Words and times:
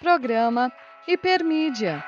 Programa 0.00 0.72
Hipermídia. 1.06 2.02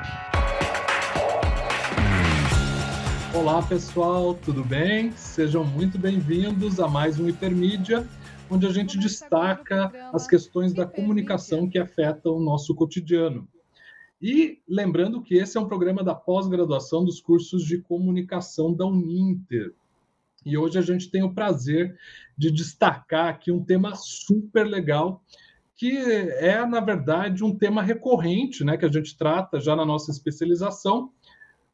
Olá 3.35 3.63
pessoal, 3.63 4.35
tudo 4.35 4.65
bem? 4.65 5.13
Sejam 5.13 5.63
muito 5.63 5.99
bem-vindos 5.99 6.81
a 6.81 6.89
mais 6.89 7.21
um 7.21 7.29
Hipermídia, 7.29 8.09
onde 8.51 8.67
a 8.67 8.71
gente 8.71 8.99
destaca 8.99 9.93
as 10.11 10.27
questões 10.27 10.73
da 10.73 10.87
comunicação 10.87 11.69
que 11.69 11.79
afetam 11.79 12.37
o 12.37 12.43
nosso 12.43 12.75
cotidiano. 12.75 13.47
E 14.23 14.59
lembrando 14.67 15.23
que 15.23 15.35
esse 15.35 15.59
é 15.59 15.61
um 15.61 15.69
programa 15.69 16.03
da 16.03 16.15
pós-graduação 16.15 17.05
dos 17.05 17.21
cursos 17.21 17.63
de 17.63 17.77
comunicação 17.77 18.73
da 18.73 18.87
Uninter. 18.87 19.75
E 20.47 20.57
hoje 20.57 20.79
a 20.79 20.83
gente 20.83 21.11
tem 21.11 21.23
o 21.23 21.35
prazer 21.35 21.95
de 22.39 22.51
destacar 22.51 23.29
aqui 23.29 23.53
um 23.53 23.63
tema 23.63 23.95
super 23.95 24.67
legal 24.67 25.23
que 25.83 25.99
é, 25.99 26.65
na 26.65 26.79
verdade, 26.79 27.43
um 27.43 27.59
tema 27.59 27.83
recorrente, 27.83 28.63
né, 28.63 28.77
que 28.77 28.85
a 28.85 28.89
gente 28.89 29.17
trata 29.17 29.59
já 29.59 29.75
na 29.75 29.85
nossa 29.85 30.13
especialização, 30.13 31.11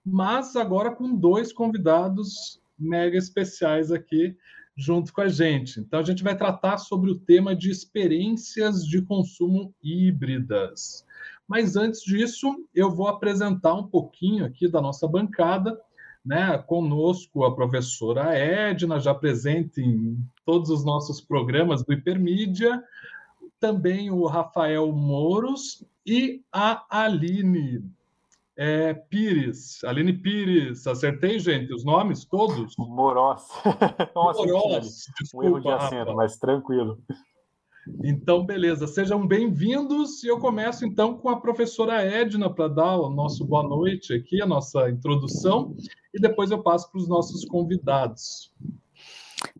mas 0.02 0.56
agora 0.56 0.90
com 0.90 1.14
dois 1.14 1.52
convidados 1.52 2.58
mega 2.78 3.18
especiais 3.18 3.92
aqui 3.92 4.34
junto 4.74 5.12
com 5.12 5.20
a 5.20 5.28
gente. 5.28 5.78
Então, 5.78 6.00
a 6.00 6.02
gente 6.02 6.22
vai 6.22 6.34
tratar 6.34 6.78
sobre 6.78 7.10
o 7.10 7.18
tema 7.18 7.54
de 7.54 7.70
experiências 7.70 8.86
de 8.86 9.02
consumo 9.02 9.74
híbridas. 9.82 11.04
Mas 11.46 11.77
antes 11.77 12.00
disso, 12.00 12.66
eu 12.74 12.90
vou 12.90 13.08
apresentar 13.08 13.74
um 13.74 13.88
pouquinho 13.88 14.46
aqui 14.46 14.68
da 14.68 14.80
nossa 14.80 15.06
bancada. 15.06 15.78
Né, 16.24 16.58
conosco 16.66 17.44
a 17.44 17.54
professora 17.54 18.36
Edna, 18.36 18.98
já 18.98 19.14
presente 19.14 19.80
em 19.80 20.18
todos 20.44 20.68
os 20.68 20.84
nossos 20.84 21.22
programas 21.22 21.82
do 21.82 21.92
Hipermídia, 21.92 22.82
também 23.60 24.10
o 24.10 24.26
Rafael 24.26 24.90
Moros 24.92 25.84
e 26.06 26.42
a 26.52 26.84
Aline 26.90 27.82
é, 28.56 28.92
Pires. 28.92 29.84
Aline 29.84 30.12
Pires, 30.12 30.86
acertei, 30.86 31.38
gente, 31.38 31.72
os 31.72 31.84
nomes 31.84 32.24
todos? 32.24 32.74
Moros. 32.77 33.42
Nossa, 34.14 34.46
Moros, 34.46 35.05
desculpa, 35.20 35.46
um 35.46 35.48
erro 35.48 35.60
de 35.60 35.68
acento, 35.68 35.96
Rafa. 35.96 36.14
mas 36.14 36.36
tranquilo. 36.38 36.98
Então, 38.05 38.44
beleza, 38.44 38.86
sejam 38.86 39.27
bem-vindos 39.27 40.22
e 40.22 40.28
eu 40.28 40.38
começo 40.38 40.84
então 40.84 41.16
com 41.16 41.28
a 41.28 41.40
professora 41.40 42.02
Edna 42.02 42.52
para 42.52 42.68
dar 42.68 42.98
o 42.98 43.08
nosso 43.08 43.46
boa 43.46 43.62
noite 43.62 44.12
aqui, 44.12 44.42
a 44.42 44.46
nossa 44.46 44.90
introdução, 44.90 45.74
e 46.12 46.20
depois 46.20 46.50
eu 46.50 46.62
passo 46.62 46.90
para 46.90 47.00
os 47.00 47.08
nossos 47.08 47.44
convidados. 47.44 48.52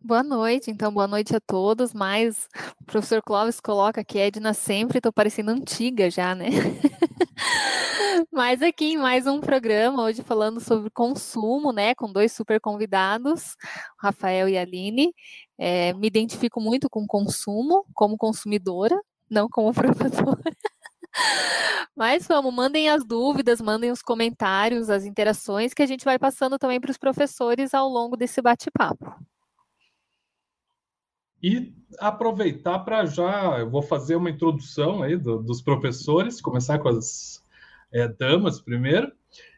Boa 0.03 0.23
noite, 0.23 0.71
então 0.71 0.93
boa 0.93 1.07
noite 1.07 1.35
a 1.37 1.41
todos. 1.41 1.93
Mas 1.93 2.49
o 2.81 2.85
professor 2.85 3.23
Clóvis 3.23 3.61
coloca 3.61 4.05
que 4.05 4.19
Edna 4.19 4.55
sempre, 4.55 4.99
estou 4.99 5.13
parecendo 5.13 5.51
antiga 5.51 6.11
já, 6.11 6.35
né? 6.35 6.49
Mas 8.33 8.63
aqui 8.63 8.93
em 8.93 8.97
mais 8.97 9.27
um 9.27 9.41
programa, 9.41 10.03
hoje 10.03 10.23
falando 10.23 10.61
sobre 10.61 10.91
consumo, 10.91 11.73
né? 11.73 11.95
Com 11.95 12.13
dois 12.13 12.33
super 12.33 12.61
convidados, 12.61 13.57
Rafael 13.99 14.49
e 14.49 14.57
Aline. 14.57 15.15
É, 15.57 15.93
me 15.93 16.07
identifico 16.07 16.61
muito 16.61 16.89
com 16.91 17.07
consumo, 17.07 17.85
como 17.95 18.17
consumidora, 18.17 18.99
não 19.31 19.49
como 19.49 19.73
professora. 19.75 20.41
Mas 21.97 22.27
vamos, 22.27 22.55
mandem 22.55 22.89
as 22.89 23.05
dúvidas, 23.05 23.61
mandem 23.61 23.91
os 23.91 24.03
comentários, 24.03 24.91
as 24.91 25.05
interações 25.05 25.75
que 25.75 25.83
a 25.83 25.87
gente 25.87 26.05
vai 26.05 26.19
passando 26.19 26.59
também 26.59 26.81
para 26.81 26.91
os 26.91 26.99
professores 26.99 27.75
ao 27.75 27.89
longo 27.89 28.17
desse 28.17 28.41
bate-papo. 28.41 29.15
E 31.43 31.73
aproveitar 31.99 32.81
para 32.81 33.07
já, 33.07 33.59
eu 33.59 33.71
vou 33.71 33.83
fazer 33.83 34.17
uma 34.17 34.31
introdução 34.31 35.03
aí 35.03 35.17
do, 35.17 35.43
dos 35.43 35.63
professores, 35.63 36.41
começar 36.41 36.79
com 36.79 36.89
as 36.89 37.45
é, 37.93 38.09
damas 38.09 38.61
primeiro, 38.61 39.13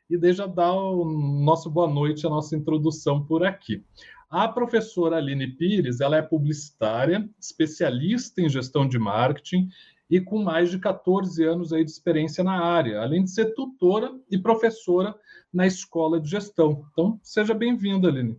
e 0.09 0.19
daí 0.19 0.33
já 0.33 0.47
dar 0.47 0.72
o 0.72 1.05
nosso 1.05 1.70
boa 1.70 1.89
noite, 1.89 2.27
a 2.27 2.31
nossa 2.31 2.56
introdução 2.56 3.25
por 3.25 3.45
aqui. 3.45 3.84
A 4.28 4.47
professora 4.47 5.16
Aline 5.16 5.49
Pires, 5.49 6.00
ela 6.00 6.16
é 6.16 6.22
publicitária, 6.22 7.28
especialista 7.41 8.41
em 8.41 8.49
gestão 8.49 8.87
de 8.87 8.99
marketing 8.99 9.69
e 10.09 10.21
com 10.21 10.43
mais 10.43 10.71
de 10.71 10.78
14 10.78 11.43
anos 11.44 11.72
aí 11.72 11.84
de 11.84 11.91
experiência 11.91 12.44
na 12.44 12.60
área, 12.60 13.00
além 13.00 13.25
de 13.25 13.31
ser 13.31 13.55
tutora 13.55 14.12
e 14.31 14.37
professora 14.37 15.15
na 15.53 15.66
escola 15.66 16.21
de 16.21 16.28
gestão. 16.28 16.84
Então, 16.93 17.19
seja 17.22 17.55
bem-vinda, 17.55 18.09
Aline. 18.09 18.38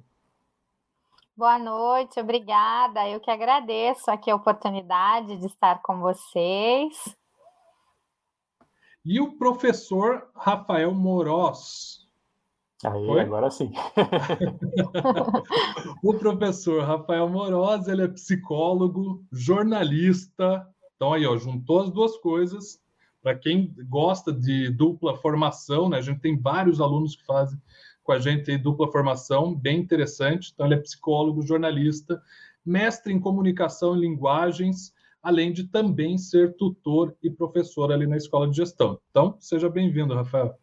Boa 1.35 1.57
noite, 1.57 2.19
obrigada. 2.19 3.07
Eu 3.07 3.19
que 3.19 3.31
agradeço 3.31 4.11
aqui 4.11 4.29
a 4.29 4.35
oportunidade 4.35 5.37
de 5.37 5.45
estar 5.45 5.81
com 5.81 5.99
vocês. 5.99 7.15
E 9.03 9.19
o 9.19 9.37
professor 9.37 10.29
Rafael 10.35 10.93
Moroz. 10.93 12.07
Aí, 12.83 13.05
Foi? 13.05 13.21
agora 13.21 13.49
sim. 13.49 13.71
o 16.03 16.13
professor 16.15 16.83
Rafael 16.83 17.29
Moroz, 17.29 17.87
ele 17.87 18.03
é 18.03 18.07
psicólogo, 18.09 19.23
jornalista. 19.31 20.67
Então 20.95 21.13
aí, 21.13 21.25
ó, 21.25 21.37
juntou 21.37 21.79
as 21.79 21.89
duas 21.89 22.17
coisas. 22.17 22.81
Para 23.23 23.37
quem 23.37 23.73
gosta 23.87 24.33
de 24.33 24.69
dupla 24.69 25.15
formação, 25.15 25.87
né? 25.87 25.97
A 25.97 26.01
gente 26.01 26.19
tem 26.19 26.39
vários 26.39 26.81
alunos 26.81 27.15
que 27.15 27.25
fazem 27.25 27.59
com 28.03 28.11
a 28.11 28.19
gente 28.19 28.57
dupla 28.57 28.91
formação, 28.91 29.55
bem 29.55 29.79
interessante. 29.79 30.51
Então, 30.53 30.65
ele 30.65 30.75
é 30.75 30.79
psicólogo, 30.79 31.41
jornalista, 31.41 32.21
mestre 32.65 33.13
em 33.13 33.19
comunicação 33.19 33.95
e 33.95 34.01
linguagens, 34.01 34.93
além 35.21 35.51
de 35.51 35.65
também 35.65 36.17
ser 36.17 36.55
tutor 36.55 37.15
e 37.21 37.29
professor 37.29 37.91
ali 37.91 38.07
na 38.07 38.17
escola 38.17 38.49
de 38.49 38.57
gestão. 38.57 38.99
Então, 39.09 39.35
seja 39.39 39.69
bem-vindo, 39.69 40.15
Rafael. 40.15 40.55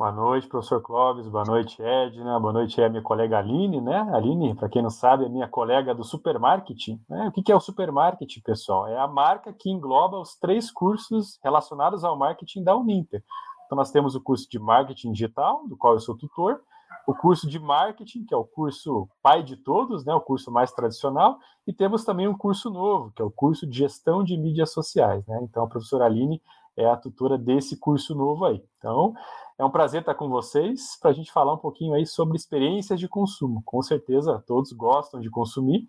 Boa 0.00 0.12
noite, 0.12 0.48
professor 0.48 0.80
Clóvis, 0.80 1.28
boa 1.28 1.44
noite, 1.44 1.76
Edna, 1.82 2.40
boa 2.40 2.54
noite, 2.54 2.80
é 2.80 2.88
minha 2.88 3.02
colega 3.02 3.36
Aline, 3.36 3.82
né? 3.82 4.08
Aline, 4.14 4.54
para 4.54 4.66
quem 4.66 4.80
não 4.80 4.88
sabe, 4.88 5.26
é 5.26 5.28
minha 5.28 5.46
colega 5.46 5.94
do 5.94 6.02
supermarketing. 6.02 6.98
Né? 7.06 7.28
O 7.28 7.42
que 7.42 7.52
é 7.52 7.54
o 7.54 7.60
supermarketing, 7.60 8.40
pessoal? 8.40 8.88
É 8.88 8.98
a 8.98 9.06
marca 9.06 9.52
que 9.52 9.68
engloba 9.68 10.18
os 10.18 10.34
três 10.36 10.70
cursos 10.70 11.38
relacionados 11.44 12.02
ao 12.02 12.16
marketing 12.16 12.64
da 12.64 12.74
Uninter. 12.74 13.22
Então, 13.70 13.76
nós 13.76 13.92
temos 13.92 14.16
o 14.16 14.20
curso 14.20 14.50
de 14.50 14.58
marketing 14.58 15.12
digital, 15.12 15.64
do 15.68 15.76
qual 15.76 15.92
eu 15.92 16.00
sou 16.00 16.18
tutor, 16.18 16.60
o 17.06 17.14
curso 17.14 17.48
de 17.48 17.56
marketing, 17.56 18.24
que 18.24 18.34
é 18.34 18.36
o 18.36 18.44
curso 18.44 19.08
pai 19.22 19.44
de 19.44 19.56
todos, 19.56 20.04
né, 20.04 20.12
o 20.12 20.20
curso 20.20 20.50
mais 20.50 20.72
tradicional, 20.72 21.38
e 21.64 21.72
temos 21.72 22.04
também 22.04 22.26
um 22.26 22.36
curso 22.36 22.68
novo, 22.68 23.12
que 23.12 23.22
é 23.22 23.24
o 23.24 23.30
curso 23.30 23.68
de 23.68 23.78
gestão 23.78 24.24
de 24.24 24.36
mídias 24.36 24.72
sociais. 24.72 25.24
Né? 25.24 25.38
Então, 25.44 25.62
a 25.62 25.68
professora 25.68 26.04
Aline 26.06 26.42
é 26.76 26.84
a 26.84 26.96
tutora 26.96 27.38
desse 27.38 27.78
curso 27.78 28.12
novo 28.12 28.44
aí. 28.44 28.60
Então, 28.76 29.14
é 29.56 29.64
um 29.64 29.70
prazer 29.70 30.00
estar 30.00 30.16
com 30.16 30.28
vocês 30.28 30.98
para 31.00 31.10
a 31.10 31.14
gente 31.14 31.30
falar 31.30 31.54
um 31.54 31.58
pouquinho 31.58 31.94
aí 31.94 32.04
sobre 32.04 32.36
experiências 32.36 32.98
de 32.98 33.06
consumo. 33.06 33.62
Com 33.64 33.80
certeza, 33.82 34.42
todos 34.48 34.72
gostam 34.72 35.20
de 35.20 35.30
consumir 35.30 35.86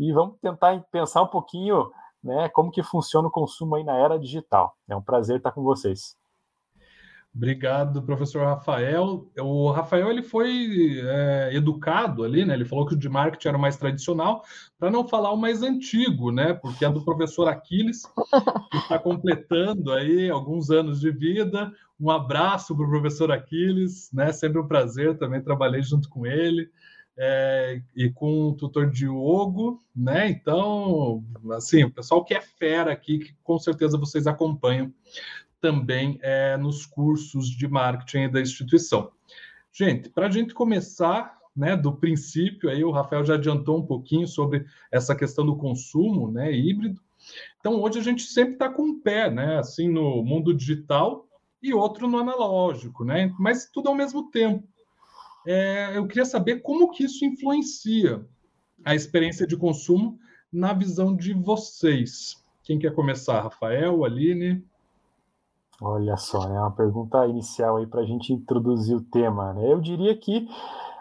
e 0.00 0.12
vamos 0.12 0.36
tentar 0.40 0.84
pensar 0.90 1.22
um 1.22 1.28
pouquinho 1.28 1.92
né, 2.24 2.48
como 2.48 2.72
que 2.72 2.82
funciona 2.82 3.28
o 3.28 3.30
consumo 3.30 3.76
aí 3.76 3.84
na 3.84 3.96
era 3.96 4.18
digital. 4.18 4.74
É 4.88 4.96
um 4.96 5.02
prazer 5.02 5.36
estar 5.36 5.52
com 5.52 5.62
vocês. 5.62 6.18
Obrigado, 7.32 8.02
professor 8.02 8.44
Rafael. 8.44 9.30
O 9.38 9.70
Rafael 9.70 10.10
ele 10.10 10.22
foi 10.22 11.00
é, 11.00 11.50
educado 11.54 12.24
ali, 12.24 12.44
né? 12.44 12.54
Ele 12.54 12.64
falou 12.64 12.84
que 12.84 12.94
o 12.94 12.98
de 12.98 13.08
marketing 13.08 13.48
era 13.48 13.56
o 13.56 13.60
mais 13.60 13.76
tradicional, 13.76 14.42
para 14.76 14.90
não 14.90 15.06
falar 15.06 15.30
o 15.30 15.36
mais 15.36 15.62
antigo, 15.62 16.32
né? 16.32 16.54
Porque 16.54 16.84
é 16.84 16.90
do 16.90 17.04
professor 17.04 17.46
Aquiles, 17.48 18.02
que 18.72 18.78
está 18.78 18.98
completando 18.98 19.92
aí 19.92 20.28
alguns 20.28 20.70
anos 20.70 21.00
de 21.00 21.12
vida. 21.12 21.72
Um 22.00 22.10
abraço 22.10 22.74
para 22.74 22.84
o 22.84 22.90
professor 22.90 23.30
Aquiles, 23.30 24.10
né? 24.12 24.32
Sempre 24.32 24.60
um 24.60 24.66
prazer, 24.66 25.16
também 25.16 25.40
trabalhei 25.40 25.82
junto 25.82 26.08
com 26.08 26.26
ele. 26.26 26.68
É, 27.22 27.82
e 27.94 28.10
com 28.10 28.48
o 28.48 28.54
tutor 28.54 28.90
Diogo, 28.90 29.78
né? 29.94 30.28
Então, 30.30 31.22
assim, 31.52 31.84
o 31.84 31.90
pessoal 31.90 32.24
que 32.24 32.32
é 32.32 32.40
fera 32.40 32.90
aqui, 32.90 33.18
que 33.18 33.34
com 33.44 33.58
certeza 33.58 33.98
vocês 33.98 34.26
acompanham 34.26 34.90
também 35.60 36.18
é, 36.22 36.56
nos 36.56 36.86
cursos 36.86 37.48
de 37.48 37.68
marketing 37.68 38.30
da 38.30 38.40
instituição. 38.40 39.10
Gente, 39.72 40.08
para 40.08 40.26
a 40.26 40.30
gente 40.30 40.52
começar 40.54 41.38
né, 41.54 41.76
do 41.76 41.92
princípio, 41.92 42.70
aí 42.70 42.82
o 42.82 42.90
Rafael 42.90 43.24
já 43.24 43.34
adiantou 43.34 43.78
um 43.78 43.86
pouquinho 43.86 44.26
sobre 44.26 44.64
essa 44.90 45.14
questão 45.14 45.44
do 45.44 45.56
consumo 45.56 46.30
né, 46.30 46.52
híbrido. 46.52 47.00
Então, 47.58 47.80
hoje 47.80 47.98
a 47.98 48.02
gente 48.02 48.22
sempre 48.22 48.54
está 48.54 48.68
com 48.68 48.82
um 48.82 49.00
pé 49.00 49.30
né, 49.30 49.58
assim, 49.58 49.88
no 49.88 50.24
mundo 50.24 50.54
digital 50.54 51.28
e 51.62 51.74
outro 51.74 52.08
no 52.08 52.18
analógico, 52.18 53.04
né? 53.04 53.32
mas 53.38 53.68
tudo 53.70 53.88
ao 53.88 53.94
mesmo 53.94 54.30
tempo. 54.30 54.66
É, 55.46 55.96
eu 55.96 56.06
queria 56.06 56.24
saber 56.24 56.60
como 56.60 56.90
que 56.90 57.04
isso 57.04 57.24
influencia 57.24 58.24
a 58.84 58.94
experiência 58.94 59.46
de 59.46 59.56
consumo 59.56 60.18
na 60.52 60.72
visão 60.72 61.14
de 61.14 61.32
vocês. 61.32 62.42
Quem 62.62 62.78
quer 62.78 62.94
começar? 62.94 63.42
Rafael, 63.42 64.04
Aline? 64.04 64.64
Olha 65.80 66.16
só, 66.16 66.44
é 66.44 66.60
uma 66.60 66.70
pergunta 66.70 67.26
inicial 67.26 67.76
aí 67.78 67.86
para 67.86 68.02
a 68.02 68.04
gente 68.04 68.32
introduzir 68.32 68.96
o 68.96 69.02
tema. 69.02 69.54
Né? 69.54 69.72
Eu 69.72 69.80
diria 69.80 70.16
que 70.16 70.46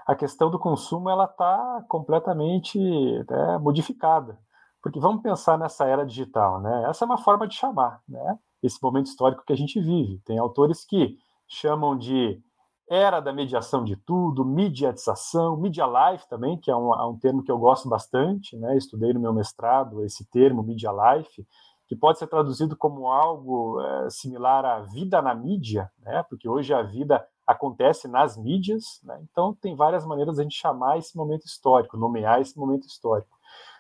a 0.07 0.15
questão 0.15 0.49
do 0.49 0.57
consumo 0.57 1.09
ela 1.09 1.25
está 1.25 1.83
completamente 1.87 2.79
né, 2.79 3.57
modificada, 3.59 4.39
porque 4.81 4.99
vamos 4.99 5.21
pensar 5.21 5.57
nessa 5.57 5.85
era 5.85 6.05
digital, 6.05 6.61
né? 6.61 6.85
Essa 6.89 7.03
é 7.03 7.07
uma 7.07 7.17
forma 7.17 7.47
de 7.47 7.55
chamar, 7.55 8.01
né? 8.07 8.39
esse 8.61 8.81
momento 8.81 9.07
histórico 9.07 9.43
que 9.45 9.53
a 9.53 9.55
gente 9.55 9.79
vive. 9.79 10.19
Tem 10.25 10.37
autores 10.37 10.85
que 10.85 11.17
chamam 11.47 11.97
de 11.97 12.41
era 12.89 13.19
da 13.19 13.31
mediação 13.31 13.83
de 13.83 13.95
tudo, 13.95 14.43
mediatização, 14.43 15.55
media 15.57 15.85
life 15.85 16.27
também, 16.27 16.59
que 16.59 16.71
é 16.71 16.75
um, 16.75 16.91
é 16.93 17.05
um 17.05 17.17
termo 17.19 17.43
que 17.43 17.51
eu 17.51 17.57
gosto 17.57 17.87
bastante, 17.87 18.57
né? 18.57 18.75
Estudei 18.75 19.13
no 19.13 19.19
meu 19.19 19.33
mestrado 19.33 20.03
esse 20.03 20.27
termo, 20.29 20.63
media 20.63 20.91
life, 20.91 21.45
que 21.89 21.95
pode 21.95 22.19
ser 22.19 22.27
traduzido 22.27 22.77
como 22.77 23.09
algo 23.09 23.81
é, 23.81 24.09
similar 24.09 24.63
à 24.63 24.79
vida 24.81 25.21
na 25.21 25.35
mídia, 25.35 25.91
né? 25.99 26.23
Porque 26.29 26.47
hoje 26.47 26.73
a 26.73 26.81
vida 26.81 27.27
acontece 27.45 28.07
nas 28.07 28.37
mídias, 28.37 29.01
né? 29.03 29.19
então 29.23 29.55
tem 29.55 29.75
várias 29.75 30.05
maneiras 30.05 30.35
de 30.35 30.41
a 30.41 30.43
gente 30.43 30.55
chamar 30.55 30.99
esse 30.99 31.17
momento 31.17 31.45
histórico, 31.45 31.97
nomear 31.97 32.39
esse 32.39 32.55
momento 32.55 32.85
histórico. 32.85 33.35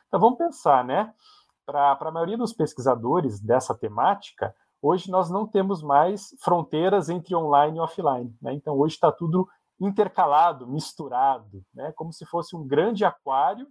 Então 0.07 0.19
vamos 0.19 0.39
pensar, 0.39 0.83
né? 0.83 1.13
Para 1.67 1.95
a 1.99 2.11
maioria 2.11 2.35
dos 2.35 2.51
pesquisadores 2.51 3.39
dessa 3.39 3.75
temática, 3.75 4.55
Hoje 4.81 5.11
nós 5.11 5.29
não 5.29 5.45
temos 5.45 5.83
mais 5.83 6.33
fronteiras 6.39 7.09
entre 7.09 7.35
online 7.35 7.77
e 7.77 7.81
offline. 7.81 8.33
Né? 8.41 8.53
Então 8.53 8.77
hoje 8.77 8.95
está 8.95 9.11
tudo 9.11 9.47
intercalado, 9.79 10.67
misturado, 10.67 11.63
né? 11.73 11.91
como 11.95 12.13
se 12.13 12.25
fosse 12.25 12.55
um 12.55 12.65
grande 12.65 13.03
aquário 13.03 13.67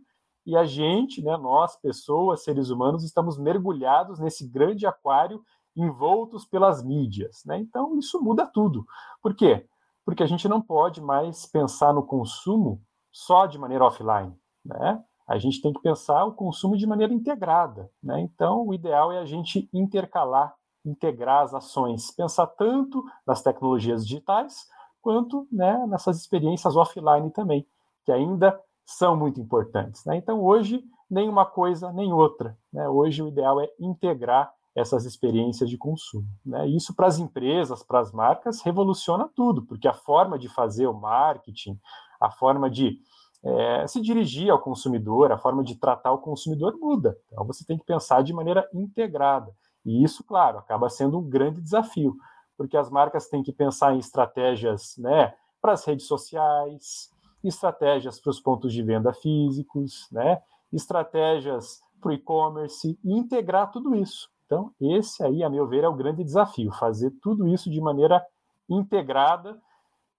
e 0.48 0.56
a 0.56 0.64
gente, 0.64 1.22
né, 1.22 1.36
nós, 1.36 1.76
pessoas, 1.76 2.42
seres 2.42 2.70
humanos, 2.70 3.04
estamos 3.04 3.36
mergulhados 3.36 4.18
nesse 4.18 4.48
grande 4.48 4.86
aquário 4.86 5.42
envoltos 5.76 6.46
pelas 6.46 6.82
mídias. 6.82 7.42
Né? 7.44 7.58
Então 7.58 7.98
isso 7.98 8.18
muda 8.18 8.46
tudo. 8.46 8.86
Por 9.22 9.34
quê? 9.34 9.66
Porque 10.06 10.22
a 10.22 10.26
gente 10.26 10.48
não 10.48 10.62
pode 10.62 11.02
mais 11.02 11.44
pensar 11.44 11.92
no 11.92 12.02
consumo 12.02 12.80
só 13.12 13.44
de 13.44 13.58
maneira 13.58 13.84
offline. 13.84 14.34
Né? 14.64 15.04
A 15.28 15.36
gente 15.38 15.60
tem 15.60 15.70
que 15.70 15.82
pensar 15.82 16.24
o 16.24 16.32
consumo 16.32 16.78
de 16.78 16.86
maneira 16.86 17.12
integrada. 17.12 17.90
Né? 18.02 18.18
Então, 18.20 18.66
o 18.66 18.72
ideal 18.72 19.12
é 19.12 19.18
a 19.18 19.26
gente 19.26 19.68
intercalar 19.70 20.56
integrar 20.82 21.42
as 21.42 21.52
ações, 21.52 22.10
pensar 22.10 22.46
tanto 22.46 23.04
nas 23.26 23.42
tecnologias 23.42 24.06
digitais 24.06 24.66
quanto 25.02 25.46
né, 25.52 25.86
nessas 25.86 26.16
experiências 26.16 26.74
offline 26.76 27.30
também, 27.32 27.66
que 28.04 28.12
ainda 28.12 28.58
são 28.88 29.14
muito 29.14 29.38
importantes. 29.38 30.02
Né? 30.06 30.16
Então, 30.16 30.42
hoje, 30.42 30.82
nem 31.10 31.28
uma 31.28 31.44
coisa 31.44 31.92
nem 31.92 32.10
outra. 32.10 32.56
Né? 32.72 32.88
Hoje, 32.88 33.22
o 33.22 33.28
ideal 33.28 33.60
é 33.60 33.68
integrar 33.78 34.50
essas 34.74 35.04
experiências 35.04 35.68
de 35.68 35.76
consumo. 35.76 36.26
Né? 36.44 36.66
Isso, 36.68 36.94
para 36.94 37.06
as 37.06 37.18
empresas, 37.18 37.82
para 37.82 38.00
as 38.00 38.10
marcas, 38.12 38.62
revoluciona 38.62 39.28
tudo, 39.36 39.62
porque 39.62 39.86
a 39.86 39.92
forma 39.92 40.38
de 40.38 40.48
fazer 40.48 40.86
o 40.86 40.94
marketing, 40.94 41.78
a 42.18 42.30
forma 42.30 42.70
de 42.70 42.98
é, 43.44 43.86
se 43.86 44.00
dirigir 44.00 44.50
ao 44.50 44.58
consumidor, 44.58 45.32
a 45.32 45.38
forma 45.38 45.62
de 45.62 45.74
tratar 45.74 46.12
o 46.12 46.18
consumidor 46.18 46.74
muda. 46.80 47.14
Então, 47.30 47.44
você 47.44 47.66
tem 47.66 47.76
que 47.76 47.84
pensar 47.84 48.22
de 48.22 48.32
maneira 48.32 48.66
integrada. 48.72 49.54
E 49.84 50.02
isso, 50.02 50.24
claro, 50.24 50.56
acaba 50.56 50.88
sendo 50.88 51.18
um 51.18 51.28
grande 51.28 51.60
desafio, 51.60 52.16
porque 52.56 52.76
as 52.76 52.88
marcas 52.88 53.28
têm 53.28 53.42
que 53.42 53.52
pensar 53.52 53.94
em 53.94 53.98
estratégias 53.98 54.96
né, 54.96 55.34
para 55.60 55.72
as 55.72 55.84
redes 55.84 56.06
sociais, 56.06 57.10
estratégias 57.42 58.20
para 58.20 58.30
os 58.30 58.40
pontos 58.40 58.72
de 58.72 58.82
venda 58.82 59.12
físicos, 59.12 60.08
né, 60.10 60.40
estratégias 60.72 61.80
para 62.00 62.10
o 62.10 62.12
e-commerce 62.12 62.98
e 63.04 63.12
integrar 63.12 63.70
tudo 63.70 63.94
isso. 63.94 64.28
Então, 64.46 64.72
esse 64.80 65.22
aí, 65.22 65.42
a 65.42 65.50
meu 65.50 65.66
ver, 65.66 65.84
é 65.84 65.88
o 65.88 65.94
grande 65.94 66.24
desafio, 66.24 66.72
fazer 66.72 67.10
tudo 67.22 67.46
isso 67.46 67.70
de 67.70 67.80
maneira 67.80 68.24
integrada 68.68 69.60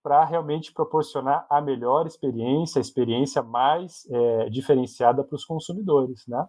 para 0.04 0.24
realmente 0.24 0.72
proporcionar 0.72 1.46
a 1.50 1.60
melhor 1.60 2.08
experiência, 2.08 2.80
a 2.80 2.82
experiência 2.82 3.42
mais 3.44 4.08
é, 4.10 4.50
diferenciada 4.50 5.24
para 5.24 5.36
os 5.36 5.46
consumidores, 5.46 6.26
né? 6.28 6.48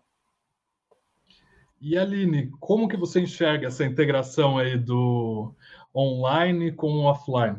E 1.80 1.96
Aline, 1.96 2.50
como 2.60 2.86
que 2.86 2.96
você 2.96 3.20
enxerga 3.20 3.68
essa 3.68 3.84
integração 3.84 4.58
aí 4.58 4.76
do 4.76 5.54
online 5.94 6.72
com 6.72 6.92
o 6.92 7.04
offline? 7.04 7.56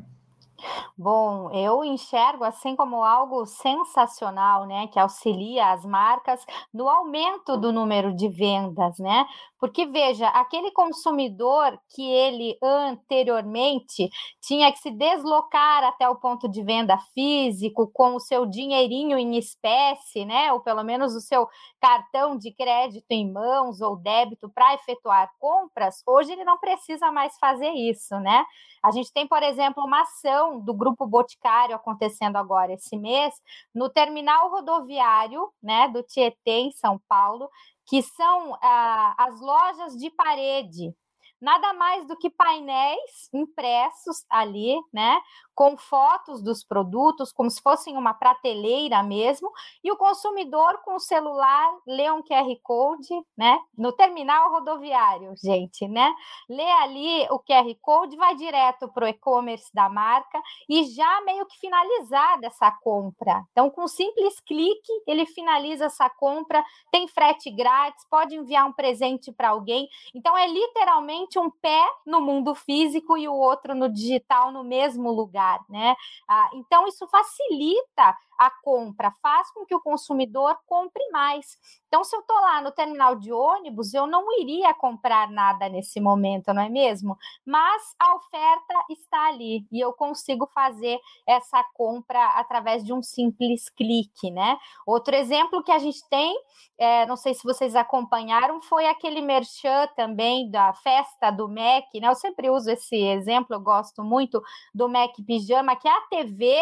Bom, 1.03 1.50
eu 1.51 1.83
enxergo 1.83 2.44
assim 2.44 2.75
como 2.75 3.03
algo 3.03 3.44
sensacional, 3.48 4.68
né, 4.68 4.86
que 4.86 5.00
auxilia 5.00 5.71
as 5.71 5.83
marcas 5.83 6.45
no 6.71 6.88
aumento 6.88 7.57
do 7.57 7.74
número 7.74 8.13
de 8.13 8.30
vendas, 8.30 9.00
né? 9.00 9.25
Porque 9.59 9.88
veja, 9.88 10.27
aquele 10.27 10.69
consumidor 10.71 11.75
que 11.89 12.03
ele 12.07 12.56
anteriormente 12.62 14.12
tinha 14.39 14.71
que 14.71 14.77
se 14.77 14.92
deslocar 14.92 15.83
até 15.86 16.07
o 16.07 16.18
ponto 16.18 16.48
de 16.48 16.62
venda 16.63 16.95
físico 17.15 17.89
com 17.92 18.13
o 18.15 18.19
seu 18.19 18.45
dinheirinho 18.45 19.18
em 19.18 19.38
espécie, 19.39 20.24
né, 20.24 20.53
ou 20.53 20.59
pelo 20.59 20.83
menos 20.83 21.15
o 21.15 21.21
seu 21.21 21.48
cartão 21.81 22.38
de 22.38 22.53
crédito 22.53 23.07
em 23.09 23.31
mãos 23.31 23.81
ou 23.81 23.95
débito 23.95 24.48
para 24.53 24.75
efetuar 24.75 25.31
compras, 25.39 26.03
hoje 26.06 26.31
ele 26.31 26.44
não 26.44 26.59
precisa 26.59 27.12
mais 27.12 27.36
fazer 27.39 27.71
isso, 27.71 28.19
né? 28.19 28.45
A 28.83 28.92
gente 28.92 29.13
tem, 29.13 29.27
por 29.27 29.44
exemplo, 29.44 29.83
uma 29.86 30.01
ação 30.01 30.59
do 30.59 30.74
Grupo 30.74 30.90
Boticário 30.95 31.75
acontecendo 31.75 32.35
agora 32.38 32.73
esse 32.73 32.97
mês, 32.97 33.33
no 33.73 33.89
terminal 33.89 34.49
rodoviário 34.49 35.51
né, 35.61 35.88
do 35.89 36.03
Tietê, 36.03 36.51
em 36.51 36.71
São 36.71 36.99
Paulo, 37.07 37.49
que 37.85 38.01
são 38.01 38.55
ah, 38.61 39.15
as 39.17 39.39
lojas 39.41 39.97
de 39.97 40.09
parede 40.11 40.93
nada 41.41 41.73
mais 41.73 42.05
do 42.05 42.17
que 42.17 42.29
painéis 42.29 43.29
impressos 43.33 44.25
ali, 44.29 44.75
né, 44.93 45.19
com 45.55 45.77
fotos 45.77 46.41
dos 46.41 46.63
produtos, 46.63 47.31
como 47.31 47.49
se 47.49 47.61
fossem 47.61 47.97
uma 47.97 48.13
prateleira 48.13 49.03
mesmo, 49.03 49.51
e 49.83 49.91
o 49.91 49.97
consumidor 49.97 50.81
com 50.83 50.95
o 50.95 50.99
celular 50.99 51.71
lê 51.85 52.09
um 52.11 52.23
QR 52.23 52.55
Code, 52.63 53.13
né, 53.38 53.59
no 53.77 53.91
terminal 53.91 54.51
rodoviário, 54.51 55.33
gente, 55.43 55.88
né, 55.88 56.13
lê 56.49 56.69
ali 56.71 57.27
o 57.29 57.39
QR 57.39 57.75
Code, 57.81 58.15
vai 58.15 58.35
direto 58.35 58.88
para 58.88 59.05
o 59.05 59.07
e-commerce 59.07 59.69
da 59.73 59.89
marca 59.89 60.41
e 60.69 60.83
já 60.85 61.21
meio 61.21 61.45
que 61.45 61.57
finalizar 61.57 62.39
dessa 62.39 62.71
compra. 62.81 63.43
Então, 63.51 63.69
com 63.69 63.83
um 63.83 63.88
simples 63.88 64.39
clique, 64.39 64.91
ele 65.07 65.25
finaliza 65.25 65.85
essa 65.85 66.09
compra, 66.09 66.63
tem 66.91 67.07
frete 67.07 67.49
grátis, 67.49 68.05
pode 68.09 68.35
enviar 68.35 68.67
um 68.67 68.73
presente 68.73 69.31
para 69.31 69.49
alguém. 69.49 69.88
Então, 70.13 70.38
é 70.38 70.47
literalmente 70.47 71.31
um 71.39 71.50
pé 71.50 71.83
no 72.06 72.22
mundo 72.22 72.54
físico 72.56 73.18
e 73.18 73.28
o 73.28 73.33
outro 73.33 73.75
no 73.75 73.89
digital 73.89 74.51
no 74.51 74.63
mesmo 74.63 75.12
lugar, 75.12 75.60
né? 75.69 75.95
Ah, 76.28 76.50
então 76.54 76.88
isso 76.88 77.07
facilita 77.07 78.16
a 78.41 78.49
compra, 78.49 79.13
faz 79.21 79.51
com 79.51 79.63
que 79.67 79.75
o 79.75 79.79
consumidor 79.79 80.57
compre 80.65 81.07
mais. 81.11 81.59
Então, 81.88 82.03
se 82.03 82.15
eu 82.15 82.21
estou 82.21 82.35
lá 82.38 82.59
no 82.59 82.71
terminal 82.71 83.15
de 83.15 83.31
ônibus, 83.31 83.93
eu 83.93 84.07
não 84.07 84.25
iria 84.39 84.73
comprar 84.73 85.29
nada 85.29 85.69
nesse 85.69 86.01
momento, 86.01 86.51
não 86.51 86.63
é 86.63 86.69
mesmo? 86.69 87.15
Mas 87.45 87.83
a 87.99 88.15
oferta 88.15 88.73
está 88.89 89.27
ali 89.27 89.67
e 89.71 89.79
eu 89.79 89.93
consigo 89.93 90.48
fazer 90.48 91.00
essa 91.27 91.63
compra 91.75 92.29
através 92.29 92.83
de 92.83 92.91
um 92.91 93.03
simples 93.03 93.69
clique, 93.69 94.31
né? 94.31 94.57
Outro 94.88 95.15
exemplo 95.15 95.63
que 95.63 95.71
a 95.71 95.77
gente 95.77 96.01
tem, 96.10 96.36
é, 96.79 97.05
não 97.05 97.17
sei 97.17 97.36
se 97.36 97.43
vocês 97.43 97.75
acompanharam, 97.75 98.60
foi 98.63 98.88
aquele 98.88 99.21
merchan 99.21 99.88
também 99.95 100.50
da 100.50 100.74
festa 100.74 101.29
do 101.29 101.48
Mac, 101.48 101.86
né? 101.93 102.07
Eu 102.07 102.15
sempre 102.15 102.50
uso 102.50 102.71
esse 102.71 102.95
exemplo, 102.95 103.55
eu 103.55 103.62
gosto 103.62 104.03
muito 104.03 104.41
do 104.74 104.89
Mac 104.89 105.12
Pijama, 105.27 105.75
que 105.75 105.88
é 105.88 105.91
a 105.91 106.01
TV 106.10 106.60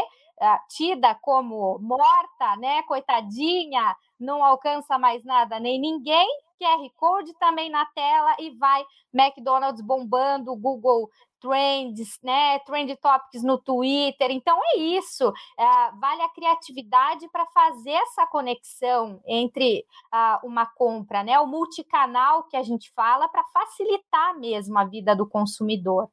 tida 0.70 1.16
como 1.16 1.78
morta, 1.80 2.56
né? 2.58 2.84
Coitadinha, 2.84 3.96
não 4.20 4.44
alcança 4.44 4.98
mais 4.98 5.24
nada 5.24 5.60
nem 5.60 5.80
ninguém. 5.80 6.28
QR 6.60 6.90
Code 6.98 7.34
também 7.40 7.70
na 7.70 7.86
tela 7.86 8.36
e 8.38 8.52
vai 8.52 8.84
McDonald's 9.14 9.82
bombando, 9.82 10.56
Google 10.58 11.10
Trends, 11.40 12.20
né? 12.22 12.60
Trend 12.60 12.96
Topics 12.98 13.42
no 13.44 13.58
Twitter. 13.58 14.30
Então 14.30 14.60
é 14.74 14.78
isso. 14.78 15.32
É, 15.58 15.92
vale 15.98 16.22
a 16.22 16.30
criatividade 16.30 17.28
para 17.30 17.46
fazer 17.48 17.92
essa 17.92 18.28
conexão 18.28 19.22
entre 19.26 19.86
uh, 20.14 20.46
uma 20.46 20.66
compra, 20.66 21.24
né? 21.24 21.40
O 21.40 21.48
multicanal 21.48 22.44
que 22.44 22.58
a 22.58 22.64
gente 22.64 22.92
fala 22.94 23.30
para 23.30 23.44
facilitar 23.46 24.38
mesmo 24.38 24.78
a 24.78 24.84
vida 24.84 25.16
do 25.16 25.28
consumidor. 25.28 26.10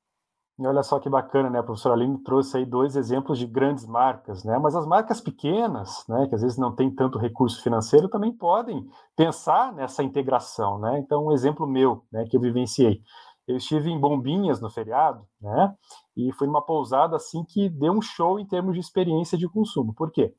E 0.58 0.66
olha 0.66 0.82
só 0.82 0.98
que 0.98 1.10
bacana, 1.10 1.50
né? 1.50 1.58
A 1.58 1.62
professora 1.62 1.94
Aline 1.94 2.22
trouxe 2.22 2.56
aí 2.56 2.64
dois 2.64 2.96
exemplos 2.96 3.38
de 3.38 3.46
grandes 3.46 3.86
marcas, 3.86 4.42
né? 4.42 4.58
Mas 4.58 4.74
as 4.74 4.86
marcas 4.86 5.20
pequenas, 5.20 6.02
né, 6.08 6.26
que 6.28 6.34
às 6.34 6.40
vezes 6.40 6.56
não 6.56 6.74
tem 6.74 6.90
tanto 6.90 7.18
recurso 7.18 7.62
financeiro, 7.62 8.08
também 8.08 8.32
podem 8.32 8.88
pensar 9.14 9.72
nessa 9.74 10.02
integração, 10.02 10.78
né? 10.78 10.98
Então, 10.98 11.26
um 11.26 11.32
exemplo 11.32 11.66
meu, 11.66 12.04
né, 12.10 12.24
que 12.24 12.36
eu 12.38 12.40
vivenciei. 12.40 13.02
Eu 13.46 13.56
estive 13.58 13.90
em 13.90 14.00
Bombinhas 14.00 14.60
no 14.60 14.70
feriado, 14.70 15.26
né? 15.40 15.74
E 16.16 16.32
fui 16.32 16.46
numa 16.46 16.62
pousada 16.64 17.16
assim 17.16 17.44
que 17.44 17.68
deu 17.68 17.92
um 17.92 18.00
show 18.00 18.40
em 18.40 18.46
termos 18.46 18.74
de 18.74 18.80
experiência 18.80 19.36
de 19.36 19.46
consumo. 19.48 19.94
Por 19.94 20.10
quê? 20.10 20.34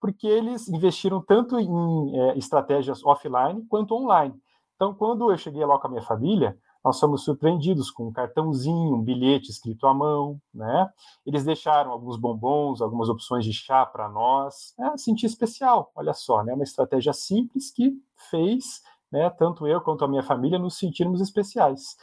Porque 0.00 0.26
eles 0.26 0.68
investiram 0.68 1.22
tanto 1.22 1.58
em 1.58 2.14
é, 2.14 2.36
estratégias 2.36 3.02
offline 3.04 3.64
quanto 3.68 3.94
online. 3.94 4.34
Então, 4.76 4.94
quando 4.94 5.30
eu 5.30 5.38
cheguei 5.38 5.64
lá 5.64 5.78
com 5.78 5.86
a 5.86 5.90
minha 5.90 6.02
família, 6.02 6.56
nós 6.84 6.96
somos 6.96 7.24
surpreendidos 7.24 7.90
com 7.90 8.08
um 8.08 8.12
cartãozinho, 8.12 8.96
um 8.96 9.02
bilhete 9.02 9.50
escrito 9.50 9.86
à 9.86 9.94
mão, 9.94 10.40
né? 10.52 10.90
Eles 11.24 11.44
deixaram 11.44 11.90
alguns 11.90 12.16
bombons, 12.16 12.80
algumas 12.80 13.08
opções 13.08 13.44
de 13.44 13.52
chá 13.52 13.86
para 13.86 14.08
nós, 14.08 14.74
é, 14.78 14.96
sentir 14.96 15.26
especial, 15.26 15.92
olha 15.94 16.12
só, 16.12 16.42
né? 16.42 16.54
Uma 16.54 16.64
estratégia 16.64 17.12
simples 17.12 17.70
que 17.70 17.92
fez, 18.30 18.82
né? 19.10 19.30
Tanto 19.30 19.66
eu 19.66 19.80
quanto 19.80 20.04
a 20.04 20.08
minha 20.08 20.22
família 20.22 20.58
nos 20.58 20.76
sentirmos 20.76 21.20
especiais. 21.20 21.96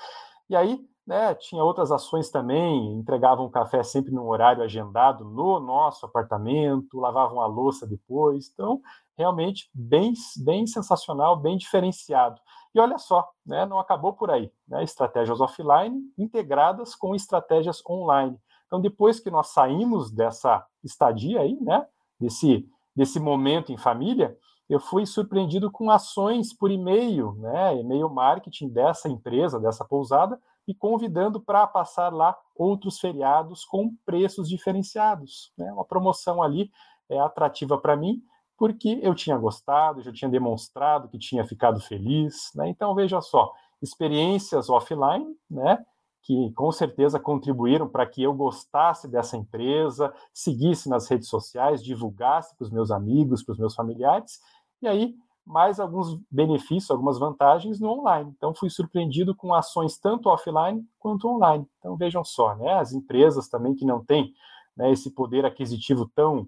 E 0.50 0.56
aí 0.56 0.80
né, 1.10 1.34
tinha 1.34 1.64
outras 1.64 1.92
ações 1.92 2.30
também, 2.30 2.94
entregavam 2.94 3.50
café 3.50 3.82
sempre 3.82 4.12
num 4.12 4.28
horário 4.28 4.62
agendado 4.62 5.26
no 5.26 5.60
nosso 5.60 6.06
apartamento, 6.06 7.00
lavavam 7.00 7.42
a 7.42 7.48
louça 7.48 7.88
depois. 7.88 8.48
Então, 8.54 8.80
realmente 9.18 9.72
bem, 9.74 10.14
bem 10.38 10.68
sensacional, 10.68 11.36
bem 11.36 11.58
diferenciado. 11.58 12.40
E 12.74 12.80
olha 12.80 12.98
só, 12.98 13.28
né, 13.46 13.66
não 13.66 13.80
acabou 13.80 14.14
por 14.14 14.30
aí. 14.30 14.52
Né, 14.68 14.84
estratégias 14.84 15.42
offline 15.42 16.02
integradas 16.18 16.96
com 16.96 17.16
estratégias 17.16 17.84
online. 17.88 18.40
Então, 18.68 18.80
depois 18.80 19.20
que 19.20 19.32
nós 19.32 19.48
saímos 19.48 20.12
dessa 20.12 20.66
estadia 20.84 21.42
aí, 21.42 21.58
né, 21.60 21.86
desse, 22.20 22.70
desse 22.96 23.20
momento 23.20 23.72
em 23.72 23.78
família, 23.78 24.38
eu 24.70 24.80
fui 24.80 25.06
surpreendido 25.06 25.72
com 25.72 25.90
ações 25.90 26.54
por 26.54 26.70
e-mail, 26.70 27.34
né, 27.40 27.80
e-mail 27.80 28.08
marketing 28.08 28.70
dessa 28.70 29.10
empresa, 29.10 29.60
dessa 29.60 29.84
pousada, 29.84 30.40
e 30.68 30.76
convidando 30.76 31.42
para 31.42 31.66
passar 31.66 32.14
lá 32.14 32.38
outros 32.56 33.00
feriados 33.00 33.66
com 33.66 33.92
preços 34.06 34.48
diferenciados. 34.48 35.52
Né, 35.58 35.74
uma 35.74 35.84
promoção 35.84 36.44
ali 36.44 36.70
é 37.10 37.20
atrativa 37.20 37.76
para 37.80 37.96
mim, 37.96 38.22
porque 38.60 39.00
eu 39.02 39.16
tinha 39.16 39.38
gostado, 39.38 40.04
já 40.04 40.12
tinha 40.12 40.30
demonstrado 40.30 41.08
que 41.08 41.18
tinha 41.18 41.46
ficado 41.46 41.80
feliz. 41.80 42.52
Né, 42.54 42.68
então, 42.68 42.94
veja 42.94 43.22
só, 43.22 43.54
experiências 43.82 44.70
offline, 44.70 45.26
né, 45.50 45.84
que 46.22 46.52
com 46.52 46.70
certeza 46.70 47.18
contribuíram 47.18 47.88
para 47.88 48.06
que 48.06 48.22
eu 48.22 48.34
gostasse 48.34 49.08
dessa 49.08 49.38
empresa, 49.38 50.14
seguisse 50.34 50.90
nas 50.90 51.08
redes 51.08 51.30
sociais, 51.30 51.82
divulgasse 51.82 52.54
para 52.58 52.66
os 52.66 52.70
meus 52.70 52.92
amigos, 52.92 53.42
para 53.42 53.54
os 53.54 53.58
meus 53.58 53.74
familiares, 53.74 54.42
e 54.82 54.88
aí 54.88 55.16
mais 55.46 55.80
alguns 55.80 56.20
benefícios, 56.30 56.92
algumas 56.92 57.18
vantagens 57.18 57.80
no 57.80 57.90
online. 57.90 58.32
Então, 58.38 58.54
fui 58.54 58.70
surpreendido 58.70 59.34
com 59.34 59.52
ações 59.52 59.98
tanto 59.98 60.30
offline 60.30 60.86
quanto 61.00 61.28
online. 61.28 61.66
Então, 61.80 61.98
vejam 61.98 62.24
só, 62.24 62.56
né, 62.56 62.74
as 62.74 62.92
empresas 62.92 63.48
também 63.48 63.74
que 63.74 63.86
não 63.86 64.04
têm 64.04 64.32
né, 64.78 64.92
esse 64.92 65.10
poder 65.10 65.46
aquisitivo 65.46 66.08
tão, 66.14 66.48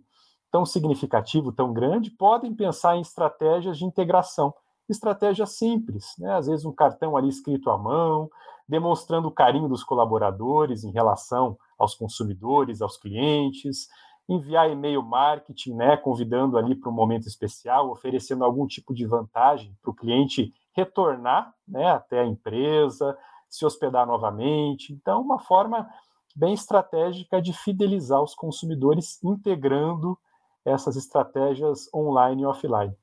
tão 0.52 0.66
significativo, 0.66 1.52
tão 1.52 1.72
grande, 1.72 2.12
podem 2.12 2.54
pensar 2.54 2.98
em 2.98 3.02
estratégias 3.02 3.78
de 3.78 3.86
integração. 3.86 4.54
Estratégias 4.90 5.52
simples, 5.58 6.14
né, 6.20 6.34
às 6.34 6.48
vezes 6.48 6.66
um 6.66 6.74
cartão 6.74 7.16
ali 7.16 7.30
escrito 7.30 7.70
à 7.70 7.78
mão, 7.78 8.30
demonstrando 8.68 9.28
o 9.28 9.32
carinho 9.32 9.70
dos 9.70 9.84
colaboradores 9.84 10.84
em 10.84 10.92
relação 10.92 11.58
aos 11.78 11.96
consumidores, 11.96 12.82
aos 12.82 12.98
clientes, 12.98 13.88
enviar 14.28 14.70
e-mail 14.70 15.02
marketing, 15.02 15.76
né, 15.76 15.98
convidando 15.98 16.58
ali 16.58 16.76
para 16.76 16.90
um 16.90 16.94
momento 16.94 17.28
especial, 17.28 17.90
oferecendo 17.90 18.44
algum 18.44 18.68
tipo 18.68 18.94
de 18.94 19.06
vantagem 19.06 19.76
para 19.82 19.92
o 19.92 19.96
cliente 19.96 20.54
retornar 20.74 21.54
né, 21.68 21.90
até 21.92 22.22
a 22.22 22.26
empresa, 22.26 23.18
se 23.50 23.66
hospedar 23.66 24.06
novamente. 24.06 24.94
Então, 24.94 25.22
uma 25.22 25.40
forma 25.40 25.88
bem 26.36 26.54
estratégica 26.54 27.42
de 27.42 27.52
fidelizar 27.52 28.22
os 28.22 28.34
consumidores, 28.34 29.22
integrando 29.24 30.18
essas 30.66 30.96
estratégias 30.96 31.90
online 31.94 32.44
e 32.44 32.46
offline. 32.46 32.96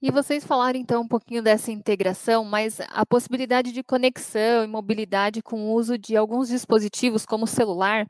E 0.00 0.12
vocês 0.12 0.44
falaram 0.44 0.78
então 0.78 1.02
um 1.02 1.08
pouquinho 1.08 1.42
dessa 1.42 1.72
integração, 1.72 2.44
mas 2.44 2.78
a 2.90 3.04
possibilidade 3.04 3.72
de 3.72 3.82
conexão 3.82 4.62
e 4.62 4.66
mobilidade 4.68 5.42
com 5.42 5.60
o 5.60 5.72
uso 5.72 5.98
de 5.98 6.16
alguns 6.16 6.48
dispositivos, 6.48 7.26
como 7.26 7.44
o 7.44 7.48
celular, 7.48 8.06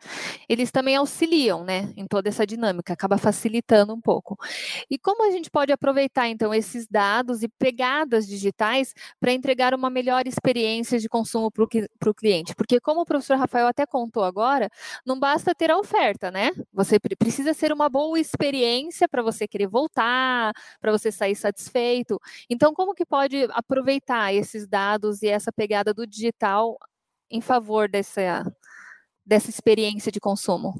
eles 0.46 0.70
também 0.70 0.96
auxiliam, 0.96 1.64
né, 1.64 1.90
em 1.96 2.06
toda 2.06 2.28
essa 2.28 2.46
dinâmica, 2.46 2.92
acaba 2.92 3.16
facilitando 3.16 3.94
um 3.94 4.00
pouco. 4.02 4.36
E 4.90 4.98
como 4.98 5.26
a 5.26 5.30
gente 5.30 5.50
pode 5.50 5.72
aproveitar 5.72 6.28
então 6.28 6.52
esses 6.52 6.86
dados 6.86 7.42
e 7.42 7.48
pegadas 7.48 8.26
digitais 8.26 8.92
para 9.18 9.32
entregar 9.32 9.72
uma 9.72 9.88
melhor 9.88 10.26
experiência 10.26 10.98
de 10.98 11.08
consumo 11.08 11.50
para 11.50 11.64
o 12.10 12.14
cliente? 12.14 12.54
Porque 12.54 12.80
como 12.80 13.00
o 13.00 13.06
professor 13.06 13.38
Rafael 13.38 13.66
até 13.66 13.86
contou 13.86 14.24
agora, 14.24 14.68
não 15.06 15.18
basta 15.18 15.54
ter 15.54 15.70
a 15.70 15.78
oferta, 15.78 16.30
né? 16.30 16.50
Você 16.70 16.98
precisa 17.18 17.54
ser 17.54 17.72
uma 17.72 17.88
boa 17.88 18.20
experiência 18.20 19.08
para 19.08 19.22
você 19.22 19.48
querer 19.48 19.68
voltar, 19.68 20.52
para 20.82 20.92
você 20.92 21.10
sair 21.10 21.34
satisfeito 21.34 21.77
feito. 21.78 22.20
Então, 22.50 22.74
como 22.74 22.94
que 22.94 23.06
pode 23.06 23.46
aproveitar 23.52 24.34
esses 24.34 24.66
dados 24.66 25.22
e 25.22 25.28
essa 25.28 25.52
pegada 25.52 25.94
do 25.94 26.04
digital 26.04 26.76
em 27.30 27.40
favor 27.40 27.88
dessa, 27.88 28.44
dessa 29.24 29.48
experiência 29.48 30.10
de 30.10 30.18
consumo? 30.18 30.74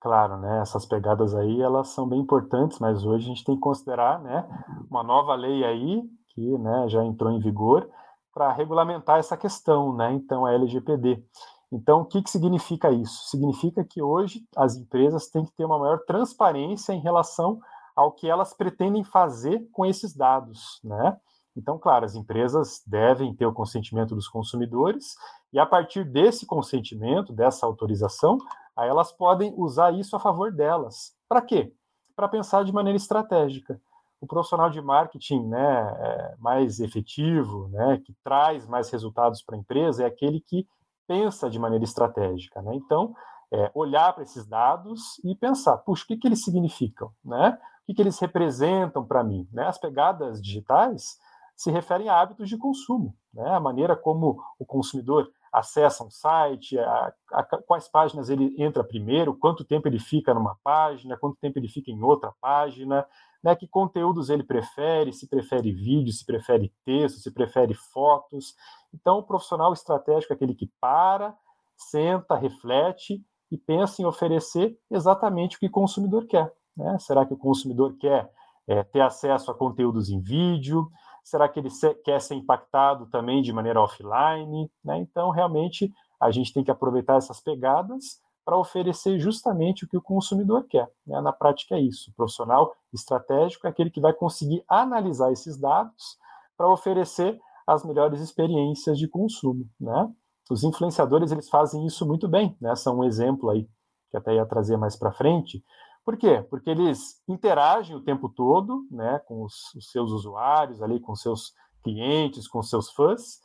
Claro, 0.00 0.38
né? 0.38 0.60
Essas 0.62 0.86
pegadas 0.86 1.34
aí 1.34 1.60
elas 1.60 1.88
são 1.88 2.08
bem 2.08 2.20
importantes, 2.20 2.78
mas 2.78 3.04
hoje 3.04 3.26
a 3.26 3.28
gente 3.28 3.44
tem 3.44 3.54
que 3.54 3.60
considerar, 3.60 4.20
né, 4.22 4.46
uma 4.90 5.02
nova 5.02 5.34
lei 5.34 5.64
aí 5.64 6.02
que, 6.28 6.58
né, 6.58 6.88
já 6.88 7.04
entrou 7.04 7.30
em 7.32 7.40
vigor 7.40 7.88
para 8.32 8.52
regulamentar 8.52 9.18
essa 9.18 9.36
questão, 9.36 9.94
né? 9.94 10.12
Então 10.12 10.46
a 10.46 10.52
LGPD. 10.52 11.22
Então, 11.70 12.00
o 12.02 12.04
que, 12.04 12.22
que 12.22 12.30
significa 12.30 12.90
isso? 12.90 13.28
Significa 13.28 13.84
que 13.84 14.00
hoje 14.00 14.42
as 14.56 14.76
empresas 14.76 15.28
têm 15.28 15.44
que 15.44 15.52
ter 15.52 15.64
uma 15.64 15.78
maior 15.78 15.98
transparência 16.06 16.92
em 16.92 17.00
relação 17.00 17.58
ao 17.94 18.12
que 18.12 18.28
elas 18.28 18.52
pretendem 18.52 19.04
fazer 19.04 19.66
com 19.72 19.86
esses 19.86 20.14
dados, 20.14 20.80
né? 20.82 21.16
Então, 21.56 21.78
claro, 21.78 22.04
as 22.04 22.14
empresas 22.14 22.82
devem 22.86 23.34
ter 23.34 23.46
o 23.46 23.52
consentimento 23.52 24.14
dos 24.14 24.26
consumidores 24.26 25.14
e 25.52 25.58
a 25.58 25.64
partir 25.64 26.04
desse 26.04 26.46
consentimento, 26.46 27.32
dessa 27.32 27.64
autorização, 27.64 28.38
aí 28.76 28.88
elas 28.88 29.12
podem 29.12 29.54
usar 29.56 29.92
isso 29.94 30.16
a 30.16 30.20
favor 30.20 30.52
delas. 30.52 31.14
Para 31.28 31.40
quê? 31.40 31.72
Para 32.16 32.28
pensar 32.28 32.64
de 32.64 32.72
maneira 32.72 32.96
estratégica. 32.96 33.80
O 34.20 34.26
profissional 34.26 34.70
de 34.70 34.80
marketing 34.80 35.46
né, 35.46 35.96
é 36.00 36.34
mais 36.38 36.80
efetivo, 36.80 37.68
né, 37.68 38.00
que 38.04 38.14
traz 38.24 38.66
mais 38.66 38.90
resultados 38.90 39.42
para 39.42 39.54
a 39.54 39.58
empresa, 39.58 40.02
é 40.02 40.06
aquele 40.06 40.40
que 40.40 40.66
pensa 41.06 41.48
de 41.48 41.58
maneira 41.58 41.84
estratégica. 41.84 42.62
Né? 42.62 42.74
Então, 42.74 43.14
é, 43.52 43.70
olhar 43.74 44.12
para 44.12 44.24
esses 44.24 44.46
dados 44.46 45.20
e 45.24 45.36
pensar, 45.36 45.76
puxa, 45.78 46.04
o 46.04 46.06
que, 46.08 46.16
que 46.16 46.26
eles 46.26 46.42
significam? 46.42 47.12
Né? 47.24 47.56
O 47.84 47.86
que, 47.86 47.94
que 47.94 48.02
eles 48.02 48.18
representam 48.18 49.04
para 49.04 49.22
mim? 49.22 49.46
Né? 49.52 49.66
As 49.66 49.76
pegadas 49.76 50.40
digitais 50.40 51.18
se 51.54 51.70
referem 51.70 52.08
a 52.08 52.18
hábitos 52.18 52.48
de 52.48 52.56
consumo, 52.56 53.14
né? 53.32 53.46
a 53.50 53.60
maneira 53.60 53.94
como 53.94 54.42
o 54.58 54.64
consumidor 54.64 55.30
acessa 55.52 56.02
um 56.02 56.10
site, 56.10 56.78
a, 56.78 57.12
a, 57.30 57.44
quais 57.44 57.86
páginas 57.86 58.30
ele 58.30 58.54
entra 58.58 58.82
primeiro, 58.82 59.36
quanto 59.36 59.64
tempo 59.64 59.86
ele 59.86 60.00
fica 60.00 60.32
numa 60.32 60.56
página, 60.64 61.16
quanto 61.16 61.36
tempo 61.36 61.58
ele 61.58 61.68
fica 61.68 61.90
em 61.90 62.02
outra 62.02 62.32
página, 62.40 63.06
né? 63.42 63.54
que 63.54 63.68
conteúdos 63.68 64.30
ele 64.30 64.42
prefere, 64.42 65.12
se 65.12 65.28
prefere 65.28 65.70
vídeo, 65.70 66.12
se 66.12 66.24
prefere 66.24 66.72
texto, 66.86 67.20
se 67.20 67.30
prefere 67.30 67.74
fotos. 67.74 68.56
Então, 68.92 69.18
o 69.18 69.22
profissional 69.22 69.74
estratégico 69.74 70.32
é 70.32 70.36
aquele 70.36 70.54
que 70.54 70.72
para, 70.80 71.36
senta, 71.76 72.34
reflete 72.34 73.22
e 73.50 73.58
pensa 73.58 74.00
em 74.00 74.06
oferecer 74.06 74.76
exatamente 74.90 75.56
o 75.56 75.60
que 75.60 75.66
o 75.66 75.70
consumidor 75.70 76.26
quer. 76.26 76.50
Né? 76.76 76.98
Será 76.98 77.24
que 77.24 77.34
o 77.34 77.38
consumidor 77.38 77.96
quer 77.98 78.30
é, 78.66 78.82
ter 78.82 79.00
acesso 79.00 79.50
a 79.50 79.54
conteúdos 79.54 80.10
em 80.10 80.20
vídeo? 80.20 80.88
Será 81.22 81.48
que 81.48 81.58
ele 81.58 81.70
se, 81.70 81.94
quer 81.96 82.20
ser 82.20 82.34
impactado 82.34 83.06
também 83.06 83.42
de 83.42 83.52
maneira 83.52 83.80
offline? 83.80 84.70
Né? 84.84 84.98
Então, 84.98 85.30
realmente, 85.30 85.92
a 86.20 86.30
gente 86.30 86.52
tem 86.52 86.64
que 86.64 86.70
aproveitar 86.70 87.16
essas 87.16 87.40
pegadas 87.40 88.22
para 88.44 88.58
oferecer 88.58 89.18
justamente 89.18 89.84
o 89.84 89.88
que 89.88 89.96
o 89.96 90.02
consumidor 90.02 90.66
quer. 90.68 90.90
Né? 91.06 91.20
Na 91.20 91.32
prática, 91.32 91.76
é 91.76 91.80
isso. 91.80 92.10
O 92.10 92.14
profissional 92.14 92.74
estratégico 92.92 93.66
é 93.66 93.70
aquele 93.70 93.90
que 93.90 94.00
vai 94.00 94.12
conseguir 94.12 94.62
analisar 94.68 95.32
esses 95.32 95.58
dados 95.58 96.18
para 96.56 96.68
oferecer 96.68 97.38
as 97.66 97.84
melhores 97.84 98.20
experiências 98.20 98.98
de 98.98 99.08
consumo. 99.08 99.64
Né? 99.80 100.12
Os 100.50 100.62
influenciadores 100.62 101.32
eles 101.32 101.48
fazem 101.48 101.86
isso 101.86 102.06
muito 102.06 102.28
bem. 102.28 102.56
Né? 102.60 102.74
São 102.76 102.98
um 102.98 103.04
exemplo 103.04 103.48
aí 103.48 103.66
que 104.10 104.16
até 104.18 104.34
ia 104.34 104.46
trazer 104.46 104.76
mais 104.76 104.94
para 104.94 105.10
frente, 105.10 105.64
por 106.04 106.16
quê? 106.16 106.44
Porque 106.50 106.70
eles 106.70 107.22
interagem 107.26 107.96
o 107.96 108.02
tempo 108.02 108.28
todo 108.28 108.86
né, 108.90 109.18
com 109.26 109.42
os, 109.42 109.74
os 109.74 109.90
seus 109.90 110.10
usuários, 110.10 110.82
ali, 110.82 111.00
com 111.00 111.14
seus 111.14 111.54
clientes, 111.82 112.46
com 112.46 112.62
seus 112.62 112.90
fãs, 112.92 113.40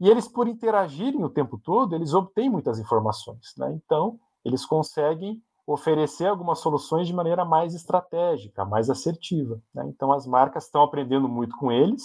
e 0.00 0.08
eles, 0.08 0.26
por 0.26 0.48
interagirem 0.48 1.24
o 1.24 1.30
tempo 1.30 1.58
todo, 1.58 1.94
eles 1.94 2.14
obtêm 2.14 2.50
muitas 2.50 2.78
informações. 2.78 3.54
Né? 3.56 3.72
Então, 3.72 4.18
eles 4.44 4.66
conseguem 4.66 5.42
oferecer 5.66 6.26
algumas 6.26 6.58
soluções 6.58 7.06
de 7.06 7.14
maneira 7.14 7.44
mais 7.44 7.74
estratégica, 7.74 8.64
mais 8.64 8.90
assertiva. 8.90 9.60
Né? 9.74 9.84
Então, 9.88 10.12
as 10.12 10.26
marcas 10.26 10.64
estão 10.64 10.82
aprendendo 10.82 11.28
muito 11.28 11.56
com 11.56 11.72
eles 11.72 12.02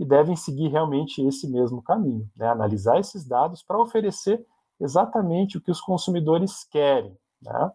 e 0.00 0.04
devem 0.04 0.34
seguir 0.34 0.68
realmente 0.68 1.22
esse 1.22 1.48
mesmo 1.48 1.82
caminho, 1.82 2.28
né? 2.36 2.48
analisar 2.48 2.98
esses 2.98 3.24
dados 3.24 3.62
para 3.62 3.80
oferecer 3.80 4.44
exatamente 4.80 5.58
o 5.58 5.60
que 5.60 5.70
os 5.70 5.80
consumidores 5.80 6.64
querem. 6.64 7.16
Né? 7.42 7.70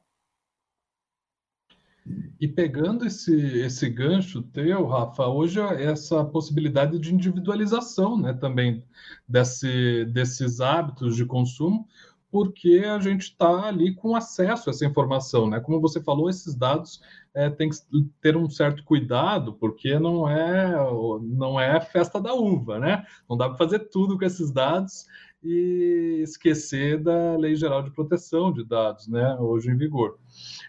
E 2.39 2.47
pegando 2.47 3.05
esse, 3.05 3.33
esse 3.59 3.89
gancho 3.89 4.41
teu, 4.41 4.85
Rafa, 4.85 5.27
hoje 5.27 5.59
é 5.61 5.85
essa 5.85 6.23
possibilidade 6.25 6.99
de 6.99 7.13
individualização 7.13 8.17
né, 8.19 8.33
também 8.33 8.83
desse, 9.27 10.05
desses 10.05 10.59
hábitos 10.59 11.15
de 11.15 11.25
consumo, 11.25 11.87
porque 12.29 12.83
a 12.83 12.99
gente 12.99 13.21
está 13.21 13.67
ali 13.67 13.93
com 13.93 14.15
acesso 14.15 14.67
a 14.69 14.71
essa 14.71 14.85
informação, 14.85 15.47
né? 15.47 15.59
Como 15.59 15.79
você 15.79 16.01
falou, 16.01 16.27
esses 16.27 16.55
dados 16.55 16.99
é, 17.31 17.47
tem 17.47 17.69
que 17.69 17.77
ter 18.19 18.35
um 18.35 18.49
certo 18.49 18.83
cuidado, 18.83 19.53
porque 19.53 19.99
não 19.99 20.27
é 20.27 20.73
não 21.21 21.59
é 21.59 21.79
festa 21.79 22.19
da 22.19 22.33
uva, 22.33 22.79
né? 22.79 23.05
Não 23.29 23.37
dá 23.37 23.49
para 23.49 23.57
fazer 23.59 23.87
tudo 23.91 24.17
com 24.17 24.25
esses 24.25 24.51
dados 24.51 25.05
e 25.43 26.21
esquecer 26.23 26.97
da 27.01 27.35
Lei 27.35 27.55
Geral 27.55 27.83
de 27.83 27.91
Proteção 27.91 28.51
de 28.51 28.63
Dados, 28.63 29.07
né? 29.07 29.35
Hoje 29.35 29.69
em 29.69 29.77
vigor. 29.77 30.17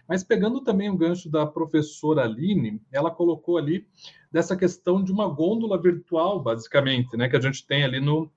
Mas 0.07 0.23
pegando 0.23 0.61
também 0.61 0.89
o 0.89 0.97
gancho 0.97 1.29
da 1.29 1.45
professora 1.45 2.23
Aline, 2.23 2.81
ela 2.91 3.09
colocou 3.09 3.57
ali 3.57 3.87
dessa 4.31 4.55
questão 4.55 5.01
de 5.01 5.11
uma 5.11 5.27
gôndola 5.27 5.81
virtual, 5.81 6.41
basicamente, 6.41 7.15
né? 7.15 7.29
Que 7.29 7.37
a 7.37 7.41
gente 7.41 7.65
tem 7.65 7.83
ali 7.83 8.01
no, 8.01 8.29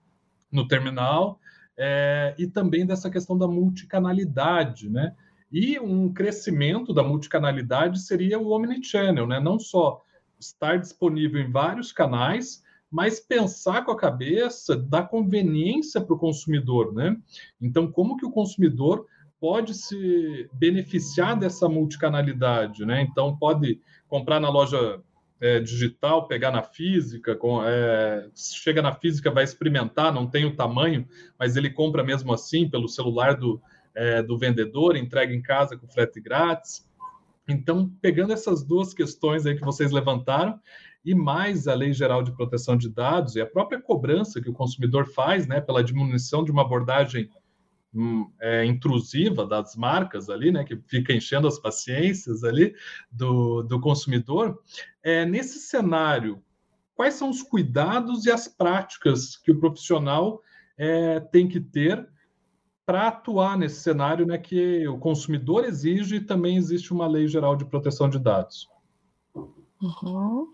no 0.50 0.68
terminal 0.68 1.40
é, 1.76 2.34
e 2.38 2.46
também 2.46 2.86
dessa 2.86 3.10
questão 3.10 3.36
da 3.36 3.48
multicanalidade, 3.48 4.88
né? 4.88 5.14
E 5.50 5.78
um 5.80 6.12
crescimento 6.12 6.92
da 6.92 7.02
multicanalidade 7.02 8.00
seria 8.00 8.38
o 8.38 8.50
omnichannel, 8.50 9.26
né? 9.26 9.40
Não 9.40 9.58
só 9.58 10.02
estar 10.38 10.76
disponível 10.76 11.40
em 11.40 11.50
vários 11.50 11.90
canais, 11.90 12.62
mas 12.90 13.20
pensar 13.20 13.84
com 13.84 13.92
a 13.92 13.96
cabeça 13.96 14.76
da 14.76 15.02
conveniência 15.02 16.00
para 16.00 16.14
o 16.14 16.18
consumidor, 16.18 16.94
né? 16.94 17.16
Então, 17.60 17.90
como 17.90 18.16
que 18.16 18.24
o 18.24 18.30
consumidor 18.30 19.06
pode 19.40 19.74
se 19.74 20.48
beneficiar 20.52 21.38
dessa 21.38 21.68
multicanalidade, 21.68 22.84
né? 22.84 23.02
Então, 23.02 23.36
pode 23.36 23.80
comprar 24.08 24.40
na 24.40 24.48
loja 24.48 25.00
é, 25.40 25.60
digital, 25.60 26.26
pegar 26.26 26.50
na 26.50 26.62
física, 26.62 27.36
com, 27.36 27.62
é, 27.62 28.28
chega 28.34 28.82
na 28.82 28.92
física, 28.92 29.30
vai 29.30 29.44
experimentar, 29.44 30.12
não 30.12 30.26
tem 30.26 30.44
o 30.44 30.56
tamanho, 30.56 31.06
mas 31.38 31.56
ele 31.56 31.70
compra 31.70 32.02
mesmo 32.02 32.32
assim 32.32 32.68
pelo 32.68 32.88
celular 32.88 33.36
do, 33.36 33.60
é, 33.94 34.22
do 34.22 34.36
vendedor, 34.36 34.96
entrega 34.96 35.32
em 35.32 35.42
casa 35.42 35.76
com 35.76 35.86
frete 35.86 36.20
grátis. 36.20 36.88
Então, 37.48 37.90
pegando 38.02 38.32
essas 38.32 38.62
duas 38.62 38.92
questões 38.92 39.46
aí 39.46 39.56
que 39.56 39.64
vocês 39.64 39.90
levantaram, 39.90 40.60
e 41.10 41.14
mais 41.14 41.66
a 41.66 41.74
Lei 41.74 41.92
Geral 41.92 42.22
de 42.22 42.32
Proteção 42.32 42.76
de 42.76 42.88
Dados 42.88 43.36
e 43.36 43.40
a 43.40 43.46
própria 43.46 43.80
cobrança 43.80 44.40
que 44.40 44.50
o 44.50 44.54
consumidor 44.54 45.06
faz, 45.06 45.46
né, 45.46 45.60
pela 45.60 45.82
diminuição 45.82 46.44
de 46.44 46.50
uma 46.50 46.62
abordagem 46.62 47.30
Hum, 47.94 48.30
é, 48.38 48.66
intrusiva 48.66 49.46
das 49.46 49.74
marcas 49.74 50.28
ali, 50.28 50.52
né, 50.52 50.62
que 50.62 50.76
fica 50.86 51.12
enchendo 51.12 51.48
as 51.48 51.58
paciências 51.58 52.44
ali 52.44 52.74
do, 53.10 53.62
do 53.62 53.80
consumidor. 53.80 54.62
É, 55.02 55.24
nesse 55.24 55.58
cenário, 55.58 56.42
quais 56.94 57.14
são 57.14 57.30
os 57.30 57.42
cuidados 57.42 58.26
e 58.26 58.30
as 58.30 58.46
práticas 58.46 59.36
que 59.38 59.50
o 59.50 59.58
profissional 59.58 60.42
é, 60.76 61.18
tem 61.18 61.48
que 61.48 61.60
ter 61.60 62.06
para 62.84 63.08
atuar 63.08 63.56
nesse 63.56 63.80
cenário 63.80 64.26
né, 64.26 64.36
que 64.36 64.86
o 64.86 64.98
consumidor 64.98 65.64
exige 65.64 66.16
e 66.16 66.20
também 66.20 66.56
existe 66.58 66.92
uma 66.92 67.06
lei 67.06 67.26
geral 67.26 67.56
de 67.56 67.64
proteção 67.64 68.08
de 68.08 68.18
dados? 68.18 68.68
Uhum. 69.34 70.50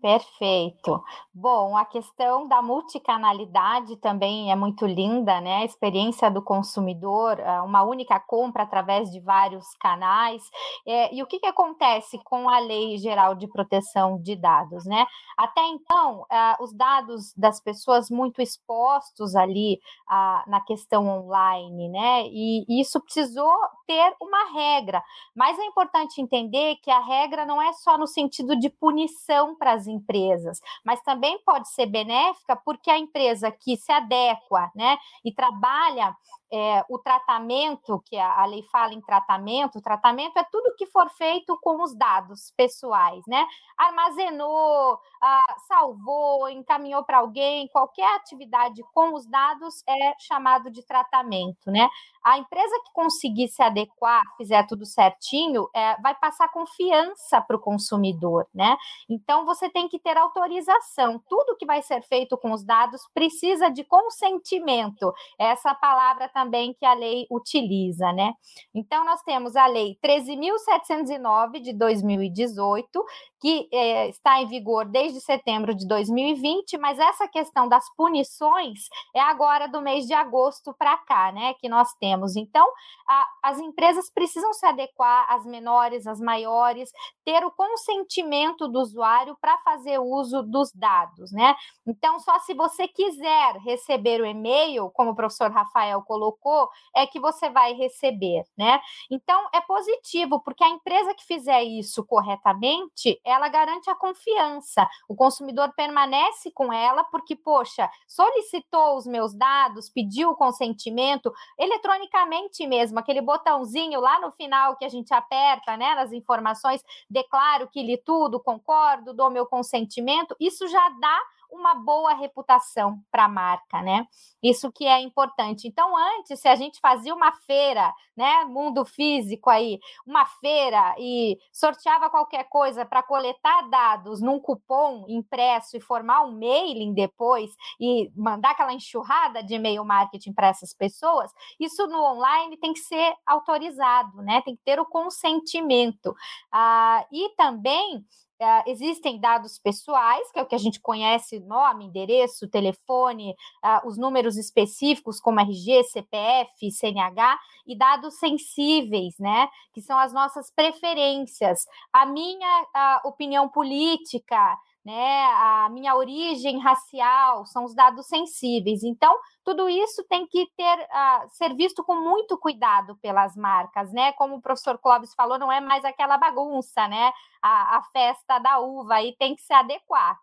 Perfeito. 0.00 1.02
Bom, 1.34 1.76
a 1.76 1.84
questão 1.84 2.46
da 2.46 2.62
multicanalidade 2.62 3.96
também 3.96 4.52
é 4.52 4.54
muito 4.54 4.86
linda, 4.86 5.40
né? 5.40 5.56
A 5.56 5.64
experiência 5.64 6.30
do 6.30 6.40
consumidor, 6.40 7.40
ah, 7.40 7.64
uma 7.64 7.82
única 7.82 8.20
compra 8.20 8.62
através 8.62 9.10
de 9.10 9.18
vários 9.18 9.66
canais. 9.80 10.42
É, 10.86 11.12
e 11.12 11.20
o 11.20 11.26
que, 11.26 11.40
que 11.40 11.46
acontece 11.46 12.16
com 12.22 12.48
a 12.48 12.60
Lei 12.60 12.96
Geral 12.98 13.34
de 13.34 13.48
Proteção 13.48 14.22
de 14.22 14.36
Dados, 14.36 14.84
né? 14.84 15.04
Até 15.36 15.66
então, 15.66 16.24
ah, 16.30 16.56
os 16.60 16.72
dados 16.72 17.34
das 17.36 17.60
pessoas 17.60 18.08
muito 18.08 18.40
expostos 18.40 19.34
ali 19.34 19.80
ah, 20.08 20.44
na 20.46 20.60
questão 20.60 21.08
online, 21.08 21.88
né? 21.88 22.22
E 22.28 22.80
isso 22.80 23.00
precisou 23.00 23.52
ter 23.84 24.14
uma 24.20 24.52
regra. 24.52 25.02
Mas 25.34 25.58
é 25.58 25.64
importante 25.64 26.20
entender 26.20 26.76
que 26.76 26.90
a 26.90 27.00
regra 27.00 27.44
não 27.44 27.60
é 27.60 27.72
só 27.72 27.98
no 27.98 28.06
sentido 28.06 28.56
de 28.56 28.70
punição 28.70 29.56
para 29.56 29.72
as 29.72 29.87
empresas, 29.88 30.60
mas 30.84 31.00
também 31.02 31.38
pode 31.44 31.68
ser 31.68 31.86
benéfica 31.86 32.56
porque 32.56 32.90
a 32.90 32.98
empresa 32.98 33.50
que 33.50 33.76
se 33.76 33.90
adequa 33.92 34.70
né, 34.74 34.98
e 35.24 35.32
trabalha 35.32 36.16
é, 36.50 36.84
o 36.88 36.98
tratamento, 36.98 38.02
que 38.06 38.16
a, 38.16 38.42
a, 38.42 38.46
lei 38.46 38.62
fala 38.70 38.94
em 38.94 39.00
tratamento, 39.00 39.80
tratamento 39.80 40.38
é 40.38 40.44
tudo 40.50 40.74
que 40.76 40.86
for 40.86 41.08
feito 41.10 41.58
com 41.62 41.82
os 41.82 41.94
dados 41.94 42.52
pessoais, 42.56 43.22
né? 43.26 43.46
Armazenou, 43.76 44.98
ah, 45.22 45.56
salvou, 45.66 46.48
encaminhou 46.48 47.04
para 47.04 47.18
alguém, 47.18 47.68
qualquer 47.68 48.16
atividade 48.16 48.82
com 48.94 49.14
os 49.14 49.26
dados 49.26 49.82
é 49.86 50.14
chamado 50.18 50.70
de 50.70 50.84
tratamento, 50.86 51.70
né? 51.70 51.88
A 52.24 52.38
empresa 52.38 52.74
que 52.84 52.92
conseguir 52.92 53.48
se 53.48 53.62
adequar, 53.62 54.22
fizer 54.36 54.66
tudo 54.66 54.86
certinho, 54.86 55.68
é, 55.74 56.00
vai 56.00 56.14
passar 56.14 56.48
confiança 56.48 57.40
para 57.40 57.56
o 57.56 57.60
consumidor, 57.60 58.46
né? 58.54 58.76
Então 59.08 59.44
você 59.44 59.68
tem 59.68 59.88
que 59.88 59.98
ter 59.98 60.16
autorização. 60.16 61.22
Tudo 61.28 61.56
que 61.56 61.66
vai 61.66 61.82
ser 61.82 62.02
feito 62.02 62.36
com 62.38 62.52
os 62.52 62.64
dados 62.64 63.02
precisa 63.12 63.70
de 63.70 63.84
consentimento. 63.84 65.12
Essa 65.38 65.74
palavra 65.74 66.28
também 66.38 66.72
que 66.72 66.86
a 66.86 66.94
lei 66.94 67.26
utiliza, 67.28 68.12
né? 68.12 68.32
Então, 68.72 69.04
nós 69.04 69.20
temos 69.22 69.56
a 69.56 69.66
lei 69.66 69.98
13.709 70.04 71.60
de 71.60 71.72
2018, 71.72 73.04
que 73.40 73.68
é, 73.72 74.08
está 74.08 74.40
em 74.40 74.46
vigor 74.46 74.84
desde 74.84 75.20
setembro 75.20 75.74
de 75.74 75.86
2020, 75.86 76.78
mas 76.78 76.98
essa 76.98 77.26
questão 77.26 77.68
das 77.68 77.84
punições 77.96 78.88
é 79.14 79.20
agora 79.20 79.66
do 79.66 79.80
mês 79.82 80.06
de 80.06 80.14
agosto 80.14 80.72
para 80.78 80.96
cá, 80.98 81.32
né? 81.32 81.54
Que 81.54 81.68
nós 81.68 81.92
temos. 82.00 82.36
Então, 82.36 82.66
a, 83.08 83.26
as 83.42 83.58
empresas 83.58 84.08
precisam 84.12 84.52
se 84.52 84.64
adequar 84.64 85.26
às 85.28 85.44
menores, 85.44 86.06
às 86.06 86.20
maiores, 86.20 86.90
ter 87.24 87.44
o 87.44 87.50
consentimento 87.50 88.68
do 88.68 88.78
usuário 88.80 89.36
para 89.40 89.58
fazer 89.58 89.98
uso 89.98 90.42
dos 90.42 90.70
dados, 90.72 91.32
né? 91.32 91.56
Então, 91.84 92.20
só 92.20 92.38
se 92.40 92.54
você 92.54 92.86
quiser 92.86 93.56
receber 93.64 94.20
o 94.20 94.26
e-mail, 94.26 94.88
como 94.90 95.10
o 95.10 95.16
professor 95.16 95.50
Rafael 95.50 96.00
colocou, 96.02 96.27
colocou 96.32 96.68
é 96.94 97.06
que 97.06 97.20
você 97.20 97.48
vai 97.50 97.72
receber, 97.72 98.44
né? 98.56 98.80
Então 99.10 99.48
é 99.52 99.60
positivo, 99.60 100.40
porque 100.40 100.64
a 100.64 100.68
empresa 100.68 101.14
que 101.14 101.24
fizer 101.24 101.62
isso 101.62 102.04
corretamente, 102.04 103.20
ela 103.24 103.48
garante 103.48 103.90
a 103.90 103.94
confiança. 103.94 104.86
O 105.08 105.14
consumidor 105.14 105.72
permanece 105.74 106.50
com 106.50 106.72
ela 106.72 107.04
porque, 107.04 107.36
poxa, 107.36 107.90
solicitou 108.06 108.96
os 108.96 109.06
meus 109.06 109.34
dados, 109.34 109.88
pediu 109.88 110.30
o 110.30 110.36
consentimento 110.36 111.32
eletronicamente 111.58 112.66
mesmo, 112.66 112.98
aquele 112.98 113.20
botãozinho 113.20 114.00
lá 114.00 114.20
no 114.20 114.30
final 114.32 114.76
que 114.76 114.84
a 114.84 114.88
gente 114.88 115.12
aperta, 115.12 115.76
né, 115.76 115.94
nas 115.94 116.12
informações, 116.12 116.82
declaro 117.08 117.68
que 117.68 117.82
li 117.82 117.96
tudo, 117.96 118.40
concordo, 118.40 119.14
dou 119.14 119.30
meu 119.30 119.46
consentimento, 119.46 120.36
isso 120.40 120.66
já 120.68 120.88
dá 121.00 121.20
uma 121.50 121.74
boa 121.74 122.14
reputação 122.14 123.00
para 123.10 123.24
a 123.24 123.28
marca, 123.28 123.82
né? 123.82 124.06
Isso 124.42 124.70
que 124.72 124.86
é 124.86 125.00
importante. 125.00 125.66
Então, 125.66 125.96
antes, 125.96 126.40
se 126.40 126.48
a 126.48 126.54
gente 126.54 126.80
fazia 126.80 127.14
uma 127.14 127.32
feira, 127.32 127.92
né, 128.16 128.44
mundo 128.44 128.84
físico 128.84 129.48
aí, 129.50 129.78
uma 130.06 130.26
feira 130.26 130.94
e 130.98 131.38
sorteava 131.52 132.10
qualquer 132.10 132.44
coisa 132.48 132.84
para 132.84 133.02
coletar 133.02 133.68
dados 133.68 134.20
num 134.20 134.40
cupom 134.40 135.04
impresso 135.08 135.76
e 135.76 135.80
formar 135.80 136.22
um 136.22 136.32
mailing 136.32 136.92
depois 136.94 137.50
e 137.80 138.10
mandar 138.16 138.50
aquela 138.50 138.72
enxurrada 138.72 139.42
de 139.42 139.54
e-mail 139.54 139.84
marketing 139.84 140.32
para 140.32 140.48
essas 140.48 140.74
pessoas, 140.74 141.32
isso 141.58 141.86
no 141.86 142.02
online 142.02 142.56
tem 142.56 142.72
que 142.72 142.80
ser 142.80 143.14
autorizado, 143.26 144.22
né? 144.22 144.42
Tem 144.42 144.56
que 144.56 144.62
ter 144.64 144.80
o 144.80 144.86
consentimento. 144.86 146.14
Ah, 146.52 147.06
e 147.12 147.30
também 147.36 148.04
Uh, 148.40 148.70
existem 148.70 149.18
dados 149.18 149.58
pessoais, 149.58 150.30
que 150.30 150.38
é 150.38 150.42
o 150.42 150.46
que 150.46 150.54
a 150.54 150.58
gente 150.58 150.80
conhece, 150.80 151.40
nome, 151.40 151.86
endereço, 151.86 152.48
telefone, 152.48 153.34
uh, 153.64 153.88
os 153.88 153.98
números 153.98 154.36
específicos 154.36 155.18
como 155.20 155.40
RG, 155.40 155.82
CPF, 155.82 156.70
CNH, 156.70 157.36
e 157.66 157.76
dados 157.76 158.18
sensíveis, 158.18 159.14
né? 159.18 159.48
Que 159.72 159.82
são 159.82 159.98
as 159.98 160.12
nossas 160.12 160.52
preferências, 160.52 161.66
a 161.92 162.06
minha 162.06 162.62
uh, 162.62 163.08
opinião 163.08 163.48
política, 163.48 164.56
né, 164.88 165.24
a 165.34 165.68
minha 165.70 165.94
origem 165.94 166.58
racial, 166.60 167.44
são 167.44 167.64
os 167.66 167.74
dados 167.74 168.06
sensíveis. 168.06 168.82
Então, 168.82 169.14
tudo 169.44 169.68
isso 169.68 170.02
tem 170.08 170.26
que 170.26 170.50
ter 170.56 170.78
uh, 170.78 171.28
ser 171.28 171.54
visto 171.54 171.84
com 171.84 171.94
muito 171.96 172.38
cuidado 172.38 172.96
pelas 172.96 173.36
marcas, 173.36 173.92
né? 173.92 174.12
Como 174.12 174.36
o 174.36 174.40
professor 174.40 174.78
Clóvis 174.78 175.12
falou, 175.14 175.38
não 175.38 175.52
é 175.52 175.60
mais 175.60 175.84
aquela 175.84 176.16
bagunça, 176.16 176.88
né? 176.88 177.12
A, 177.42 177.76
a 177.76 177.82
festa 177.92 178.38
da 178.38 178.60
uva 178.60 178.94
aí 178.94 179.14
tem 179.18 179.36
que 179.36 179.42
se 179.42 179.52
adequar. 179.52 180.18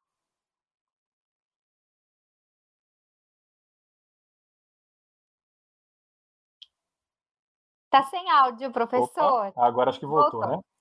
Tá 7.91 8.01
sem 8.04 8.32
áudio, 8.32 8.71
professor. 8.71 9.47
Opa, 9.49 9.67
agora 9.67 9.91
acho 9.91 9.99
que 9.99 10.08
voltou, 10.08 10.41
voltou. 10.41 10.58
né? 10.58 10.75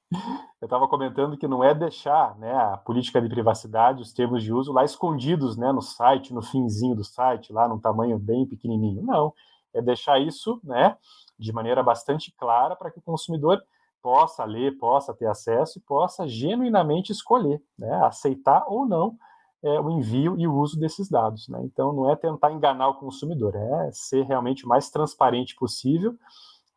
Eu 0.60 0.66
estava 0.66 0.88
comentando 0.88 1.36
que 1.36 1.46
não 1.46 1.62
é 1.62 1.74
deixar 1.74 2.36
né, 2.38 2.52
a 2.54 2.76
política 2.76 3.20
de 3.20 3.28
privacidade, 3.28 4.02
os 4.02 4.12
termos 4.12 4.42
de 4.42 4.52
uso 4.52 4.72
lá 4.72 4.84
escondidos 4.84 5.56
né, 5.56 5.70
no 5.72 5.82
site, 5.82 6.32
no 6.32 6.42
finzinho 6.42 6.94
do 6.94 7.04
site, 7.04 7.52
lá 7.52 7.68
num 7.68 7.78
tamanho 7.78 8.18
bem 8.18 8.46
pequenininho. 8.46 9.02
Não. 9.02 9.32
é 9.74 9.82
deixar 9.82 10.18
isso, 10.20 10.60
né, 10.64 10.96
de 11.38 11.52
maneira 11.52 11.82
bastante 11.82 12.32
clara 12.36 12.76
para 12.76 12.90
que 12.90 12.98
o 12.98 13.02
consumidor 13.02 13.62
possa 14.00 14.44
ler, 14.44 14.78
possa 14.78 15.14
ter 15.14 15.26
acesso 15.26 15.78
e 15.78 15.82
possa 15.82 16.28
genuinamente 16.28 17.10
escolher, 17.10 17.62
né, 17.78 17.92
aceitar 18.04 18.64
ou 18.68 18.86
não 18.86 19.16
é, 19.62 19.80
o 19.80 19.90
envio 19.90 20.38
e 20.38 20.46
o 20.46 20.54
uso 20.54 20.78
desses 20.78 21.08
dados. 21.08 21.48
Né? 21.48 21.60
Então, 21.64 21.92
não 21.92 22.10
é 22.10 22.14
tentar 22.14 22.52
enganar 22.52 22.88
o 22.88 22.98
consumidor, 22.98 23.56
é 23.56 23.90
ser 23.92 24.24
realmente 24.24 24.64
o 24.64 24.68
mais 24.68 24.90
transparente 24.90 25.56
possível 25.56 26.14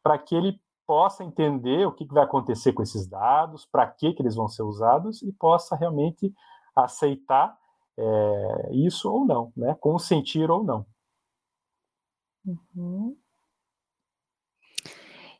para 0.01 0.17
que 0.17 0.33
ele 0.33 0.59
possa 0.87 1.23
entender 1.23 1.85
o 1.85 1.91
que, 1.91 2.05
vai 2.05 2.23
acontecer 2.23 2.71
com 2.71 2.81
esses 2.81 3.05
dados, 3.07 3.65
para 3.65 3.85
que, 3.85 4.13
que 4.13 4.21
eles 4.21 4.35
vão 4.35 4.47
ser 4.47 4.63
usados 4.63 5.21
e 5.21 5.31
possa 5.33 5.75
realmente 5.75 6.33
aceitar 6.73 7.57
é, 7.97 8.69
isso 8.71 9.11
ou 9.11 9.25
não, 9.25 9.51
né? 9.55 9.75
consentir 9.81 10.49
ou 10.49 10.63
não. 10.63 10.85
Uhum. 12.45 13.17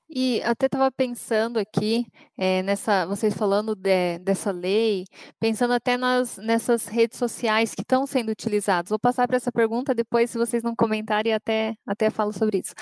E 0.10 0.42
até 0.44 0.68
estava 0.68 0.90
pensando 0.90 1.60
aqui, 1.60 2.06
é, 2.38 2.64
nessa, 2.64 3.06
vocês 3.06 3.34
falando 3.34 3.76
de, 3.76 4.18
dessa 4.20 4.52
lei, 4.52 5.04
pensando 5.38 5.74
até 5.74 5.98
nas, 5.98 6.38
nessas 6.38 6.88
redes 6.88 7.18
sociais 7.18 7.76
que 7.76 7.82
estão 7.82 8.08
sendo 8.08 8.30
utilizadas. 8.32 8.90
Vou 8.90 9.00
passar 9.00 9.28
para 9.28 9.36
essa 9.36 9.52
pergunta 9.52 9.94
depois, 9.94 10.30
se 10.30 10.38
vocês 10.38 10.64
não 10.64 10.74
comentarem, 10.74 11.34
até, 11.34 11.76
até 11.86 12.10
falo 12.10 12.32
sobre 12.32 12.60
isso. 12.60 12.74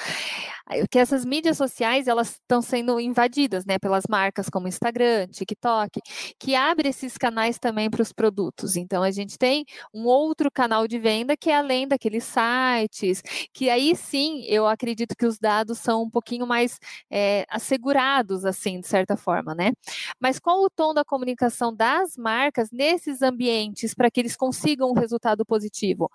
Que 0.89 0.97
essas 0.97 1.23
mídias 1.23 1.58
sociais, 1.58 2.08
elas 2.08 2.32
estão 2.32 2.60
sendo 2.60 2.99
invadidas, 2.99 3.65
né, 3.65 3.78
pelas 3.78 4.04
marcas 4.10 4.49
como 4.49 4.67
Instagram, 4.67 5.28
TikTok, 5.28 6.01
que 6.39 6.56
abre 6.56 6.89
esses 6.89 7.17
canais 7.17 7.60
também 7.60 7.88
para 7.89 8.01
os 8.01 8.12
produtos. 8.12 8.75
Então, 8.75 9.04
a 9.04 9.12
gente 9.12 9.38
tem 9.38 9.63
um 9.93 10.06
outro 10.06 10.49
canal 10.51 10.88
de 10.88 10.97
venda 10.97 11.38
que 11.38 11.51
é 11.51 11.56
além 11.58 11.88
daqueles 11.88 12.23
sites, 12.23 13.21
que 13.54 13.69
aí 13.69 13.95
sim, 13.95 14.43
eu 14.47 14.65
acredito 14.65 15.15
que 15.15 15.25
os 15.28 15.38
dados 15.38 15.78
são 15.78 16.01
um 16.04 16.10
pouquinho 16.10 16.47
mais 16.47 16.80
é, 17.12 17.45
assegurados, 17.49 18.43
assim, 18.43 18.80
de 18.80 18.88
certa 18.88 19.15
forma, 19.15 19.54
né? 19.54 19.71
Mas 20.19 20.39
qual 20.39 20.63
o 20.63 20.69
tom 20.69 20.93
da 20.95 21.06
comunicação 21.06 21.75
das 21.75 22.17
marcas 22.17 22.71
nesses 22.71 23.21
ambientes 23.21 23.93
para 23.93 24.10
que 24.10 24.19
eles 24.19 24.36
consigam 24.36 24.89
um 24.89 24.93
resultado 24.93 25.45
positivo? 25.45 26.10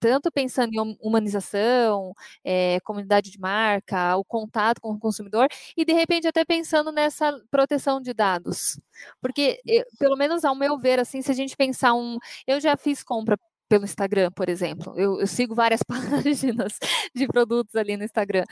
Tanto 0.00 0.30
pensando 0.32 0.72
em 0.74 0.96
humanização, 1.00 2.12
é, 2.44 2.78
comunidade 2.80 3.30
de 3.30 3.38
marca, 3.38 4.16
o 4.16 4.24
contato 4.24 4.80
com 4.80 4.90
o 4.92 4.98
consumidor, 4.98 5.48
e 5.76 5.84
de 5.84 5.92
repente 5.92 6.26
até 6.28 6.44
pensando 6.44 6.92
nessa 6.92 7.32
proteção 7.50 8.00
de 8.00 8.12
dados. 8.14 8.78
Porque, 9.20 9.60
eu, 9.66 9.84
pelo 9.98 10.16
menos 10.16 10.44
ao 10.44 10.54
meu 10.54 10.78
ver, 10.78 10.98
assim, 11.00 11.22
se 11.22 11.30
a 11.30 11.34
gente 11.34 11.56
pensar 11.56 11.94
um. 11.94 12.18
Eu 12.46 12.60
já 12.60 12.76
fiz 12.76 13.02
compra 13.02 13.38
pelo 13.68 13.84
Instagram, 13.84 14.30
por 14.32 14.48
exemplo. 14.48 14.94
Eu, 14.96 15.20
eu, 15.20 15.26
sigo 15.26 15.54
várias 15.54 15.82
páginas 15.86 16.78
de 17.14 17.26
produtos 17.26 17.74
ali 17.74 17.96
no 17.96 18.04
Instagram. 18.04 18.44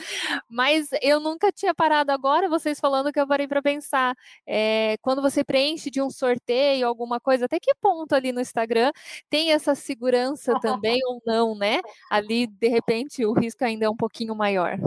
Mas 0.48 0.88
eu 1.02 1.20
nunca 1.20 1.52
tinha 1.52 1.74
parado 1.74 2.12
agora, 2.12 2.48
vocês 2.48 2.80
falando 2.80 3.12
que 3.12 3.20
eu 3.20 3.26
parei 3.26 3.46
para 3.46 3.62
pensar. 3.62 4.14
É, 4.46 4.96
quando 5.02 5.22
você 5.22 5.44
preenche 5.44 5.90
de 5.90 6.00
um 6.00 6.10
sorteio, 6.10 6.86
alguma 6.86 7.20
coisa, 7.20 7.44
até 7.46 7.58
que 7.60 7.74
ponto 7.80 8.14
ali 8.14 8.32
no 8.32 8.40
Instagram 8.40 8.90
tem 9.28 9.52
essa 9.52 9.74
segurança 9.74 10.58
também 10.60 11.00
ou 11.06 11.22
não, 11.26 11.54
né? 11.54 11.80
Ali, 12.10 12.46
de 12.46 12.68
repente, 12.68 13.24
o 13.24 13.32
risco 13.32 13.64
ainda 13.64 13.86
é 13.86 13.90
um 13.90 13.96
pouquinho 13.96 14.34
maior. 14.34 14.78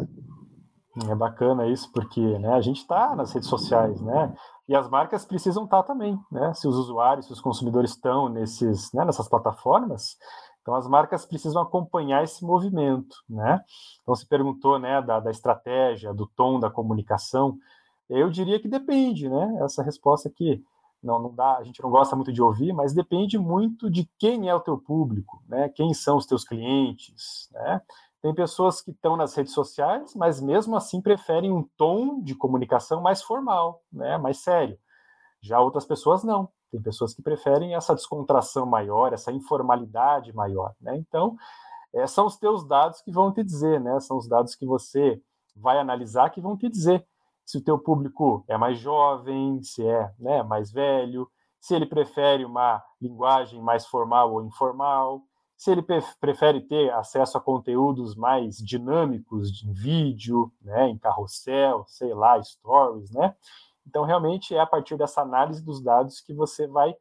É 1.09 1.15
bacana 1.15 1.67
isso, 1.67 1.91
porque 1.91 2.21
né, 2.21 2.53
a 2.53 2.61
gente 2.61 2.77
está 2.77 3.13
nas 3.15 3.33
redes 3.33 3.49
sociais, 3.49 3.99
né? 4.01 4.33
E 4.67 4.75
as 4.75 4.89
marcas 4.89 5.25
precisam 5.25 5.65
estar 5.65 5.83
também, 5.83 6.19
né? 6.31 6.53
Se 6.53 6.67
os 6.67 6.75
usuários, 6.75 7.27
se 7.27 7.33
os 7.33 7.41
consumidores 7.41 7.91
estão 7.91 8.29
nesses, 8.29 8.91
né, 8.93 9.05
nessas 9.05 9.27
plataformas, 9.27 10.17
então 10.61 10.73
as 10.73 10.87
marcas 10.87 11.25
precisam 11.25 11.61
acompanhar 11.61 12.23
esse 12.23 12.43
movimento, 12.43 13.15
né? 13.29 13.63
Então 14.01 14.15
se 14.15 14.25
perguntou, 14.27 14.79
né, 14.79 15.01
da, 15.01 15.19
da 15.19 15.29
estratégia, 15.29 16.13
do 16.13 16.25
tom 16.25 16.59
da 16.59 16.71
comunicação, 16.71 17.57
eu 18.09 18.29
diria 18.29 18.59
que 18.59 18.67
depende, 18.67 19.29
né? 19.29 19.59
Essa 19.63 19.83
resposta 19.83 20.29
aqui 20.29 20.63
não, 21.05 21.19
não 21.19 21.35
dá, 21.35 21.57
a 21.57 21.63
gente 21.63 21.81
não 21.83 21.91
gosta 21.91 22.15
muito 22.15 22.33
de 22.33 22.41
ouvir, 22.41 22.73
mas 22.73 22.93
depende 22.93 23.37
muito 23.37 23.89
de 23.91 24.09
quem 24.17 24.49
é 24.49 24.55
o 24.55 24.59
teu 24.59 24.77
público, 24.77 25.43
né? 25.47 25.69
Quem 25.69 25.93
são 25.93 26.17
os 26.17 26.25
teus 26.25 26.43
clientes, 26.43 27.47
né? 27.51 27.81
Tem 28.25 28.33
pessoas 28.33 28.81
que 28.81 28.89
estão 28.89 29.15
nas 29.15 29.35
redes 29.35 29.53
sociais, 29.53 30.15
mas 30.15 30.41
mesmo 30.41 30.75
assim 30.75 30.99
preferem 30.99 31.51
um 31.51 31.61
tom 31.77 32.23
de 32.23 32.33
comunicação 32.33 32.99
mais 32.99 33.21
formal, 33.21 33.83
né, 33.93 34.17
mais 34.17 34.39
sério. 34.39 34.79
Já 35.39 35.59
outras 35.59 35.85
pessoas 35.85 36.23
não. 36.23 36.49
Tem 36.71 36.81
pessoas 36.81 37.13
que 37.13 37.21
preferem 37.21 37.75
essa 37.75 37.93
descontração 37.93 38.65
maior, 38.65 39.13
essa 39.13 39.31
informalidade 39.31 40.33
maior. 40.33 40.73
Né? 40.81 40.97
Então, 40.97 41.35
é, 41.93 42.07
são 42.07 42.25
os 42.25 42.35
teus 42.35 42.67
dados 42.67 42.99
que 42.99 43.11
vão 43.11 43.31
te 43.31 43.43
dizer, 43.43 43.79
né? 43.79 43.99
São 43.99 44.17
os 44.17 44.27
dados 44.27 44.55
que 44.55 44.65
você 44.65 45.21
vai 45.55 45.77
analisar 45.77 46.31
que 46.31 46.41
vão 46.41 46.57
te 46.57 46.67
dizer 46.67 47.05
se 47.45 47.59
o 47.59 47.63
teu 47.63 47.77
público 47.77 48.43
é 48.47 48.57
mais 48.57 48.79
jovem, 48.79 49.61
se 49.61 49.85
é 49.85 50.11
né, 50.17 50.41
mais 50.41 50.71
velho, 50.71 51.29
se 51.61 51.75
ele 51.75 51.85
prefere 51.85 52.43
uma 52.43 52.83
linguagem 52.99 53.61
mais 53.61 53.85
formal 53.85 54.33
ou 54.33 54.43
informal, 54.43 55.21
se 55.57 55.71
ele 55.71 55.81
prefere 56.19 56.61
ter 56.61 56.91
acesso 56.93 57.37
a 57.37 57.41
conteúdos 57.41 58.15
mais 58.15 58.57
dinâmicos 58.57 59.63
em 59.63 59.71
vídeo, 59.71 60.51
né, 60.61 60.89
em 60.89 60.97
carrossel, 60.97 61.85
sei 61.87 62.13
lá, 62.13 62.41
stories, 62.43 63.11
né? 63.11 63.35
Então, 63.87 64.03
realmente 64.03 64.53
é 64.55 64.59
a 64.59 64.65
partir 64.65 64.97
dessa 64.97 65.21
análise 65.21 65.63
dos 65.63 65.81
dados 65.81 66.19
que 66.19 66.33
você 66.33 66.67
vai 66.67 66.95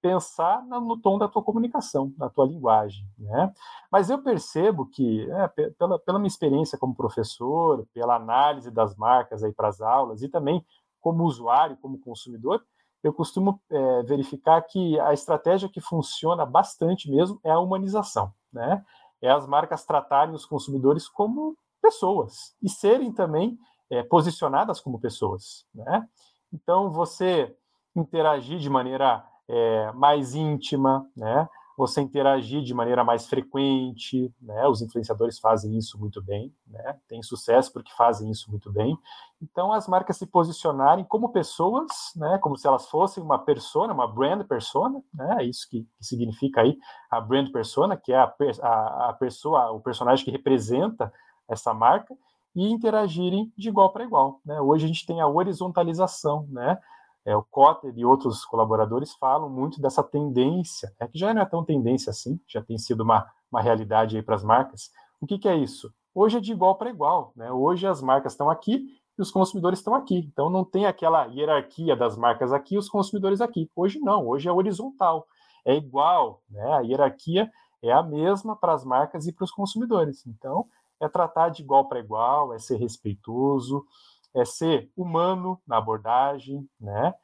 pensar 0.00 0.64
no 0.64 0.96
tom 0.96 1.18
da 1.18 1.28
tua 1.28 1.42
comunicação, 1.42 2.12
na 2.16 2.30
tua 2.30 2.46
linguagem, 2.46 3.06
né? 3.18 3.52
Mas 3.92 4.08
eu 4.08 4.22
percebo 4.22 4.86
que, 4.86 5.30
é, 5.30 5.48
pela, 5.78 5.98
pela 5.98 6.18
minha 6.18 6.28
experiência 6.28 6.78
como 6.78 6.94
professor, 6.94 7.86
pela 7.92 8.16
análise 8.16 8.70
das 8.70 8.96
marcas 8.96 9.44
aí 9.44 9.52
para 9.52 9.68
as 9.68 9.80
aulas 9.80 10.22
e 10.22 10.28
também 10.28 10.64
como 11.00 11.24
usuário, 11.24 11.76
como 11.76 11.98
consumidor, 11.98 12.64
eu 13.02 13.12
costumo 13.12 13.60
é, 13.70 14.02
verificar 14.02 14.60
que 14.62 14.98
a 15.00 15.12
estratégia 15.12 15.68
que 15.68 15.80
funciona 15.80 16.44
bastante 16.44 17.10
mesmo 17.10 17.40
é 17.44 17.50
a 17.50 17.58
humanização, 17.58 18.32
né? 18.52 18.84
É 19.22 19.30
as 19.30 19.46
marcas 19.46 19.84
tratarem 19.84 20.34
os 20.34 20.46
consumidores 20.46 21.08
como 21.08 21.56
pessoas 21.80 22.54
e 22.62 22.68
serem 22.68 23.12
também 23.12 23.58
é, 23.90 24.02
posicionadas 24.02 24.80
como 24.80 25.00
pessoas, 25.00 25.66
né? 25.74 26.06
Então, 26.52 26.90
você 26.90 27.54
interagir 27.94 28.58
de 28.58 28.68
maneira 28.68 29.24
é, 29.48 29.92
mais 29.92 30.34
íntima, 30.34 31.06
né? 31.16 31.48
Você 31.80 32.02
interagir 32.02 32.62
de 32.62 32.74
maneira 32.74 33.02
mais 33.02 33.26
frequente, 33.26 34.30
né? 34.38 34.68
Os 34.68 34.82
influenciadores 34.82 35.38
fazem 35.38 35.78
isso 35.78 35.98
muito 35.98 36.20
bem, 36.20 36.54
né? 36.66 36.98
Tem 37.08 37.22
sucesso 37.22 37.72
porque 37.72 37.90
fazem 37.96 38.30
isso 38.30 38.50
muito 38.50 38.70
bem. 38.70 38.98
Então, 39.40 39.72
as 39.72 39.88
marcas 39.88 40.18
se 40.18 40.26
posicionarem 40.26 41.06
como 41.06 41.32
pessoas, 41.32 41.88
né? 42.14 42.36
Como 42.42 42.54
se 42.54 42.66
elas 42.66 42.86
fossem 42.90 43.22
uma 43.22 43.38
persona, 43.38 43.94
uma 43.94 44.06
brand 44.06 44.46
persona, 44.46 45.02
né? 45.12 45.36
É 45.40 45.44
isso 45.44 45.66
que, 45.70 45.88
que 45.96 46.04
significa 46.04 46.60
aí 46.60 46.76
a 47.10 47.18
brand 47.18 47.50
persona, 47.50 47.96
que 47.96 48.12
é 48.12 48.18
a, 48.18 48.34
a, 48.62 49.08
a 49.08 49.12
pessoa, 49.14 49.72
o 49.72 49.80
personagem 49.80 50.22
que 50.22 50.30
representa 50.30 51.10
essa 51.48 51.72
marca 51.72 52.14
e 52.54 52.68
interagirem 52.68 53.50
de 53.56 53.70
igual 53.70 53.90
para 53.90 54.04
igual, 54.04 54.38
né? 54.44 54.60
Hoje 54.60 54.84
a 54.84 54.88
gente 54.88 55.06
tem 55.06 55.22
a 55.22 55.26
horizontalização, 55.26 56.46
né? 56.50 56.78
É, 57.24 57.36
o 57.36 57.42
Cotter 57.42 57.92
e 57.96 58.04
outros 58.04 58.44
colaboradores 58.44 59.14
falam 59.14 59.48
muito 59.48 59.80
dessa 59.80 60.02
tendência, 60.02 60.92
é 60.98 61.06
que 61.06 61.18
já 61.18 61.34
não 61.34 61.42
é 61.42 61.46
tão 61.46 61.64
tendência 61.64 62.10
assim, 62.10 62.40
já 62.48 62.62
tem 62.62 62.78
sido 62.78 63.02
uma, 63.02 63.26
uma 63.50 63.60
realidade 63.60 64.16
aí 64.16 64.22
para 64.22 64.34
as 64.34 64.44
marcas. 64.44 64.90
O 65.20 65.26
que, 65.26 65.38
que 65.38 65.48
é 65.48 65.56
isso? 65.56 65.92
Hoje 66.14 66.38
é 66.38 66.40
de 66.40 66.52
igual 66.52 66.76
para 66.76 66.90
igual, 66.90 67.32
né? 67.36 67.52
Hoje 67.52 67.86
as 67.86 68.02
marcas 68.02 68.32
estão 68.32 68.50
aqui 68.50 68.86
e 69.18 69.22
os 69.22 69.30
consumidores 69.30 69.78
estão 69.78 69.94
aqui. 69.94 70.18
Então 70.32 70.48
não 70.48 70.64
tem 70.64 70.86
aquela 70.86 71.26
hierarquia 71.26 71.94
das 71.94 72.16
marcas 72.16 72.52
aqui 72.52 72.74
e 72.74 72.78
os 72.78 72.88
consumidores 72.88 73.40
aqui. 73.40 73.70
Hoje 73.76 74.00
não, 74.00 74.26
hoje 74.26 74.48
é 74.48 74.52
horizontal, 74.52 75.26
é 75.64 75.74
igual, 75.76 76.42
né? 76.48 76.72
A 76.72 76.80
hierarquia 76.80 77.50
é 77.82 77.92
a 77.92 78.02
mesma 78.02 78.56
para 78.56 78.72
as 78.72 78.84
marcas 78.84 79.26
e 79.26 79.32
para 79.32 79.44
os 79.44 79.52
consumidores. 79.52 80.26
Então 80.26 80.66
é 81.00 81.08
tratar 81.08 81.48
de 81.50 81.62
igual 81.62 81.88
para 81.88 82.00
igual, 82.00 82.52
é 82.52 82.58
ser 82.58 82.76
respeitoso, 82.76 83.84
é 84.34 84.44
ser 84.44 84.90
humano 84.96 85.60
na 85.66 85.78
abordagem, 85.78 86.68
né? 86.80 87.14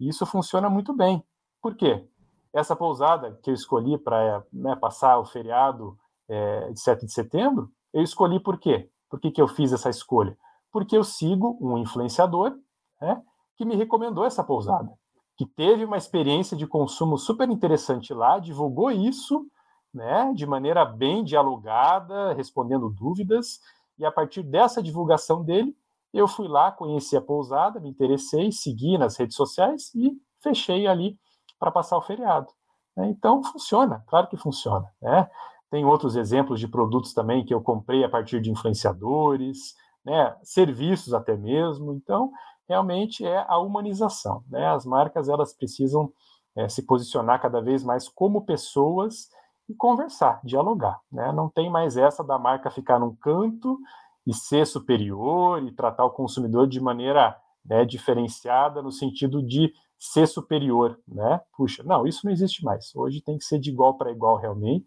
E 0.00 0.08
isso 0.08 0.26
funciona 0.26 0.68
muito 0.68 0.92
bem. 0.92 1.22
Por 1.60 1.74
quê? 1.74 2.06
Essa 2.52 2.76
pousada 2.76 3.38
que 3.42 3.50
eu 3.50 3.54
escolhi 3.54 3.98
para 3.98 4.44
né, 4.52 4.76
passar 4.76 5.18
o 5.18 5.24
feriado 5.24 5.98
é, 6.28 6.72
de 6.72 6.80
7 6.80 7.06
de 7.06 7.12
setembro, 7.12 7.70
eu 7.92 8.02
escolhi 8.02 8.40
por 8.40 8.58
quê? 8.58 8.90
Por 9.08 9.20
que, 9.20 9.30
que 9.30 9.40
eu 9.40 9.48
fiz 9.48 9.72
essa 9.72 9.90
escolha? 9.90 10.36
Porque 10.72 10.96
eu 10.96 11.04
sigo 11.04 11.58
um 11.60 11.78
influenciador 11.78 12.56
né, 13.00 13.22
que 13.56 13.64
me 13.64 13.76
recomendou 13.76 14.24
essa 14.24 14.44
pousada, 14.44 14.92
que 15.36 15.46
teve 15.46 15.84
uma 15.84 15.96
experiência 15.96 16.56
de 16.56 16.66
consumo 16.66 17.16
super 17.18 17.48
interessante 17.48 18.12
lá, 18.12 18.38
divulgou 18.38 18.90
isso 18.90 19.46
né, 19.92 20.32
de 20.34 20.46
maneira 20.46 20.84
bem 20.84 21.24
dialogada, 21.24 22.34
respondendo 22.34 22.90
dúvidas, 22.90 23.60
e 23.98 24.04
a 24.04 24.12
partir 24.12 24.42
dessa 24.42 24.82
divulgação 24.82 25.42
dele, 25.42 25.74
eu 26.18 26.28
fui 26.28 26.48
lá, 26.48 26.70
conheci 26.72 27.16
a 27.16 27.20
pousada, 27.20 27.80
me 27.80 27.88
interessei, 27.88 28.50
segui 28.52 28.96
nas 28.96 29.16
redes 29.16 29.36
sociais 29.36 29.94
e 29.94 30.12
fechei 30.42 30.86
ali 30.86 31.18
para 31.58 31.70
passar 31.70 31.96
o 31.96 32.02
feriado. 32.02 32.48
Né? 32.96 33.08
Então, 33.08 33.42
funciona, 33.42 34.04
claro 34.06 34.28
que 34.28 34.36
funciona. 34.36 34.90
Né? 35.00 35.28
Tem 35.70 35.84
outros 35.84 36.16
exemplos 36.16 36.60
de 36.60 36.68
produtos 36.68 37.12
também 37.12 37.44
que 37.44 37.52
eu 37.52 37.60
comprei 37.60 38.04
a 38.04 38.08
partir 38.08 38.40
de 38.40 38.50
influenciadores, 38.50 39.74
né? 40.04 40.36
serviços 40.42 41.12
até 41.12 41.36
mesmo. 41.36 41.92
Então, 41.92 42.30
realmente 42.68 43.26
é 43.26 43.44
a 43.48 43.58
humanização. 43.58 44.42
Né? 44.48 44.66
As 44.66 44.84
marcas 44.86 45.28
elas 45.28 45.52
precisam 45.52 46.12
é, 46.56 46.68
se 46.68 46.82
posicionar 46.86 47.40
cada 47.40 47.60
vez 47.60 47.84
mais 47.84 48.08
como 48.08 48.44
pessoas 48.44 49.28
e 49.68 49.74
conversar, 49.74 50.40
dialogar. 50.44 51.00
Né? 51.10 51.32
Não 51.32 51.48
tem 51.48 51.68
mais 51.68 51.96
essa 51.96 52.22
da 52.22 52.38
marca 52.38 52.70
ficar 52.70 52.98
num 52.98 53.14
canto 53.14 53.78
e 54.26 54.34
ser 54.34 54.66
superior 54.66 55.62
e 55.62 55.72
tratar 55.72 56.04
o 56.04 56.10
consumidor 56.10 56.66
de 56.66 56.80
maneira 56.80 57.36
né, 57.64 57.84
diferenciada 57.84 58.82
no 58.82 58.90
sentido 58.90 59.42
de 59.42 59.72
ser 59.98 60.26
superior, 60.26 60.98
né? 61.08 61.40
Puxa, 61.56 61.82
não, 61.82 62.06
isso 62.06 62.24
não 62.24 62.32
existe 62.32 62.64
mais. 62.64 62.94
Hoje 62.94 63.20
tem 63.20 63.38
que 63.38 63.44
ser 63.44 63.58
de 63.58 63.70
igual 63.70 63.94
para 63.94 64.10
igual 64.10 64.36
realmente, 64.36 64.86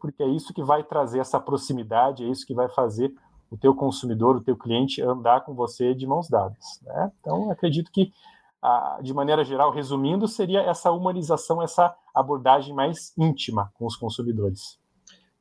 porque 0.00 0.22
é 0.22 0.28
isso 0.28 0.54
que 0.54 0.62
vai 0.62 0.84
trazer 0.84 1.18
essa 1.18 1.40
proximidade, 1.40 2.24
é 2.24 2.28
isso 2.28 2.46
que 2.46 2.54
vai 2.54 2.68
fazer 2.68 3.12
o 3.50 3.56
teu 3.56 3.74
consumidor, 3.74 4.36
o 4.36 4.40
teu 4.40 4.56
cliente 4.56 5.02
andar 5.02 5.40
com 5.44 5.54
você 5.54 5.94
de 5.94 6.06
mãos 6.06 6.28
dadas, 6.28 6.80
né? 6.82 7.12
Então, 7.20 7.50
acredito 7.50 7.90
que 7.90 8.12
de 9.02 9.14
maneira 9.14 9.44
geral, 9.44 9.70
resumindo, 9.70 10.26
seria 10.26 10.60
essa 10.60 10.90
humanização, 10.90 11.62
essa 11.62 11.94
abordagem 12.14 12.74
mais 12.74 13.12
íntima 13.16 13.70
com 13.74 13.86
os 13.86 13.96
consumidores. 13.96 14.78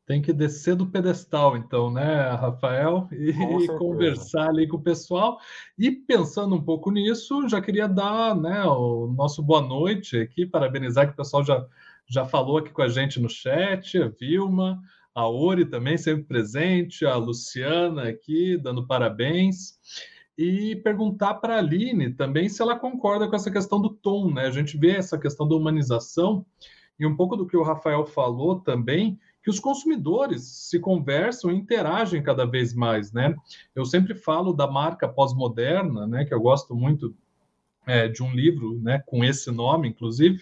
Tem 0.05 0.21
que 0.21 0.31
descer 0.31 0.75
do 0.75 0.85
pedestal, 0.85 1.57
então, 1.57 1.91
né, 1.91 2.29
Rafael? 2.31 3.07
E 3.11 3.33
conversar 3.79 4.49
ali 4.49 4.67
com 4.67 4.77
o 4.77 4.81
pessoal. 4.81 5.39
E 5.77 5.91
pensando 5.91 6.55
um 6.55 6.61
pouco 6.61 6.91
nisso, 6.91 7.49
já 7.49 7.59
queria 7.59 7.87
dar 7.87 8.35
né, 8.35 8.63
o 8.65 9.07
nosso 9.07 9.41
boa 9.41 9.61
noite 9.61 10.17
aqui, 10.17 10.45
parabenizar 10.45 11.07
que 11.07 11.13
o 11.13 11.17
pessoal 11.17 11.43
já, 11.43 11.65
já 12.07 12.23
falou 12.23 12.59
aqui 12.59 12.69
com 12.69 12.83
a 12.83 12.87
gente 12.87 13.19
no 13.19 13.27
chat, 13.27 13.97
a 13.97 14.07
Vilma, 14.07 14.79
a 15.15 15.27
Ori 15.27 15.65
também 15.65 15.97
sempre 15.97 16.25
presente, 16.25 17.03
a 17.03 17.15
Luciana 17.15 18.09
aqui 18.09 18.57
dando 18.57 18.85
parabéns. 18.85 19.79
E 20.37 20.75
perguntar 20.83 21.35
para 21.35 21.55
a 21.55 21.59
Aline 21.59 22.13
também 22.13 22.49
se 22.49 22.61
ela 22.61 22.77
concorda 22.77 23.27
com 23.27 23.35
essa 23.35 23.49
questão 23.49 23.81
do 23.81 23.89
tom, 23.89 24.31
né? 24.31 24.45
A 24.45 24.51
gente 24.51 24.77
vê 24.77 24.91
essa 24.91 25.17
questão 25.17 25.47
da 25.47 25.55
humanização 25.55 26.45
e 26.99 27.05
um 27.05 27.15
pouco 27.15 27.35
do 27.37 27.47
que 27.47 27.55
o 27.55 27.63
Rafael 27.63 28.05
falou 28.05 28.59
também, 28.59 29.17
que 29.45 29.49
os 29.51 29.59
consumidores 29.59 30.41
se 30.41 30.79
conversam 30.79 31.51
e 31.51 31.55
interagem 31.55 32.23
cada 32.23 32.45
vez 32.45 32.73
mais, 32.73 33.13
né? 33.13 33.35
Eu 33.75 33.85
sempre 33.85 34.15
falo 34.15 34.51
da 34.51 34.65
marca 34.65 35.07
pós-moderna, 35.07 36.07
né? 36.07 36.25
Que 36.25 36.33
eu 36.33 36.41
gosto 36.41 36.75
muito 36.75 37.15
é, 37.85 38.07
de 38.07 38.23
um 38.23 38.33
livro, 38.33 38.81
né? 38.81 39.03
Com 39.05 39.23
esse 39.23 39.51
nome, 39.51 39.87
inclusive, 39.87 40.41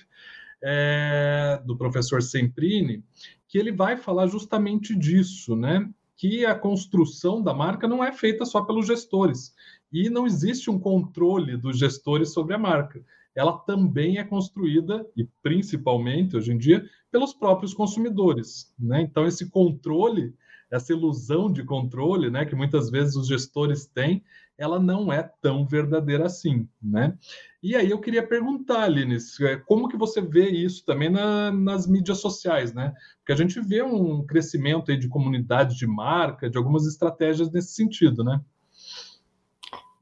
é, 0.63 1.61
do 1.65 1.75
professor 1.75 2.23
Semprini, 2.23 3.03
que 3.45 3.57
ele 3.57 3.73
vai 3.73 3.97
falar 3.97 4.27
justamente 4.27 4.95
disso, 4.95 5.53
né? 5.53 5.85
Que 6.15 6.45
a 6.45 6.55
construção 6.55 7.43
da 7.43 7.53
marca 7.53 7.89
não 7.89 8.01
é 8.01 8.13
feita 8.13 8.45
só 8.45 8.61
pelos 8.61 8.87
gestores 8.87 9.53
e 9.91 10.09
não 10.09 10.25
existe 10.25 10.71
um 10.71 10.79
controle 10.79 11.57
dos 11.57 11.77
gestores 11.77 12.31
sobre 12.31 12.53
a 12.53 12.57
marca 12.57 13.03
ela 13.35 13.57
também 13.59 14.17
é 14.17 14.23
construída, 14.23 15.05
e 15.17 15.27
principalmente 15.41 16.37
hoje 16.37 16.51
em 16.51 16.57
dia, 16.57 16.83
pelos 17.11 17.33
próprios 17.33 17.73
consumidores. 17.73 18.73
Né? 18.77 19.01
Então, 19.01 19.25
esse 19.25 19.49
controle, 19.49 20.33
essa 20.69 20.93
ilusão 20.93 21.51
de 21.51 21.63
controle 21.63 22.29
né, 22.29 22.45
que 22.45 22.55
muitas 22.55 22.89
vezes 22.89 23.15
os 23.15 23.27
gestores 23.27 23.85
têm, 23.85 24.23
ela 24.57 24.79
não 24.79 25.11
é 25.11 25.23
tão 25.41 25.65
verdadeira 25.65 26.25
assim. 26.25 26.67
Né? 26.81 27.17
E 27.61 27.75
aí 27.75 27.89
eu 27.89 27.99
queria 27.99 28.25
perguntar, 28.25 28.83
Aline, 28.83 29.17
é, 29.41 29.55
como 29.57 29.87
que 29.87 29.97
você 29.97 30.21
vê 30.21 30.49
isso 30.49 30.85
também 30.85 31.09
na, 31.09 31.51
nas 31.51 31.87
mídias 31.87 32.19
sociais? 32.19 32.73
Né? 32.73 32.93
Porque 33.17 33.31
a 33.31 33.35
gente 33.35 33.59
vê 33.59 33.81
um 33.81 34.25
crescimento 34.25 34.91
aí 34.91 34.97
de 34.97 35.07
comunidade 35.07 35.75
de 35.75 35.87
marca, 35.87 36.49
de 36.49 36.57
algumas 36.57 36.85
estratégias 36.85 37.51
nesse 37.51 37.73
sentido, 37.73 38.23
né? 38.23 38.39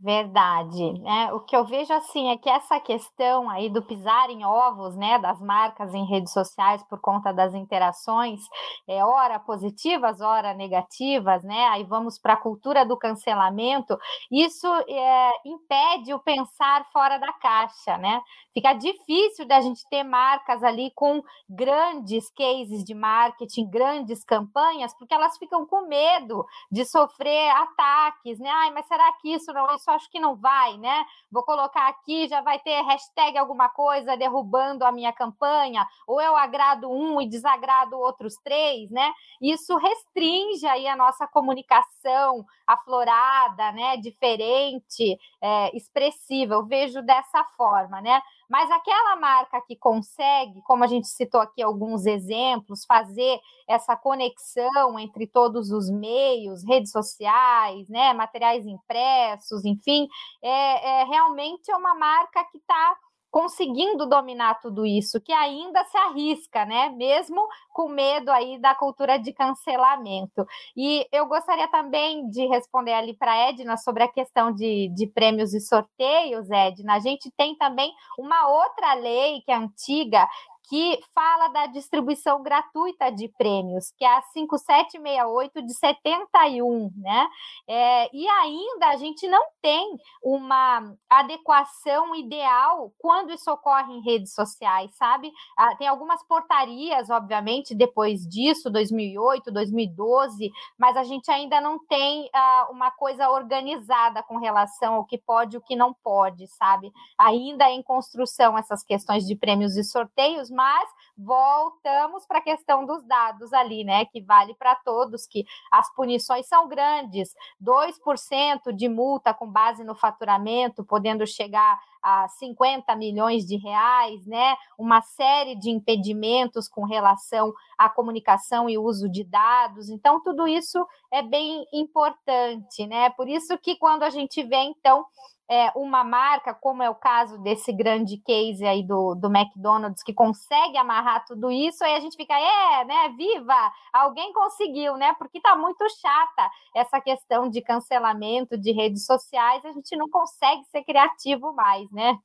Verdade, 0.03 0.93
né? 0.99 1.31
O 1.31 1.41
que 1.41 1.55
eu 1.55 1.63
vejo 1.63 1.93
assim 1.93 2.29
é 2.31 2.37
que 2.37 2.49
essa 2.49 2.79
questão 2.79 3.47
aí 3.51 3.69
do 3.69 3.83
pisar 3.83 4.31
em 4.31 4.43
ovos, 4.43 4.95
né, 4.95 5.19
das 5.19 5.39
marcas 5.39 5.93
em 5.93 6.03
redes 6.05 6.33
sociais 6.33 6.81
por 6.89 6.99
conta 6.99 7.31
das 7.31 7.53
interações, 7.53 8.41
é 8.87 9.05
ora 9.05 9.37
positivas, 9.39 10.19
ora 10.19 10.55
negativas, 10.55 11.43
né? 11.43 11.67
Aí 11.67 11.83
vamos 11.83 12.17
para 12.17 12.33
a 12.33 12.37
cultura 12.37 12.83
do 12.83 12.97
cancelamento. 12.97 13.95
Isso 14.31 14.65
é, 14.89 15.29
impede 15.45 16.15
o 16.15 16.19
pensar 16.19 16.83
fora 16.91 17.19
da 17.19 17.31
caixa, 17.33 17.95
né? 17.99 18.21
Fica 18.55 18.73
difícil 18.73 19.45
da 19.47 19.61
gente 19.61 19.87
ter 19.87 20.03
marcas 20.03 20.63
ali 20.63 20.91
com 20.95 21.21
grandes 21.47 22.27
cases 22.31 22.83
de 22.83 22.95
marketing, 22.95 23.69
grandes 23.69 24.23
campanhas, 24.23 24.95
porque 24.97 25.13
elas 25.13 25.37
ficam 25.37 25.63
com 25.67 25.87
medo 25.87 26.43
de 26.71 26.83
sofrer 26.85 27.49
ataques, 27.51 28.39
né? 28.39 28.49
Ai, 28.49 28.71
mas 28.71 28.87
será 28.87 29.11
que 29.21 29.29
isso 29.33 29.53
não 29.53 29.67
isso 29.75 29.90
acho 29.91 30.09
que 30.09 30.19
não 30.19 30.35
vai, 30.35 30.77
né? 30.77 31.05
Vou 31.31 31.43
colocar 31.43 31.87
aqui, 31.87 32.27
já 32.27 32.41
vai 32.41 32.59
ter 32.59 32.81
hashtag 32.83 33.37
alguma 33.37 33.69
coisa 33.69 34.17
derrubando 34.17 34.85
a 34.85 34.91
minha 34.91 35.13
campanha, 35.13 35.85
ou 36.07 36.21
eu 36.21 36.35
agrado 36.35 36.89
um 36.89 37.21
e 37.21 37.27
desagrado 37.27 37.97
outros 37.97 38.35
três, 38.43 38.89
né? 38.89 39.11
Isso 39.41 39.75
restringe 39.77 40.65
aí 40.67 40.87
a 40.87 40.95
nossa 40.95 41.27
comunicação 41.27 42.45
aflorada, 42.65 43.71
né? 43.71 43.97
Diferente, 43.97 45.17
é, 45.41 45.75
expressiva. 45.75 46.53
Eu 46.53 46.65
vejo 46.65 47.01
dessa 47.01 47.43
forma, 47.57 48.01
né? 48.01 48.21
Mas 48.51 48.69
aquela 48.69 49.15
marca 49.15 49.61
que 49.61 49.77
consegue, 49.77 50.61
como 50.63 50.83
a 50.83 50.87
gente 50.87 51.07
citou 51.07 51.39
aqui 51.39 51.63
alguns 51.63 52.05
exemplos, 52.05 52.83
fazer 52.83 53.39
essa 53.65 53.95
conexão 53.95 54.99
entre 54.99 55.25
todos 55.25 55.71
os 55.71 55.89
meios, 55.89 56.61
redes 56.67 56.91
sociais, 56.91 57.87
né, 57.87 58.11
materiais 58.11 58.65
impressos, 58.65 59.63
enfim, 59.63 60.05
é, 60.41 61.01
é 61.01 61.03
realmente 61.05 61.71
é 61.71 61.75
uma 61.77 61.95
marca 61.95 62.43
que 62.51 62.57
está 62.57 62.97
conseguindo 63.31 64.05
dominar 64.05 64.59
tudo 64.59 64.85
isso, 64.85 65.21
que 65.21 65.31
ainda 65.31 65.83
se 65.85 65.97
arrisca, 65.97 66.65
né? 66.65 66.89
Mesmo 66.89 67.47
com 67.73 67.87
medo 67.87 68.29
aí 68.29 68.59
da 68.59 68.75
cultura 68.75 69.17
de 69.17 69.31
cancelamento. 69.31 70.45
E 70.75 71.07
eu 71.11 71.25
gostaria 71.25 71.67
também 71.69 72.29
de 72.29 72.45
responder 72.47 72.91
ali 72.91 73.15
para 73.15 73.31
a 73.31 73.49
Edna 73.49 73.77
sobre 73.77 74.03
a 74.03 74.11
questão 74.11 74.51
de, 74.51 74.89
de 74.89 75.07
prêmios 75.07 75.53
e 75.53 75.61
sorteios, 75.61 76.51
Edna. 76.51 76.95
A 76.95 76.99
gente 76.99 77.31
tem 77.37 77.55
também 77.55 77.91
uma 78.19 78.49
outra 78.49 78.93
lei 78.95 79.41
que 79.41 79.51
é 79.51 79.55
antiga, 79.55 80.27
que 80.71 81.01
fala 81.13 81.49
da 81.49 81.65
distribuição 81.65 82.41
gratuita 82.41 83.11
de 83.11 83.27
prêmios, 83.27 83.91
que 83.97 84.05
é 84.05 84.17
a 84.17 84.21
5768 84.21 85.61
de 85.61 85.73
71, 85.73 86.89
né? 86.95 87.27
É, 87.67 88.15
e 88.15 88.25
ainda 88.25 88.87
a 88.87 88.95
gente 88.95 89.27
não 89.27 89.43
tem 89.61 89.97
uma 90.23 90.95
adequação 91.09 92.15
ideal 92.15 92.89
quando 92.99 93.33
isso 93.33 93.51
ocorre 93.51 93.91
em 93.93 94.01
redes 94.01 94.33
sociais, 94.33 94.95
sabe? 94.95 95.29
Ah, 95.57 95.75
tem 95.75 95.89
algumas 95.89 96.25
portarias, 96.25 97.09
obviamente, 97.09 97.75
depois 97.75 98.25
disso, 98.25 98.69
2008, 98.69 99.51
2012, 99.51 100.49
mas 100.77 100.95
a 100.95 101.03
gente 101.03 101.29
ainda 101.29 101.59
não 101.59 101.85
tem 101.85 102.29
ah, 102.33 102.69
uma 102.71 102.91
coisa 102.91 103.29
organizada 103.29 104.23
com 104.23 104.37
relação 104.37 104.93
ao 104.93 105.05
que 105.05 105.17
pode 105.17 105.55
e 105.55 105.57
o 105.57 105.61
que 105.61 105.75
não 105.75 105.93
pode, 106.01 106.47
sabe? 106.47 106.93
Ainda 107.17 107.69
em 107.69 107.83
construção 107.83 108.57
essas 108.57 108.85
questões 108.85 109.27
de 109.27 109.35
prêmios 109.35 109.75
e 109.75 109.83
sorteios, 109.83 110.49
mas 110.61 110.89
voltamos 111.23 112.25
para 112.25 112.39
a 112.39 112.43
questão 112.43 112.85
dos 112.85 113.03
dados 113.05 113.53
ali, 113.53 113.83
né? 113.83 114.05
Que 114.05 114.21
vale 114.21 114.53
para 114.55 114.75
todos, 114.75 115.25
que 115.27 115.45
as 115.71 115.93
punições 115.93 116.47
são 116.47 116.67
grandes, 116.67 117.33
2% 117.61 118.73
de 118.73 118.89
multa 118.89 119.33
com 119.33 119.47
base 119.47 119.83
no 119.83 119.95
faturamento, 119.95 120.83
podendo 120.83 121.25
chegar 121.25 121.79
a 122.01 122.27
50 122.27 122.95
milhões 122.95 123.45
de 123.45 123.57
reais, 123.57 124.25
né? 124.25 124.55
Uma 124.77 125.01
série 125.01 125.55
de 125.55 125.69
impedimentos 125.69 126.67
com 126.67 126.83
relação 126.83 127.53
à 127.77 127.89
comunicação 127.89 128.69
e 128.69 128.77
uso 128.77 129.09
de 129.09 129.23
dados. 129.23 129.89
Então, 129.89 130.21
tudo 130.21 130.47
isso 130.47 130.85
é 131.11 131.21
bem 131.21 131.65
importante, 131.71 132.87
né? 132.87 133.09
Por 133.11 133.29
isso 133.29 133.57
que 133.59 133.75
quando 133.75 134.03
a 134.03 134.09
gente 134.09 134.41
vê, 134.43 134.57
então, 134.57 135.05
é, 135.51 135.69
uma 135.75 136.01
marca, 136.01 136.53
como 136.53 136.81
é 136.81 136.89
o 136.89 136.95
caso 136.95 137.37
desse 137.39 137.73
grande 137.73 138.15
case 138.17 138.65
aí 138.65 138.81
do, 138.81 139.13
do 139.15 139.27
McDonald's, 139.27 140.01
que 140.01 140.13
consegue 140.13 140.77
amarrar 140.77 141.10
tudo 141.19 141.51
isso, 141.51 141.83
aí 141.83 141.95
a 141.95 141.99
gente 141.99 142.15
fica, 142.15 142.33
é, 142.33 142.85
né, 142.85 143.09
viva, 143.17 143.71
alguém 143.93 144.33
conseguiu, 144.33 144.95
né, 144.97 145.13
porque 145.19 145.39
tá 145.41 145.55
muito 145.55 145.85
chata 145.99 146.49
essa 146.75 146.99
questão 146.99 147.49
de 147.49 147.61
cancelamento 147.61 148.57
de 148.57 148.71
redes 148.71 149.05
sociais, 149.05 149.63
a 149.65 149.71
gente 149.71 149.95
não 149.95 150.09
consegue 150.09 150.63
ser 150.65 150.83
criativo 150.83 151.53
mais, 151.53 151.89
né? 151.91 152.17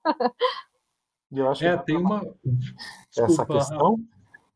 Eu 1.33 1.51
acho 1.51 1.67
é, 1.67 1.77
que 1.77 1.85
tem 1.87 1.97
uma... 1.97 2.23
Essa 3.17 3.45
questão... 3.45 3.99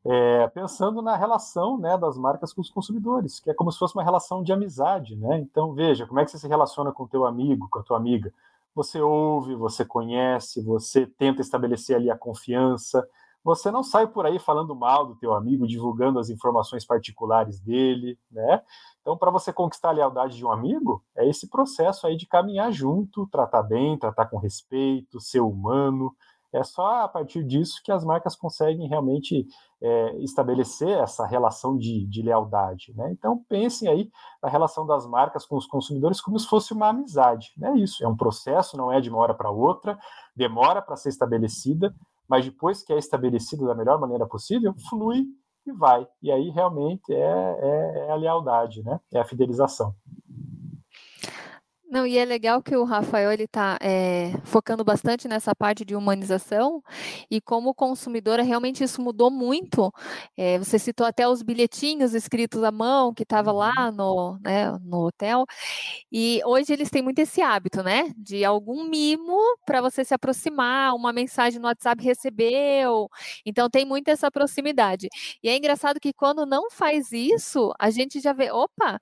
É, 0.03 0.49
pensando 0.49 1.03
na 1.03 1.15
relação 1.15 1.77
né, 1.77 1.99
das 1.99 2.17
marcas 2.17 2.55
com 2.55 2.63
os 2.63 2.71
consumidores, 2.71 3.39
que 3.39 3.51
é 3.51 3.55
como 3.55 3.71
se 3.71 3.79
fosse 3.79 3.95
uma 3.95 4.03
relação 4.03 4.43
de 4.43 4.51
amizade, 4.51 5.15
né? 5.15 5.39
Então 5.41 5.75
veja 5.75 6.07
como 6.07 6.19
é 6.19 6.25
que 6.25 6.31
você 6.31 6.39
se 6.39 6.49
relaciona 6.49 6.91
com 6.91 7.03
o 7.03 7.07
teu 7.07 7.27
amigo, 7.27 7.69
com 7.69 7.81
a 7.81 7.83
tua 7.83 7.99
amiga 7.99 8.33
você 8.75 9.01
ouve, 9.01 9.55
você 9.55 9.85
conhece, 9.85 10.63
você 10.63 11.07
tenta 11.07 11.41
estabelecer 11.41 11.97
ali 11.97 12.11
a 12.11 12.17
confiança, 12.17 13.07
você 13.43 13.71
não 13.71 13.83
sai 13.83 14.07
por 14.07 14.27
aí 14.27 14.39
falando 14.39 14.75
mal 14.75 15.07
do 15.07 15.17
teu 15.17 15.33
amigo, 15.33 15.67
divulgando 15.67 16.19
as 16.19 16.29
informações 16.29 16.85
particulares 16.85 17.61
dele, 17.61 18.19
né? 18.31 18.63
Então, 19.01 19.17
para 19.17 19.31
você 19.31 19.53
conquistar 19.53 19.89
a 19.91 19.93
lealdade 19.93 20.37
de 20.37 20.45
um 20.45 20.53
amigo, 20.53 21.03
é 21.17 21.29
esse 21.29 21.49
processo 21.49 22.07
aí 22.07 22.17
de 22.17 22.27
caminhar 22.27 22.71
junto, 22.71 23.27
tratar 23.29 23.63
bem, 23.63 23.99
tratar 23.99 24.27
com 24.27 24.39
respeito, 24.39 25.21
ser 25.21 25.41
humano. 25.41 26.15
É 26.53 26.65
só 26.65 27.03
a 27.03 27.09
partir 27.09 27.45
disso 27.45 27.81
que 27.83 27.93
as 27.93 28.05
marcas 28.05 28.35
conseguem 28.35 28.89
realmente 28.89 29.47
é, 29.81 30.17
estabelecer 30.19 30.99
essa 30.99 31.25
relação 31.25 31.79
de, 31.79 32.07
de 32.07 32.23
lealdade. 32.23 32.93
Né? 32.95 33.11
Então, 33.13 33.43
pensem 33.49 33.89
aí 33.89 34.11
na 34.43 34.49
relação 34.49 34.85
das 34.85 35.07
marcas 35.07 35.47
com 35.47 35.57
os 35.57 35.67
consumidores 35.67 36.21
como 36.21 36.39
se 36.39 36.49
fosse 36.49 36.73
uma 36.73 36.89
amizade. 36.89 37.53
É 37.57 37.71
né? 37.71 37.79
isso, 37.79 38.05
é 38.05 38.09
um 38.09 38.17
processo, 38.17 38.77
não 38.77 38.93
é 38.93 39.01
de 39.01 39.09
uma 39.09 39.19
hora 39.19 39.33
para 39.33 39.51
outra, 39.51 39.99
demora 40.35 40.83
para 40.83 40.97
ser 40.97 41.09
estabelecida, 41.11 41.95
mas 42.31 42.45
depois 42.45 42.81
que 42.85 42.93
é 42.93 42.99
estabelecido 42.99 43.67
da 43.67 43.75
melhor 43.75 43.99
maneira 43.99 44.25
possível, 44.25 44.73
flui 44.89 45.27
e 45.67 45.73
vai. 45.73 46.07
E 46.23 46.31
aí 46.31 46.49
realmente 46.51 47.13
é, 47.13 47.19
é, 47.19 48.07
é 48.07 48.11
a 48.13 48.15
lealdade, 48.15 48.85
né? 48.85 49.01
é 49.13 49.19
a 49.19 49.25
fidelização. 49.25 49.93
Não, 51.91 52.07
e 52.07 52.17
é 52.17 52.25
legal 52.25 52.63
que 52.63 52.77
o 52.77 52.85
Rafael 52.85 53.33
ele 53.33 53.45
está 53.45 53.77
é, 53.83 54.31
focando 54.45 54.85
bastante 54.85 55.27
nessa 55.27 55.53
parte 55.57 55.85
de 55.85 55.97
humanização 55.97 56.81
e 57.29 57.41
como 57.41 57.75
consumidora 57.75 58.45
realmente 58.45 58.85
isso 58.85 59.03
mudou 59.03 59.29
muito. 59.29 59.93
É, 60.37 60.57
você 60.57 60.79
citou 60.79 61.05
até 61.05 61.27
os 61.29 61.43
bilhetinhos 61.43 62.15
escritos 62.15 62.63
à 62.63 62.71
mão 62.71 63.13
que 63.13 63.25
estava 63.25 63.51
lá 63.51 63.73
uhum. 63.77 63.93
no, 63.93 64.39
né, 64.41 64.71
no 64.85 65.07
hotel 65.07 65.45
e 66.13 66.41
hoje 66.45 66.73
eles 66.73 66.91
têm 66.91 67.03
muito 67.03 67.19
esse 67.19 67.43
hábito, 67.43 67.83
né, 67.83 68.13
de 68.17 68.45
algum 68.45 68.85
mimo 68.85 69.37
para 69.67 69.81
você 69.81 70.05
se 70.05 70.15
aproximar, 70.15 70.95
uma 70.95 71.13
mensagem 71.13 71.59
no 71.59 71.67
WhatsApp 71.67 72.05
recebeu, 72.05 73.09
então 73.45 73.69
tem 73.69 73.85
muito 73.85 74.07
essa 74.09 74.31
proximidade. 74.31 75.09
E 75.43 75.49
é 75.49 75.57
engraçado 75.57 75.99
que 75.99 76.13
quando 76.13 76.47
não 76.47 76.71
faz 76.71 77.11
isso, 77.11 77.73
a 77.81 77.91
gente 77.91 78.21
já 78.21 78.33
vê, 78.33 78.53
opa, 78.53 79.01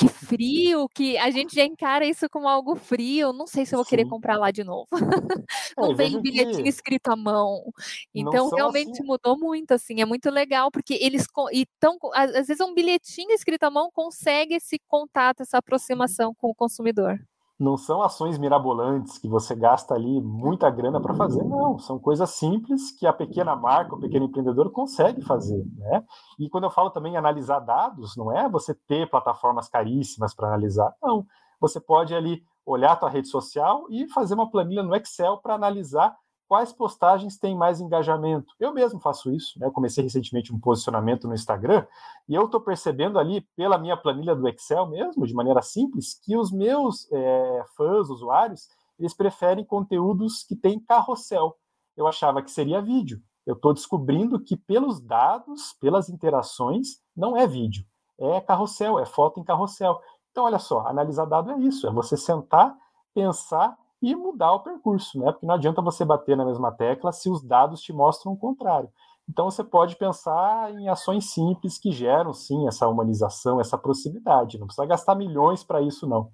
que 0.00 0.08
frio, 0.08 0.88
que 0.88 1.18
a 1.18 1.30
gente 1.30 1.54
já 1.54 1.62
encara 1.62 2.06
isso 2.06 2.26
como 2.30 2.48
algo 2.48 2.74
frio. 2.74 3.34
Não 3.34 3.46
sei 3.46 3.66
se 3.66 3.74
eu 3.74 3.78
vou 3.78 3.84
Sim. 3.84 3.90
querer 3.90 4.08
comprar 4.08 4.38
lá 4.38 4.50
de 4.50 4.64
novo. 4.64 4.88
Não 5.76 5.92
é, 5.92 5.94
vem 5.94 6.22
bilhetinho 6.22 6.66
escrito 6.66 7.08
à 7.08 7.16
mão. 7.16 7.70
Então, 8.14 8.48
realmente 8.48 8.92
assim. 8.92 9.04
mudou 9.04 9.38
muito, 9.38 9.72
assim. 9.72 10.00
É 10.00 10.06
muito 10.06 10.30
legal, 10.30 10.70
porque 10.70 10.94
eles. 10.94 11.26
E 11.52 11.66
tão, 11.78 11.98
às 12.14 12.46
vezes, 12.46 12.60
um 12.60 12.72
bilhetinho 12.72 13.32
escrito 13.32 13.64
à 13.64 13.70
mão 13.70 13.90
consegue 13.92 14.54
esse 14.54 14.78
contato, 14.88 15.42
essa 15.42 15.58
aproximação 15.58 16.34
com 16.34 16.48
o 16.48 16.54
consumidor 16.54 17.20
não 17.60 17.76
são 17.76 18.02
ações 18.02 18.38
mirabolantes 18.38 19.18
que 19.18 19.28
você 19.28 19.54
gasta 19.54 19.94
ali 19.94 20.20
muita 20.22 20.70
grana 20.70 20.98
para 20.98 21.12
fazer, 21.12 21.44
não. 21.44 21.78
São 21.78 21.98
coisas 21.98 22.30
simples 22.30 22.90
que 22.90 23.06
a 23.06 23.12
pequena 23.12 23.54
marca, 23.54 23.94
o 23.94 24.00
pequeno 24.00 24.24
empreendedor 24.24 24.70
consegue 24.70 25.20
fazer, 25.20 25.62
né? 25.76 26.02
E 26.38 26.48
quando 26.48 26.64
eu 26.64 26.70
falo 26.70 26.88
também 26.88 27.18
analisar 27.18 27.60
dados, 27.60 28.16
não 28.16 28.34
é 28.34 28.48
você 28.48 28.74
ter 28.74 29.10
plataformas 29.10 29.68
caríssimas 29.68 30.34
para 30.34 30.48
analisar, 30.48 30.94
não. 31.02 31.26
Você 31.60 31.78
pode 31.78 32.14
ali 32.14 32.42
olhar 32.64 32.92
a 32.92 32.96
tua 32.96 33.10
rede 33.10 33.28
social 33.28 33.84
e 33.90 34.08
fazer 34.08 34.32
uma 34.32 34.50
planilha 34.50 34.82
no 34.82 34.96
Excel 34.96 35.36
para 35.36 35.54
analisar 35.54 36.16
quais 36.50 36.72
postagens 36.72 37.38
têm 37.38 37.56
mais 37.56 37.80
engajamento. 37.80 38.52
Eu 38.58 38.74
mesmo 38.74 38.98
faço 38.98 39.32
isso, 39.32 39.56
né? 39.60 39.68
Eu 39.68 39.70
comecei 39.70 40.02
recentemente 40.02 40.52
um 40.52 40.58
posicionamento 40.58 41.28
no 41.28 41.34
Instagram 41.34 41.86
e 42.28 42.34
eu 42.34 42.46
estou 42.46 42.60
percebendo 42.60 43.20
ali, 43.20 43.42
pela 43.54 43.78
minha 43.78 43.96
planilha 43.96 44.34
do 44.34 44.48
Excel 44.48 44.84
mesmo, 44.88 45.24
de 45.24 45.32
maneira 45.32 45.62
simples, 45.62 46.12
que 46.12 46.36
os 46.36 46.50
meus 46.50 47.06
é, 47.12 47.64
fãs, 47.76 48.10
usuários, 48.10 48.68
eles 48.98 49.14
preferem 49.14 49.64
conteúdos 49.64 50.42
que 50.42 50.56
têm 50.56 50.80
carrossel. 50.80 51.56
Eu 51.96 52.08
achava 52.08 52.42
que 52.42 52.50
seria 52.50 52.82
vídeo. 52.82 53.22
Eu 53.46 53.54
estou 53.54 53.72
descobrindo 53.72 54.40
que 54.40 54.56
pelos 54.56 54.98
dados, 54.98 55.76
pelas 55.80 56.08
interações, 56.08 57.00
não 57.16 57.36
é 57.36 57.46
vídeo, 57.46 57.84
é 58.18 58.40
carrossel, 58.40 58.98
é 58.98 59.06
foto 59.06 59.38
em 59.38 59.44
carrossel. 59.44 60.00
Então, 60.32 60.46
olha 60.46 60.58
só, 60.58 60.84
analisar 60.88 61.26
dado 61.26 61.52
é 61.52 61.60
isso, 61.60 61.86
é 61.86 61.92
você 61.92 62.16
sentar, 62.16 62.76
pensar 63.14 63.78
e 64.02 64.14
mudar 64.14 64.52
o 64.52 64.60
percurso, 64.60 65.18
né? 65.18 65.30
Porque 65.32 65.46
não 65.46 65.54
adianta 65.54 65.82
você 65.82 66.04
bater 66.04 66.36
na 66.36 66.44
mesma 66.44 66.72
tecla 66.72 67.12
se 67.12 67.28
os 67.28 67.42
dados 67.42 67.82
te 67.82 67.92
mostram 67.92 68.32
o 68.32 68.36
contrário. 68.36 68.88
Então 69.28 69.50
você 69.50 69.62
pode 69.62 69.96
pensar 69.96 70.72
em 70.74 70.88
ações 70.88 71.32
simples 71.32 71.78
que 71.78 71.92
geram 71.92 72.32
sim 72.32 72.66
essa 72.66 72.88
humanização, 72.88 73.60
essa 73.60 73.78
proximidade. 73.78 74.58
Não 74.58 74.66
precisa 74.66 74.86
gastar 74.86 75.14
milhões 75.14 75.62
para 75.62 75.80
isso, 75.80 76.06
não. 76.08 76.32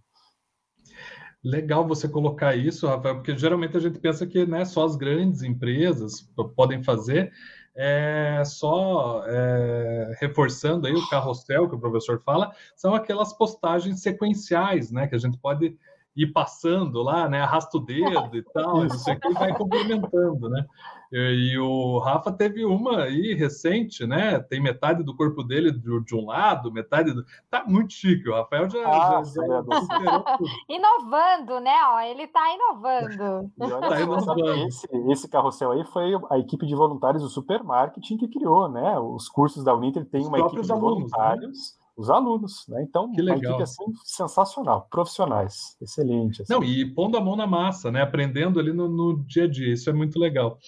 Legal 1.44 1.87
você 1.87 2.09
colocar 2.09 2.57
isso, 2.57 2.87
Rafael, 2.87 3.16
porque 3.16 3.37
geralmente 3.37 3.76
a 3.76 3.81
gente 3.81 4.00
pensa 4.00 4.26
que 4.26 4.46
né, 4.46 4.64
só 4.64 4.85
as 4.85 4.96
grandes 4.96 5.42
empresas 5.42 6.22
podem 6.57 6.83
fazer, 6.83 7.31
é, 7.76 8.42
só 8.44 9.22
é, 9.26 10.16
reforçando 10.18 10.87
aí 10.87 10.94
o 10.94 11.09
carrossel 11.09 11.68
que 11.68 11.76
o 11.76 11.79
professor 11.79 12.20
fala, 12.24 12.50
são 12.74 12.94
aquelas 12.94 13.33
postagens 13.33 14.00
sequenciais, 14.00 14.90
né, 14.90 15.07
que 15.07 15.14
a 15.14 15.18
gente 15.18 15.38
pode 15.38 15.76
ir 16.16 16.33
passando 16.33 17.02
lá, 17.02 17.29
né? 17.29 17.42
Arrasta 17.42 17.76
o 17.76 17.81
dedo 17.81 18.37
e 18.37 18.42
tal, 18.42 18.83
não 18.85 18.88
sei 18.90 19.14
o 19.14 19.20
que, 19.20 19.29
e 19.29 19.35
vai 19.35 19.55
complementando, 19.55 20.48
né? 20.48 20.64
E, 21.12 21.52
e, 21.52 21.59
o 21.59 21.98
Rafa 21.98 22.33
teve 22.33 22.64
uma 22.64 23.02
aí 23.02 23.35
recente, 23.35 24.07
né? 24.07 24.40
Tem 24.40 24.61
metade 24.61 25.05
do 25.05 25.14
corpo 25.14 25.44
dele 25.44 25.70
de, 25.70 26.05
de 26.05 26.14
um 26.16 26.26
lado, 26.26 26.72
metade 26.72 27.12
do. 27.12 27.24
Tá 27.48 27.64
muito 27.66 27.92
chique, 27.92 28.29
o 28.29 28.35
Rafael 28.35 28.68
já, 28.68 28.81
ah, 28.88 29.22
já, 29.22 29.46
já 29.46 30.38
Inovando, 30.68 31.61
né? 31.61 31.76
Ó, 31.90 32.00
ele 32.00 32.26
tá 32.26 32.42
inovando. 32.52 33.52
tá 33.88 34.00
inovando. 34.00 34.66
Esse, 34.66 34.88
esse 35.11 35.29
carrossel 35.29 35.72
aí 35.72 35.85
foi 35.85 36.12
a 36.31 36.38
equipe 36.38 36.66
de 36.66 36.74
voluntários 36.74 37.22
do 37.22 37.29
Supermarketing 37.29 38.16
que 38.16 38.29
criou, 38.29 38.68
né? 38.68 38.98
Os 38.98 39.29
cursos 39.29 39.62
da 39.62 39.74
Uninter 39.74 40.05
tem 40.07 40.26
uma 40.26 40.40
equipe 40.40 40.62
de 40.62 40.72
alunos, 40.72 41.11
né? 41.12 41.18
voluntários. 41.18 41.76
Né? 41.79 41.86
Os 41.97 42.11
alunos, 42.11 42.67
né? 42.69 42.83
Então, 42.83 43.11
que 43.11 43.23
legal. 43.23 43.39
uma 43.39 43.49
equipe 43.49 43.63
assim, 43.63 43.85
sensacional, 44.05 44.87
profissionais, 44.91 45.77
excelente. 45.81 46.43
Assim. 46.43 46.53
Não, 46.53 46.63
e 46.63 46.85
pondo 46.85 47.17
a 47.17 47.21
mão 47.21 47.35
na 47.35 47.47
massa, 47.47 47.91
né? 47.91 48.03
Aprendendo 48.03 48.61
ali 48.61 48.73
no, 48.73 48.87
no, 48.87 49.25
dia 49.25 49.45
a 49.45 49.49
dia, 49.49 49.73
isso 49.73 49.89
é 49.89 49.93
muito 49.95 50.19
legal. 50.19 50.59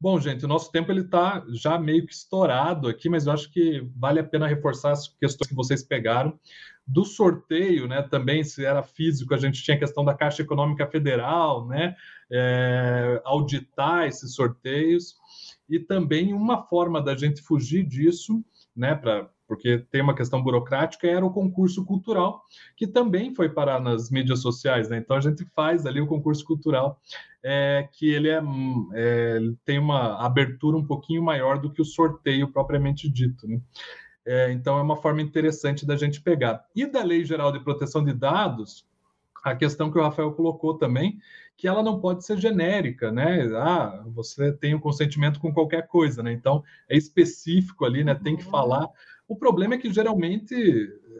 Bom, 0.00 0.20
gente, 0.20 0.44
o 0.44 0.48
nosso 0.48 0.70
tempo 0.70 0.92
ele 0.92 1.00
está 1.00 1.44
já 1.48 1.76
meio 1.76 2.06
que 2.06 2.12
estourado 2.12 2.86
aqui, 2.86 3.08
mas 3.08 3.26
eu 3.26 3.32
acho 3.32 3.50
que 3.50 3.84
vale 3.96 4.20
a 4.20 4.24
pena 4.24 4.46
reforçar 4.46 4.92
as 4.92 5.08
questões 5.08 5.48
que 5.48 5.56
vocês 5.56 5.82
pegaram. 5.82 6.38
Do 6.88 7.04
sorteio, 7.04 7.88
né? 7.88 8.00
Também, 8.00 8.44
se 8.44 8.64
era 8.64 8.80
físico, 8.80 9.34
a 9.34 9.38
gente 9.38 9.60
tinha 9.60 9.76
a 9.76 9.80
questão 9.80 10.04
da 10.04 10.14
Caixa 10.14 10.42
Econômica 10.42 10.86
Federal, 10.86 11.66
né? 11.66 11.96
É, 12.30 13.20
auditar 13.24 14.06
esses 14.06 14.36
sorteios. 14.36 15.16
E 15.68 15.80
também 15.80 16.32
uma 16.32 16.62
forma 16.62 17.02
da 17.02 17.16
gente 17.16 17.42
fugir 17.42 17.84
disso, 17.84 18.40
né? 18.76 18.94
Para 18.94 19.28
porque 19.46 19.78
tem 19.90 20.02
uma 20.02 20.14
questão 20.14 20.42
burocrática, 20.42 21.06
era 21.06 21.24
o 21.24 21.32
concurso 21.32 21.84
cultural, 21.84 22.42
que 22.76 22.86
também 22.86 23.34
foi 23.34 23.48
parar 23.48 23.80
nas 23.80 24.10
mídias 24.10 24.40
sociais, 24.40 24.88
né? 24.88 24.98
Então 24.98 25.16
a 25.16 25.20
gente 25.20 25.44
faz 25.54 25.86
ali 25.86 26.00
o 26.00 26.06
concurso 26.06 26.44
cultural, 26.44 27.00
é, 27.42 27.88
que 27.92 28.08
ele 28.10 28.28
é, 28.28 28.42
é, 28.94 29.38
tem 29.64 29.78
uma 29.78 30.24
abertura 30.24 30.76
um 30.76 30.84
pouquinho 30.84 31.22
maior 31.22 31.58
do 31.58 31.70
que 31.70 31.80
o 31.80 31.84
sorteio 31.84 32.52
propriamente 32.52 33.08
dito, 33.08 33.46
né? 33.46 33.60
É, 34.26 34.50
então 34.50 34.76
é 34.76 34.82
uma 34.82 34.96
forma 34.96 35.22
interessante 35.22 35.86
da 35.86 35.96
gente 35.96 36.20
pegar. 36.20 36.64
E 36.74 36.84
da 36.84 37.04
Lei 37.04 37.24
Geral 37.24 37.52
de 37.52 37.60
Proteção 37.60 38.04
de 38.04 38.12
Dados, 38.12 38.84
a 39.44 39.54
questão 39.54 39.92
que 39.92 39.98
o 39.98 40.02
Rafael 40.02 40.32
colocou 40.32 40.76
também, 40.76 41.20
que 41.56 41.68
ela 41.68 41.82
não 41.82 42.00
pode 42.00 42.24
ser 42.24 42.36
genérica, 42.36 43.12
né? 43.12 43.48
Ah, 43.54 44.02
você 44.08 44.52
tem 44.52 44.74
o 44.74 44.78
um 44.78 44.80
consentimento 44.80 45.38
com 45.38 45.54
qualquer 45.54 45.86
coisa, 45.86 46.22
né? 46.22 46.32
Então 46.32 46.64
é 46.88 46.96
específico 46.96 47.84
ali, 47.84 48.02
né? 48.02 48.14
Tem 48.16 48.36
que 48.36 48.44
uhum. 48.44 48.50
falar 48.50 48.88
o 49.28 49.36
problema 49.36 49.74
é 49.74 49.78
que 49.78 49.92
geralmente 49.92 50.54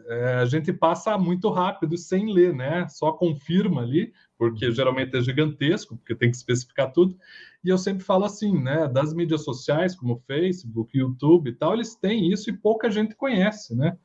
é, 0.07 0.35
a 0.35 0.45
gente 0.45 0.71
passa 0.71 1.17
muito 1.17 1.49
rápido 1.49 1.97
sem 1.97 2.31
ler, 2.31 2.53
né? 2.53 2.87
Só 2.87 3.11
confirma 3.11 3.81
ali, 3.81 4.13
porque 4.37 4.67
uhum. 4.67 4.71
geralmente 4.71 5.15
é 5.17 5.21
gigantesco, 5.21 5.97
porque 5.97 6.15
tem 6.15 6.31
que 6.31 6.37
especificar 6.37 6.91
tudo. 6.93 7.17
E 7.63 7.69
eu 7.69 7.77
sempre 7.77 8.03
falo 8.03 8.23
assim, 8.23 8.57
né? 8.57 8.87
Das 8.87 9.13
mídias 9.13 9.43
sociais, 9.43 9.95
como 9.95 10.23
Facebook, 10.25 10.97
YouTube 10.97 11.49
e 11.49 11.53
tal, 11.53 11.73
eles 11.73 11.95
têm 11.95 12.31
isso 12.31 12.49
e 12.49 12.57
pouca 12.57 12.89
gente 12.89 13.15
conhece, 13.15 13.75
né? 13.75 13.97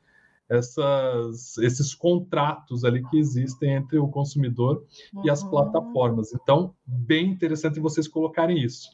Essas, 0.49 1.57
esses 1.59 1.95
contratos 1.95 2.83
ali 2.83 3.01
que 3.09 3.17
existem 3.17 3.75
entre 3.75 3.97
o 3.97 4.09
consumidor 4.09 4.85
uhum. 5.13 5.25
e 5.25 5.29
as 5.29 5.41
uhum. 5.41 5.49
plataformas. 5.49 6.33
Então, 6.33 6.75
bem 6.85 7.27
interessante 7.27 7.79
vocês 7.79 8.07
colocarem 8.07 8.61
isso. 8.61 8.89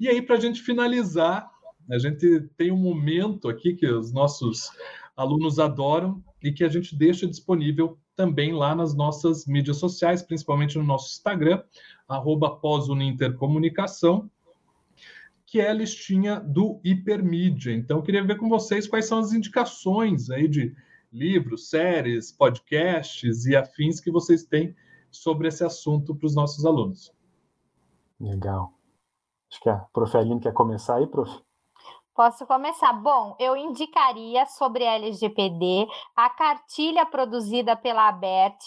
E 0.00 0.08
aí, 0.08 0.22
para 0.22 0.36
a 0.36 0.40
gente 0.40 0.62
finalizar, 0.62 1.50
a 1.90 1.98
gente 1.98 2.40
tem 2.56 2.70
um 2.70 2.76
momento 2.76 3.48
aqui 3.48 3.74
que 3.74 3.86
os 3.86 4.12
nossos 4.12 4.70
alunos 5.16 5.58
adoram 5.58 6.22
e 6.42 6.52
que 6.52 6.64
a 6.64 6.68
gente 6.68 6.96
deixa 6.96 7.26
disponível 7.26 7.98
também 8.14 8.52
lá 8.52 8.74
nas 8.74 8.94
nossas 8.94 9.46
mídias 9.46 9.76
sociais, 9.76 10.22
principalmente 10.22 10.78
no 10.78 10.84
nosso 10.84 11.12
Instagram, 11.12 11.62
arroba 12.08 12.56
pós-unintercomunicação, 12.56 14.30
que 15.44 15.60
é 15.60 15.70
a 15.70 15.74
listinha 15.74 16.40
do 16.40 16.80
Hipermídia. 16.82 17.72
Então, 17.72 18.02
queria 18.02 18.24
ver 18.24 18.36
com 18.36 18.48
vocês 18.48 18.88
quais 18.88 19.06
são 19.06 19.18
as 19.18 19.32
indicações 19.32 20.30
aí 20.30 20.48
de 20.48 20.74
livros, 21.12 21.68
séries, 21.70 22.32
podcasts 22.32 23.46
e 23.46 23.54
afins 23.54 24.00
que 24.00 24.10
vocês 24.10 24.44
têm 24.44 24.74
sobre 25.10 25.48
esse 25.48 25.64
assunto 25.64 26.14
para 26.14 26.26
os 26.26 26.34
nossos 26.34 26.64
alunos. 26.64 27.12
Legal. 28.18 28.72
Acho 29.50 29.60
que 29.60 29.68
a 29.68 29.76
prof. 29.92 30.16
Aline 30.16 30.40
quer 30.40 30.52
começar 30.52 30.96
aí, 30.96 31.06
prof? 31.06 31.45
Posso 32.16 32.46
começar? 32.46 32.94
Bom, 32.94 33.36
eu 33.38 33.54
indicaria 33.54 34.46
sobre 34.46 34.82
LGPD 34.82 35.86
a 36.16 36.30
cartilha 36.30 37.04
produzida 37.04 37.76
pela 37.76 38.08
ABERT, 38.08 38.64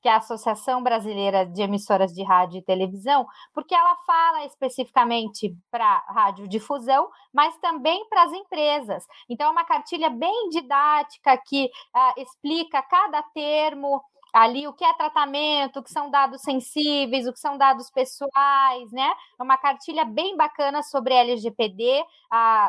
que 0.00 0.08
é 0.08 0.12
a 0.12 0.18
Associação 0.18 0.80
Brasileira 0.84 1.44
de 1.44 1.62
Emissoras 1.62 2.12
de 2.12 2.22
Rádio 2.22 2.58
e 2.58 2.62
Televisão, 2.62 3.26
porque 3.52 3.74
ela 3.74 3.96
fala 4.06 4.46
especificamente 4.46 5.52
para 5.68 5.98
radiodifusão, 6.10 7.08
mas 7.34 7.56
também 7.58 8.08
para 8.08 8.22
as 8.22 8.32
empresas. 8.32 9.04
Então, 9.28 9.48
é 9.48 9.50
uma 9.50 9.64
cartilha 9.64 10.08
bem 10.08 10.48
didática 10.50 11.36
que 11.38 11.64
uh, 11.64 12.20
explica 12.22 12.80
cada 12.82 13.20
termo, 13.34 14.00
ali 14.32 14.66
o 14.66 14.72
que 14.72 14.84
é 14.84 14.92
tratamento, 14.94 15.78
o 15.80 15.82
que 15.82 15.90
são 15.90 16.10
dados 16.10 16.40
sensíveis, 16.42 17.26
o 17.26 17.32
que 17.32 17.38
são 17.38 17.58
dados 17.58 17.90
pessoais, 17.90 18.90
né? 18.92 19.12
É 19.38 19.42
uma 19.42 19.58
cartilha 19.58 20.04
bem 20.04 20.36
bacana 20.36 20.82
sobre 20.82 21.14
LGPD, 21.14 22.02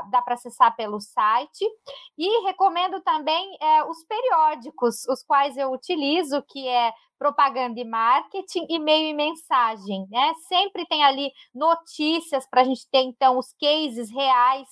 dá 0.09 0.21
para 0.23 0.33
acessar 0.33 0.75
pelo 0.75 0.99
site. 0.99 1.65
E 2.17 2.45
recomendo 2.45 3.01
também 3.01 3.57
é, 3.61 3.83
os 3.85 4.03
periódicos, 4.05 5.07
os 5.07 5.23
quais 5.23 5.55
eu 5.57 5.71
utilizo, 5.71 6.43
que 6.43 6.67
é 6.67 6.91
propaganda 7.17 7.79
e 7.79 7.85
marketing, 7.85 8.65
e-mail 8.69 9.09
e 9.09 9.13
mensagem, 9.13 10.05
né? 10.11 10.33
Sempre 10.47 10.85
tem 10.85 11.03
ali 11.05 11.31
notícias 11.55 12.45
para 12.49 12.61
a 12.61 12.63
gente 12.65 12.85
ter, 12.91 12.99
então, 12.99 13.37
os 13.37 13.53
cases 13.53 14.11
reais 14.11 14.67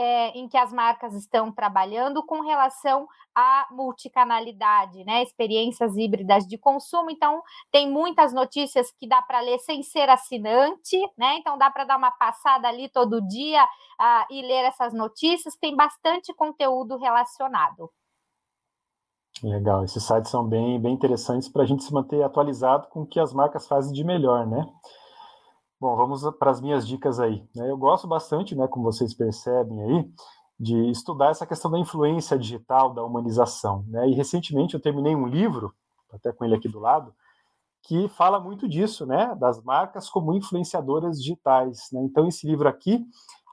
é, 0.00 0.28
em 0.30 0.48
que 0.48 0.56
as 0.56 0.72
marcas 0.72 1.12
estão 1.14 1.52
trabalhando 1.52 2.24
com 2.24 2.40
relação 2.40 3.06
à 3.34 3.66
multicanalidade, 3.70 5.04
né? 5.04 5.22
Experiências 5.22 5.94
híbridas 5.94 6.46
de 6.46 6.56
consumo. 6.56 7.10
Então, 7.10 7.42
tem 7.70 7.90
muitas 7.90 8.32
notícias 8.32 8.90
que 8.98 9.06
dá 9.06 9.20
para 9.20 9.40
ler 9.40 9.58
sem 9.58 9.82
ser 9.82 10.08
assinante, 10.08 10.98
né? 11.18 11.36
Então, 11.36 11.58
dá 11.58 11.70
para 11.70 11.84
dar 11.84 11.98
uma 11.98 12.10
passada 12.10 12.66
ali 12.66 12.88
todo 12.88 13.20
dia 13.26 13.62
uh, 13.62 14.24
e 14.30 14.40
ler 14.40 14.64
essas 14.64 14.94
notícias. 14.94 15.54
Tem 15.56 15.76
bastante 15.76 16.32
conteúdo 16.32 16.96
relacionado. 16.96 17.90
Legal, 19.42 19.84
esses 19.84 20.02
sites 20.02 20.30
são 20.30 20.46
bem, 20.46 20.80
bem 20.80 20.94
interessantes 20.94 21.48
para 21.48 21.62
a 21.62 21.66
gente 21.66 21.84
se 21.84 21.92
manter 21.92 22.22
atualizado 22.22 22.88
com 22.88 23.02
o 23.02 23.06
que 23.06 23.20
as 23.20 23.34
marcas 23.34 23.66
fazem 23.66 23.92
de 23.92 24.02
melhor, 24.02 24.46
né? 24.46 24.66
Bom, 25.80 25.96
vamos 25.96 26.22
para 26.38 26.50
as 26.50 26.60
minhas 26.60 26.86
dicas 26.86 27.18
aí. 27.18 27.42
Né? 27.56 27.70
Eu 27.70 27.76
gosto 27.78 28.06
bastante, 28.06 28.54
né, 28.54 28.68
como 28.68 28.84
vocês 28.84 29.14
percebem 29.14 29.82
aí, 29.82 30.12
de 30.58 30.90
estudar 30.90 31.30
essa 31.30 31.46
questão 31.46 31.70
da 31.70 31.78
influência 31.78 32.38
digital, 32.38 32.92
da 32.92 33.02
humanização. 33.02 33.82
Né? 33.88 34.10
E 34.10 34.12
recentemente 34.12 34.74
eu 34.74 34.80
terminei 34.80 35.16
um 35.16 35.26
livro, 35.26 35.74
até 36.12 36.34
com 36.34 36.44
ele 36.44 36.54
aqui 36.54 36.68
do 36.68 36.78
lado, 36.78 37.14
que 37.82 38.08
fala 38.08 38.38
muito 38.38 38.68
disso, 38.68 39.06
né, 39.06 39.34
das 39.36 39.62
marcas 39.62 40.10
como 40.10 40.34
influenciadoras 40.34 41.16
digitais. 41.16 41.88
Né? 41.90 42.02
Então 42.04 42.28
esse 42.28 42.46
livro 42.46 42.68
aqui, 42.68 43.02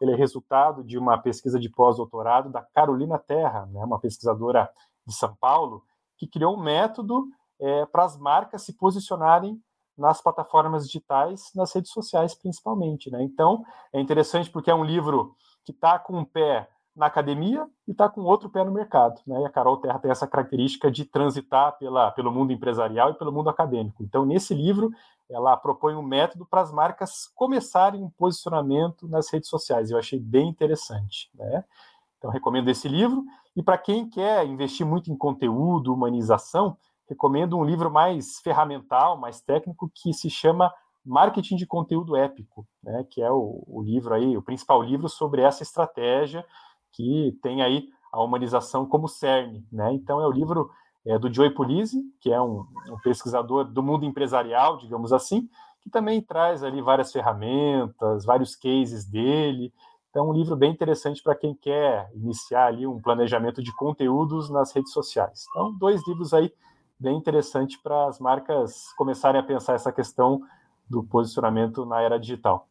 ele 0.02 0.12
é 0.12 0.16
resultado 0.16 0.84
de 0.84 0.98
uma 0.98 1.18
pesquisa 1.18 1.58
de 1.58 1.70
pós-doutorado 1.70 2.50
da 2.50 2.62
Carolina 2.62 3.18
Terra, 3.18 3.68
né, 3.68 3.82
uma 3.86 4.02
pesquisadora 4.02 4.70
de 5.06 5.16
São 5.16 5.34
Paulo, 5.40 5.82
que 6.18 6.28
criou 6.28 6.58
um 6.58 6.62
método 6.62 7.26
é, 7.58 7.86
para 7.86 8.04
as 8.04 8.18
marcas 8.18 8.64
se 8.64 8.74
posicionarem 8.74 9.58
nas 9.98 10.22
plataformas 10.22 10.86
digitais, 10.86 11.52
nas 11.56 11.74
redes 11.74 11.92
sociais 11.92 12.36
principalmente. 12.36 13.10
Né? 13.10 13.24
Então, 13.24 13.64
é 13.92 14.00
interessante 14.00 14.50
porque 14.50 14.70
é 14.70 14.76
um 14.76 14.84
livro 14.84 15.36
que 15.66 15.72
está 15.72 15.98
com 15.98 16.18
um 16.18 16.26
pé 16.26 16.70
na 16.96 17.06
academia 17.06 17.68
e 17.88 17.92
está 17.92 18.10
com 18.10 18.22
outro 18.22 18.50
pé 18.50 18.64
no 18.64 18.72
mercado. 18.72 19.22
Né? 19.28 19.42
E 19.42 19.46
a 19.46 19.50
Carol 19.50 19.78
Terra 19.78 20.00
tem 20.00 20.10
essa 20.10 20.26
característica 20.28 20.90
de 20.90 21.06
transitar 21.06 21.78
pela, 21.78 22.12
pelo 22.12 22.32
mundo 22.32 22.52
empresarial 22.52 23.12
e 23.12 23.14
pelo 23.14 23.32
mundo 23.32 23.50
acadêmico. 23.50 24.04
Então, 24.04 24.26
nesse 24.26 24.54
livro, 24.56 24.92
ela 25.30 25.56
propõe 25.56 25.96
um 25.96 26.02
método 26.02 26.46
para 26.46 26.62
as 26.62 26.72
marcas 26.72 27.28
começarem 27.36 28.04
um 28.04 28.10
posicionamento 28.10 29.08
nas 29.08 29.32
redes 29.32 29.48
sociais. 29.48 29.92
Eu 29.92 29.98
achei 30.00 30.20
bem 30.20 30.50
interessante. 30.50 31.30
Né? 31.36 31.64
Então, 32.18 32.32
recomendo 32.32 32.70
esse 32.70 32.88
livro. 32.88 33.24
E 33.56 33.62
para 33.62 33.78
quem 33.78 34.10
quer 34.10 34.46
investir 34.46 34.86
muito 34.86 35.12
em 35.12 35.18
conteúdo, 35.18 35.94
humanização, 35.94 36.78
recomendo 37.08 37.58
um 37.58 37.64
livro 37.64 37.92
mais 37.92 38.40
ferramental, 38.40 39.18
mais 39.18 39.42
técnico, 39.42 39.92
que 39.94 40.14
se 40.14 40.30
chama 40.30 40.74
Marketing 41.06 41.56
de 41.56 41.66
Conteúdo 41.66 42.16
Épico, 42.16 42.68
né, 42.84 43.06
que 43.10 43.22
é 43.22 43.32
o, 43.32 43.64
o, 43.66 43.82
livro 43.82 44.14
aí, 44.14 44.36
o 44.36 44.42
principal 44.42 44.84
livro 44.84 45.08
sobre 45.08 45.42
essa 45.42 45.64
estratégia 45.64 46.46
que 46.92 47.38
tem 47.42 47.62
aí 47.62 47.88
a 48.12 48.22
humanização 48.22 48.86
como 48.86 49.08
cerne. 49.08 49.66
Né? 49.72 49.94
Então, 49.94 50.22
é 50.22 50.28
o 50.28 50.32
livro 50.32 50.70
é, 51.06 51.18
do 51.18 51.34
Joey 51.34 51.52
Pulizzi, 51.52 52.02
que 52.20 52.32
é 52.32 52.42
um, 52.42 52.66
um 52.90 52.98
pesquisador 53.04 53.66
do 53.66 53.82
mundo 53.82 54.06
empresarial, 54.06 54.78
digamos 54.78 55.14
assim, 55.14 55.48
que 55.82 55.90
também 55.90 56.22
traz 56.22 56.64
ali 56.64 56.82
várias 56.82 57.12
ferramentas, 57.14 58.26
vários 58.26 58.56
cases 58.56 59.06
dele. 59.06 59.74
Então, 60.10 60.30
um 60.30 60.34
livro 60.34 60.56
bem 60.56 60.72
interessante 60.72 61.24
para 61.24 61.36
quem 61.36 61.54
quer 61.54 62.10
iniciar 62.14 62.66
ali 62.66 62.86
um 62.86 63.02
planejamento 63.02 63.64
de 63.64 63.74
conteúdos 63.74 64.50
nas 64.50 64.74
redes 64.74 64.92
sociais. 64.92 65.46
Então, 65.52 65.74
dois 65.78 66.06
livros 66.06 66.34
aí 66.34 66.52
bem 67.00 67.18
interessante 67.18 67.80
para 67.82 68.08
as 68.08 68.20
marcas 68.20 68.94
começarem 68.98 69.40
a 69.40 69.44
pensar 69.44 69.74
essa 69.74 69.92
questão 69.92 70.42
do 70.90 71.04
posicionamento 71.04 71.86
na 71.86 72.02
era 72.02 72.18
digital. 72.18 72.68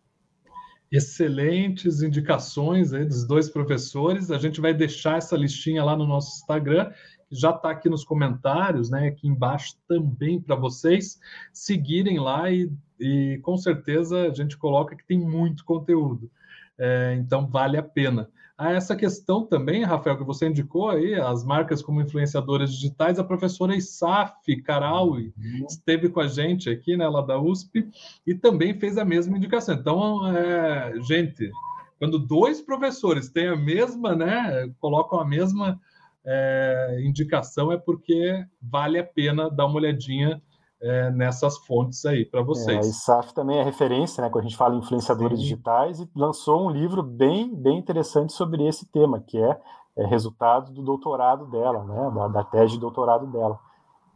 Excelentes 0.91 2.03
indicações 2.03 2.93
aí 2.93 3.05
dos 3.05 3.27
dois 3.27 3.51
professores. 3.51 4.31
A 4.31 4.39
gente 4.39 4.61
vai 4.61 4.72
deixar 4.72 5.18
essa 5.18 5.37
listinha 5.37 5.85
lá 5.85 5.97
no 5.97 6.07
nosso 6.07 6.41
Instagram, 6.41 6.93
já 7.31 7.51
está 7.51 7.70
aqui 7.70 7.89
nos 7.89 8.05
comentários, 8.05 8.89
né? 8.89 9.09
Aqui 9.09 9.27
embaixo 9.27 9.74
também 9.89 10.41
para 10.41 10.55
vocês 10.55 11.18
seguirem 11.53 12.20
lá 12.20 12.51
e, 12.51 12.70
e, 13.01 13.41
com 13.43 13.57
certeza 13.57 14.29
a 14.29 14.35
gente 14.35 14.57
coloca 14.57 14.95
que 14.95 15.05
tem 15.05 15.18
muito 15.18 15.64
conteúdo. 15.64 16.31
É, 16.79 17.16
então 17.18 17.47
vale 17.49 17.77
a 17.77 17.83
pena 17.83 18.31
a 18.59 18.72
essa 18.72 18.96
questão 18.96 19.44
também, 19.44 19.84
Rafael, 19.84 20.16
que 20.16 20.24
você 20.24 20.48
indicou 20.48 20.88
aí, 20.88 21.14
as 21.14 21.44
marcas 21.44 21.82
como 21.82 22.00
influenciadoras 22.00 22.72
digitais, 22.72 23.18
a 23.18 23.24
professora 23.24 23.76
Isaf 23.76 24.57
Karaui 24.62 25.34
uhum. 25.36 25.66
esteve 25.68 26.09
com 26.09 26.20
a 26.20 26.26
gente 26.26 26.70
aqui, 26.70 26.96
né, 26.96 27.07
lá 27.07 27.20
da 27.20 27.38
USP, 27.38 27.86
e 28.26 28.34
também 28.34 28.78
fez 28.78 28.96
a 28.96 29.04
mesma 29.04 29.36
indicação. 29.36 29.74
Então, 29.74 30.26
é, 30.34 30.94
gente, 31.02 31.50
quando 31.98 32.18
dois 32.18 32.62
professores 32.62 33.28
têm 33.28 33.48
a 33.48 33.57
mesma, 33.57 34.16
né, 34.16 34.72
colocam 34.80 35.20
a 35.20 35.24
mesma 35.24 35.78
é, 36.24 37.02
indicação, 37.04 37.70
é 37.70 37.76
porque 37.76 38.42
vale 38.61 38.98
a 38.98 39.04
pena 39.04 39.50
dar 39.50 39.66
uma 39.66 39.76
olhadinha 39.76 40.40
é, 40.81 41.11
nessas 41.11 41.59
fontes 41.59 42.05
aí 42.05 42.24
para 42.24 42.43
vocês. 42.43 42.77
É, 42.77 42.79
a 42.79 42.91
ISAF 42.91 43.35
também 43.35 43.59
é 43.59 43.62
referência, 43.62 44.22
né, 44.22 44.31
quando 44.31 44.45
a 44.45 44.49
gente 44.49 44.57
fala 44.57 44.74
em 44.74 44.79
influenciadores 44.79 45.39
Sim. 45.39 45.43
digitais, 45.43 46.01
e 46.01 46.11
lançou 46.14 46.66
um 46.66 46.70
livro 46.70 47.03
bem, 47.03 47.55
bem 47.55 47.79
interessante 47.79 48.33
sobre 48.33 48.66
esse 48.66 48.87
tema, 48.91 49.20
que 49.20 49.39
é, 49.39 49.59
é 49.97 50.07
resultado 50.07 50.72
do 50.72 50.83
doutorado 50.83 51.47
dela, 51.47 51.85
né, 51.85 52.11
da, 52.14 52.29
da, 52.29 52.45
tese 52.45 52.74
de 52.74 52.81
doutorado 52.81 53.27
dela. 53.27 53.59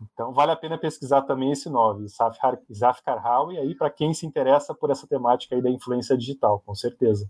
Então, 0.03 0.33
vale 0.33 0.53
a 0.53 0.57
pena 0.57 0.79
pesquisar 0.79 1.23
também 1.23 1.53
esse 1.53 1.69
nome, 1.69 2.07
Isaf 2.07 3.03
Karhawi, 3.05 3.59
aí 3.59 3.75
para 3.75 3.91
quem 3.91 4.15
se 4.15 4.27
interessa 4.27 4.75
por 4.75 4.91
essa 4.91 5.07
temática 5.07 5.55
aí 5.55 5.63
da 5.63 5.71
influência 5.71 6.17
digital, 6.17 6.63
com 6.65 6.75
certeza. 6.75 7.29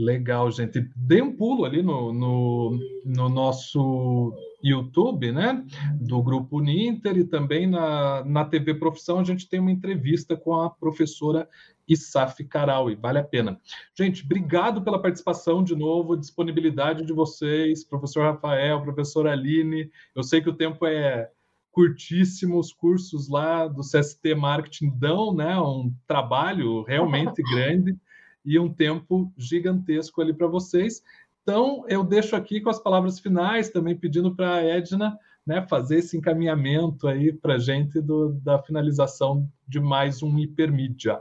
Legal, 0.00 0.50
gente. 0.50 0.88
Dê 0.96 1.20
um 1.20 1.36
pulo 1.36 1.66
ali 1.66 1.82
no, 1.82 2.10
no, 2.10 2.78
no, 3.04 3.28
nosso 3.28 4.32
YouTube, 4.62 5.30
né? 5.30 5.62
Do 6.00 6.22
Grupo 6.22 6.56
Uninter 6.56 7.18
e 7.18 7.24
também 7.24 7.66
na, 7.66 8.24
na 8.24 8.46
TV 8.46 8.74
Profissão 8.74 9.18
a 9.18 9.24
gente 9.24 9.46
tem 9.46 9.60
uma 9.60 9.70
entrevista 9.70 10.34
com 10.34 10.54
a 10.54 10.70
professora 10.70 11.46
Isaf 11.86 12.42
Karaui. 12.44 12.94
Vale 12.94 13.18
a 13.18 13.24
pena. 13.24 13.60
Gente, 13.94 14.24
obrigado 14.24 14.80
pela 14.80 15.02
participação 15.02 15.62
de 15.62 15.76
novo, 15.76 16.16
disponibilidade 16.16 17.04
de 17.04 17.12
vocês, 17.12 17.84
professor 17.84 18.22
Rafael, 18.22 18.80
professora 18.80 19.32
Aline. 19.32 19.90
Eu 20.16 20.22
sei 20.22 20.40
que 20.40 20.48
o 20.48 20.56
tempo 20.56 20.86
é 20.86 21.28
curtíssimo, 21.70 22.58
os 22.58 22.72
cursos 22.72 23.28
lá 23.28 23.68
do 23.68 23.82
CST 23.82 24.34
Marketing 24.34 24.90
dão 24.98 25.34
né, 25.34 25.58
um 25.58 25.92
trabalho 26.06 26.84
realmente 26.84 27.42
grande 27.52 27.98
e 28.44 28.58
um 28.58 28.72
tempo 28.72 29.32
gigantesco 29.36 30.20
ali 30.20 30.32
para 30.32 30.46
vocês. 30.46 31.02
Então, 31.42 31.84
eu 31.88 32.04
deixo 32.04 32.36
aqui 32.36 32.60
com 32.60 32.70
as 32.70 32.78
palavras 32.78 33.18
finais, 33.18 33.70
também 33.70 33.96
pedindo 33.96 34.34
para 34.34 34.54
a 34.54 34.62
Edna 34.62 35.18
né, 35.46 35.62
fazer 35.62 35.98
esse 35.98 36.16
encaminhamento 36.16 37.08
aí 37.08 37.32
para 37.32 37.54
a 37.54 37.58
gente 37.58 38.00
do, 38.00 38.32
da 38.34 38.62
finalização 38.62 39.50
de 39.66 39.80
mais 39.80 40.22
um 40.22 40.38
Hipermídia. 40.38 41.20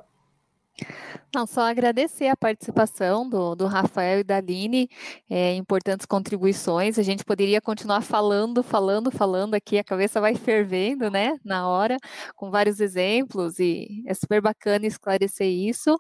Não, 1.33 1.45
só 1.45 1.61
agradecer 1.61 2.27
a 2.27 2.35
participação 2.35 3.29
do, 3.29 3.55
do 3.55 3.67
Rafael 3.67 4.19
e 4.19 4.23
da 4.23 4.37
Aline, 4.37 4.89
é, 5.29 5.53
importantes 5.55 6.05
contribuições. 6.05 6.97
A 6.97 7.03
gente 7.03 7.23
poderia 7.23 7.61
continuar 7.61 8.01
falando, 8.01 8.63
falando, 8.63 9.11
falando 9.11 9.53
aqui, 9.53 9.77
a 9.77 9.83
cabeça 9.83 10.19
vai 10.19 10.33
fervendo, 10.33 11.11
né, 11.11 11.37
na 11.45 11.67
hora, 11.67 11.97
com 12.35 12.49
vários 12.49 12.79
exemplos, 12.79 13.59
e 13.59 14.03
é 14.07 14.13
super 14.15 14.41
bacana 14.41 14.87
esclarecer 14.87 15.47
isso. 15.47 15.95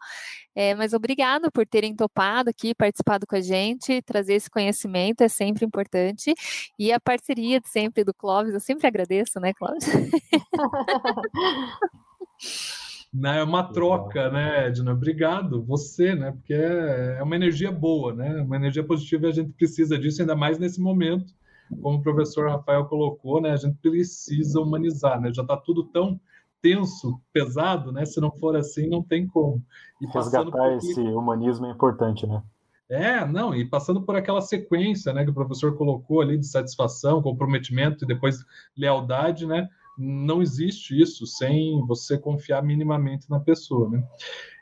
É, 0.55 0.73
mas 0.73 0.93
obrigado 0.93 1.51
por 1.51 1.65
terem 1.65 1.95
topado 1.95 2.49
aqui, 2.49 2.73
participado 2.73 3.27
com 3.27 3.35
a 3.35 3.41
gente, 3.41 4.01
trazer 4.01 4.33
esse 4.33 4.49
conhecimento 4.49 5.21
é 5.21 5.27
sempre 5.27 5.63
importante. 5.63 6.33
E 6.77 6.91
a 6.91 6.99
parceria 6.99 7.61
de 7.61 7.69
sempre 7.69 8.03
do 8.03 8.13
Clóvis, 8.13 8.53
eu 8.53 8.59
sempre 8.59 8.87
agradeço, 8.87 9.39
né, 9.39 9.53
Clóvis? 9.53 9.85
né? 13.13 13.39
É 13.39 13.43
uma 13.43 13.63
troca, 13.63 14.29
né, 14.29 14.67
Edna? 14.67 14.91
Obrigado, 14.91 15.63
você, 15.63 16.15
né? 16.15 16.31
Porque 16.31 16.53
é, 16.53 17.17
é 17.19 17.23
uma 17.23 17.35
energia 17.35 17.71
boa, 17.71 18.13
né? 18.13 18.41
Uma 18.41 18.55
energia 18.55 18.83
positiva 18.83 19.25
e 19.25 19.29
a 19.29 19.33
gente 19.33 19.51
precisa 19.53 19.97
disso, 19.97 20.21
ainda 20.21 20.35
mais 20.35 20.57
nesse 20.59 20.79
momento, 20.79 21.33
como 21.81 21.97
o 21.97 22.01
professor 22.01 22.49
Rafael 22.49 22.85
colocou, 22.85 23.41
né? 23.41 23.51
A 23.51 23.57
gente 23.57 23.77
precisa 23.81 24.59
humanizar, 24.59 25.19
né? 25.19 25.33
Já 25.33 25.41
está 25.41 25.57
tudo 25.57 25.85
tão 25.85 26.19
tenso, 26.61 27.19
pesado, 27.33 27.91
né? 27.91 28.05
Se 28.05 28.19
não 28.19 28.31
for 28.31 28.55
assim, 28.55 28.87
não 28.87 29.03
tem 29.03 29.27
como. 29.27 29.63
E 30.01 30.05
Resgatar 30.07 30.51
por... 30.51 30.73
esse 30.73 31.01
humanismo 31.01 31.65
é 31.65 31.71
importante, 31.71 32.27
né? 32.27 32.43
É, 32.89 33.23
não, 33.23 33.53
e 33.53 33.63
passando 33.63 34.01
por 34.01 34.15
aquela 34.15 34.41
sequência, 34.41 35.13
né, 35.13 35.23
que 35.23 35.29
o 35.29 35.33
professor 35.33 35.77
colocou 35.77 36.21
ali 36.21 36.39
de 36.39 36.47
satisfação, 36.47 37.21
comprometimento 37.21 38.03
e 38.03 38.07
depois 38.07 38.43
lealdade, 38.75 39.45
né? 39.45 39.69
Não 40.01 40.41
existe 40.41 40.99
isso 40.99 41.27
sem 41.27 41.85
você 41.85 42.17
confiar 42.17 42.63
minimamente 42.63 43.29
na 43.29 43.39
pessoa, 43.39 43.89
né? 43.89 44.01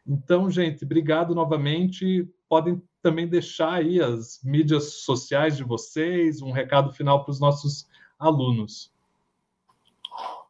Então, 0.06 0.50
gente, 0.50 0.84
obrigado 0.84 1.36
novamente. 1.36 2.28
Podem 2.50 2.82
também 3.04 3.28
deixar 3.28 3.74
aí 3.74 4.02
as 4.02 4.42
mídias 4.44 4.94
sociais 5.04 5.56
de 5.56 5.64
vocês, 5.64 6.42
um 6.42 6.52
recado 6.52 6.92
final 6.92 7.24
para 7.24 7.32
os 7.32 7.40
nossos 7.40 7.88
alunos. 8.18 8.92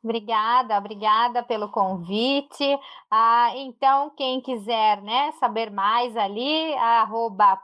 Obrigada, 0.04 0.78
obrigada 0.78 1.44
pelo 1.44 1.70
convite. 1.70 2.80
Ah, 3.10 3.52
então, 3.56 4.12
quem 4.12 4.40
quiser 4.42 5.02
né, 5.02 5.32
saber 5.34 5.72
mais 5.72 6.16
ali, 6.16 6.74
arroba 6.76 7.62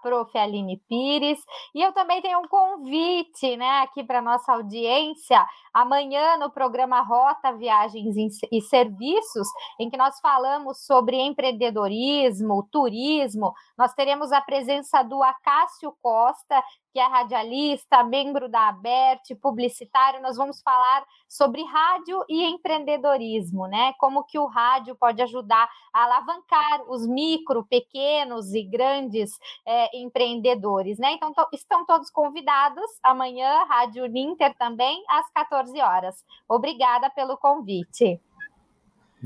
Pires. 0.88 1.40
E 1.74 1.82
eu 1.82 1.94
também 1.94 2.22
tenho 2.22 2.40
um 2.40 2.48
convite 2.48 3.56
né, 3.58 3.82
aqui 3.82 4.04
para 4.04 4.22
nossa 4.22 4.54
audiência. 4.54 5.46
Amanhã, 5.74 6.38
no 6.38 6.52
programa 6.52 7.02
Rota 7.02 7.52
Viagens 7.54 8.16
e 8.52 8.62
Serviços, 8.62 9.48
em 9.80 9.90
que 9.90 9.98
nós 9.98 10.20
falamos 10.20 10.86
sobre 10.86 11.18
empreendedorismo, 11.18 12.68
turismo, 12.72 13.54
nós 13.78 13.94
teremos 13.94 14.32
a 14.32 14.42
presença 14.42 15.04
do 15.04 15.22
Acácio 15.22 15.96
Costa, 16.02 16.64
que 16.94 17.00
é 17.00 17.08
radialista, 17.08 18.04
membro 18.04 18.48
da 18.48 18.70
ABERT, 18.70 19.34
publicitário. 19.42 20.22
Nós 20.22 20.38
vamos 20.38 20.62
falar 20.62 21.04
sobre 21.28 21.64
rádio 21.64 22.24
e 22.30 22.44
empreendedorismo, 22.46 23.66
né? 23.66 23.94
Como 23.98 24.24
que 24.24 24.38
o 24.38 24.46
rádio 24.46 24.96
pode 24.96 25.20
ajudar 25.24 25.68
a 25.92 26.04
alavancar 26.04 26.84
os 26.88 27.08
micro, 27.08 27.66
pequenos 27.66 28.54
e 28.54 28.62
grandes 28.62 29.40
é, 29.66 29.98
empreendedores, 29.98 31.00
né? 31.00 31.14
Então, 31.14 31.34
to 31.34 31.48
estão 31.52 31.84
todos 31.84 32.12
convidados 32.12 32.90
amanhã, 33.02 33.64
Rádio 33.68 34.06
Ninter 34.06 34.56
também, 34.56 35.04
às 35.10 35.28
14 35.32 35.82
horas. 35.82 36.24
Obrigada 36.48 37.10
pelo 37.10 37.36
convite. 37.38 38.22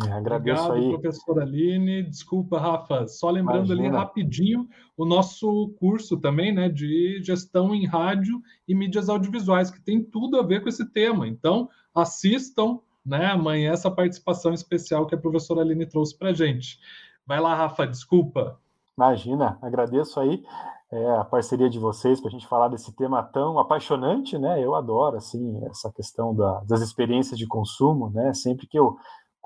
É, 0.05 0.11
agradeço 0.11 0.63
Obrigado, 0.65 0.93
aí. 0.93 0.99
professora 0.99 1.41
Aline. 1.41 2.03
Desculpa, 2.03 2.59
Rafa. 2.59 3.07
Só 3.07 3.31
lembrando 3.31 3.73
Imagina. 3.73 3.87
ali 3.87 3.97
rapidinho 3.97 4.67
o 4.95 5.05
nosso 5.05 5.69
curso 5.79 6.17
também, 6.17 6.53
né, 6.53 6.69
de 6.69 7.21
gestão 7.23 7.73
em 7.73 7.85
rádio 7.85 8.41
e 8.67 8.75
mídias 8.75 9.09
audiovisuais, 9.09 9.71
que 9.71 9.81
tem 9.81 10.03
tudo 10.03 10.39
a 10.39 10.43
ver 10.43 10.61
com 10.61 10.69
esse 10.69 10.85
tema. 10.85 11.27
Então, 11.27 11.69
assistam, 11.95 12.79
né, 13.05 13.25
amanhã 13.27 13.71
essa 13.71 13.89
participação 13.89 14.53
especial 14.53 15.07
que 15.07 15.15
a 15.15 15.19
professora 15.19 15.61
Aline 15.61 15.85
trouxe 15.85 16.17
para 16.17 16.33
gente. 16.33 16.79
Vai 17.25 17.39
lá, 17.39 17.55
Rafa, 17.55 17.87
desculpa. 17.87 18.59
Imagina, 18.97 19.57
agradeço 19.61 20.19
aí 20.19 20.43
é, 20.91 21.11
a 21.17 21.23
parceria 21.23 21.69
de 21.69 21.77
vocês 21.79 22.19
para 22.19 22.29
a 22.29 22.31
gente 22.31 22.47
falar 22.47 22.69
desse 22.69 22.91
tema 22.95 23.21
tão 23.21 23.59
apaixonante, 23.59 24.37
né? 24.37 24.63
Eu 24.63 24.73
adoro 24.73 25.17
assim 25.17 25.59
essa 25.65 25.91
questão 25.91 26.33
da, 26.33 26.61
das 26.61 26.81
experiências 26.81 27.37
de 27.37 27.45
consumo, 27.45 28.09
né? 28.09 28.33
Sempre 28.33 28.65
que 28.67 28.79
eu 28.79 28.97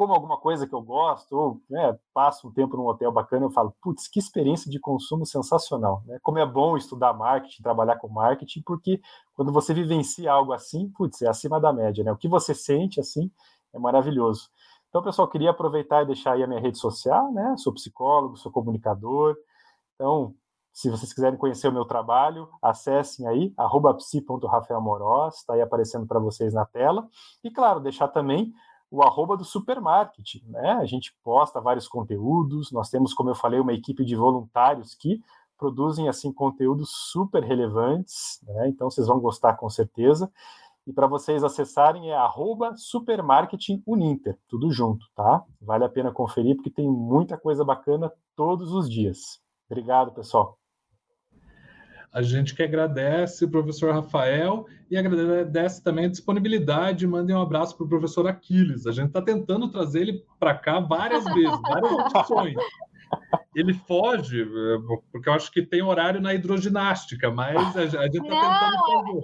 como 0.02 0.16
alguma 0.16 0.36
coisa 0.36 0.66
que 0.66 0.74
eu 0.74 0.82
gosto, 0.82 1.38
ou 1.38 1.62
né, 1.70 1.96
passo 2.12 2.48
um 2.48 2.52
tempo 2.52 2.76
num 2.76 2.88
hotel 2.88 3.12
bacana, 3.12 3.46
eu 3.46 3.52
falo, 3.52 3.72
putz, 3.80 4.08
que 4.08 4.18
experiência 4.18 4.68
de 4.72 4.80
consumo 4.80 5.28
sensacional. 5.28 6.02
Né? 6.08 6.18
Como 6.24 6.40
é 6.40 6.46
bom 6.46 6.76
estudar 6.76 7.14
marketing, 7.14 7.62
trabalhar 7.62 7.98
com 7.98 8.08
marketing, 8.08 8.64
porque 8.64 9.00
quando 9.36 9.52
você 9.52 9.76
vivencia 9.76 10.32
algo 10.32 10.54
assim, 10.54 10.90
putz, 10.90 11.22
é 11.22 11.28
acima 11.28 11.60
da 11.62 11.72
média. 11.72 12.04
Né? 12.04 12.12
O 12.12 12.18
que 12.18 12.28
você 12.28 12.56
sente 12.56 13.00
assim 13.00 13.30
é 13.72 13.78
maravilhoso. 13.78 14.50
Então, 14.90 15.04
pessoal, 15.04 15.28
queria 15.28 15.52
aproveitar 15.52 16.02
e 16.02 16.08
deixar 16.08 16.32
aí 16.32 16.42
a 16.42 16.48
minha 16.48 16.60
rede 16.60 16.80
social, 16.80 17.32
né? 17.32 17.56
Sou 17.58 17.72
psicólogo, 17.72 18.38
sou 18.38 18.52
comunicador. 18.52 19.38
Então, 19.94 20.34
se 20.74 20.90
vocês 20.90 21.14
quiserem 21.14 21.38
conhecer 21.38 21.68
o 21.68 21.72
meu 21.72 21.86
trabalho, 21.86 22.50
acessem 22.60 23.28
aí, 23.28 23.54
psi.rafaelmoroz, 24.00 25.36
está 25.36 25.54
aí 25.54 25.62
aparecendo 25.62 26.08
para 26.08 26.20
vocês 26.20 26.56
na 26.56 26.66
tela. 26.66 27.08
E, 27.44 27.52
claro, 27.52 27.80
deixar 27.80 28.08
também 28.08 28.52
o 28.92 29.02
arroba 29.02 29.38
do 29.38 29.46
supermarket, 29.46 30.44
né? 30.48 30.74
A 30.74 30.86
gente 30.86 31.16
posta 31.24 31.62
vários 31.62 31.88
conteúdos, 31.88 32.72
nós 32.74 32.90
temos, 32.90 33.14
como 33.14 33.30
eu 33.30 33.36
falei, 33.36 33.60
uma 33.60 33.74
equipe 33.74 34.04
de 34.04 34.16
voluntários 34.18 34.94
que 34.94 35.22
produzem 35.58 36.10
assim 36.10 36.34
conteúdos 36.34 36.90
super 37.12 37.42
relevantes, 37.44 38.42
né? 38.44 38.68
Então 38.68 38.90
vocês 38.90 39.08
vão 39.08 39.20
gostar 39.20 39.56
com 39.56 39.70
certeza. 39.70 40.30
E 40.86 40.92
para 40.92 41.08
vocês 41.08 41.44
acessarem 41.44 42.10
é 42.10 42.16
arroba 42.16 42.76
supermarketinguninter, 42.76 44.38
tudo 44.50 44.72
junto, 44.72 45.06
tá? 45.16 45.46
Vale 45.62 45.86
a 45.86 45.90
pena 45.90 46.12
conferir 46.12 46.56
porque 46.56 46.72
tem 46.72 46.90
muita 46.90 47.38
coisa 47.38 47.64
bacana 47.64 48.12
todos 48.36 48.74
os 48.74 48.90
dias. 48.90 49.40
Obrigado, 49.70 50.12
pessoal. 50.12 50.61
A 52.12 52.22
gente 52.22 52.54
que 52.54 52.62
agradece 52.62 53.46
o 53.46 53.50
professor 53.50 53.94
Rafael 53.94 54.66
e 54.90 54.98
agradece 54.98 55.82
também 55.82 56.06
a 56.06 56.10
disponibilidade. 56.10 57.08
Mandem 57.08 57.36
um 57.36 57.42
abraço 57.42 57.78
para 57.78 57.86
o 57.86 57.90
professor 57.90 58.28
Aquiles. 58.28 58.86
A 58.86 58.92
gente 58.92 59.08
está 59.08 59.22
tentando 59.22 59.70
trazer 59.70 60.02
ele 60.02 60.26
para 60.38 60.54
cá 60.54 60.80
várias 60.80 61.24
vezes, 61.24 61.62
várias 61.62 61.92
edições. 62.14 62.56
Ele 63.56 63.74
foge, 63.74 64.46
porque 65.12 65.30
eu 65.30 65.34
acho 65.34 65.52
que 65.52 65.62
tem 65.62 65.82
horário 65.82 66.22
na 66.22 66.34
hidroginástica, 66.34 67.32
mas 67.32 67.78
a 67.78 67.86
gente 67.86 67.96
está 67.96 68.10
tentando 68.10 68.78
fazer. 68.80 69.22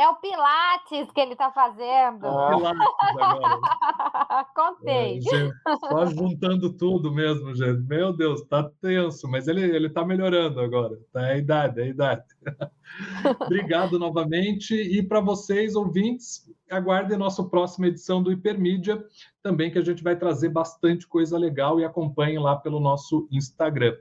É 0.00 0.08
o 0.08 0.14
Pilates 0.16 1.12
que 1.12 1.20
ele 1.20 1.32
está 1.32 1.52
fazendo. 1.52 2.26
É 2.26 2.56
Pilates 2.56 2.86
agora. 3.02 4.46
Contei. 4.56 5.18
É, 5.18 5.20
gente, 5.20 5.54
só 5.78 6.06
juntando 6.06 6.72
tudo 6.72 7.12
mesmo, 7.12 7.54
gente. 7.54 7.82
Meu 7.82 8.10
Deus, 8.10 8.40
tá 8.48 8.66
tenso, 8.80 9.28
mas 9.28 9.46
ele, 9.46 9.60
ele 9.60 9.90
tá 9.90 10.02
melhorando 10.02 10.58
agora. 10.58 10.98
Tá, 11.12 11.20
é 11.28 11.32
a 11.32 11.36
idade, 11.36 11.80
é 11.80 11.84
a 11.84 11.86
idade. 11.86 12.24
Obrigado 13.44 13.98
novamente. 13.98 14.74
E 14.74 15.02
para 15.02 15.20
vocês, 15.20 15.76
ouvintes, 15.76 16.50
aguardem 16.70 17.16
a 17.16 17.18
nossa 17.18 17.44
próxima 17.44 17.88
edição 17.88 18.22
do 18.22 18.32
Hipermídia, 18.32 19.04
também 19.42 19.70
que 19.70 19.78
a 19.78 19.84
gente 19.84 20.02
vai 20.02 20.16
trazer 20.16 20.48
bastante 20.48 21.06
coisa 21.06 21.36
legal 21.36 21.78
e 21.78 21.84
acompanhem 21.84 22.38
lá 22.38 22.56
pelo 22.56 22.80
nosso 22.80 23.28
Instagram. 23.30 23.94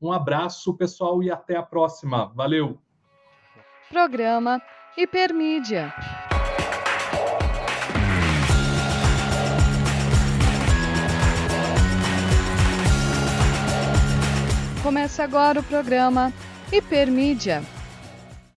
Um 0.00 0.12
abraço, 0.12 0.76
pessoal, 0.76 1.20
e 1.24 1.28
até 1.28 1.56
a 1.56 1.62
próxima. 1.64 2.32
Valeu! 2.36 2.78
Programa 3.90 4.62
Hipermídia. 4.96 5.94
Começa 14.82 15.22
agora 15.22 15.60
o 15.60 15.62
programa 15.62 16.32
Hipermídia 16.72 17.62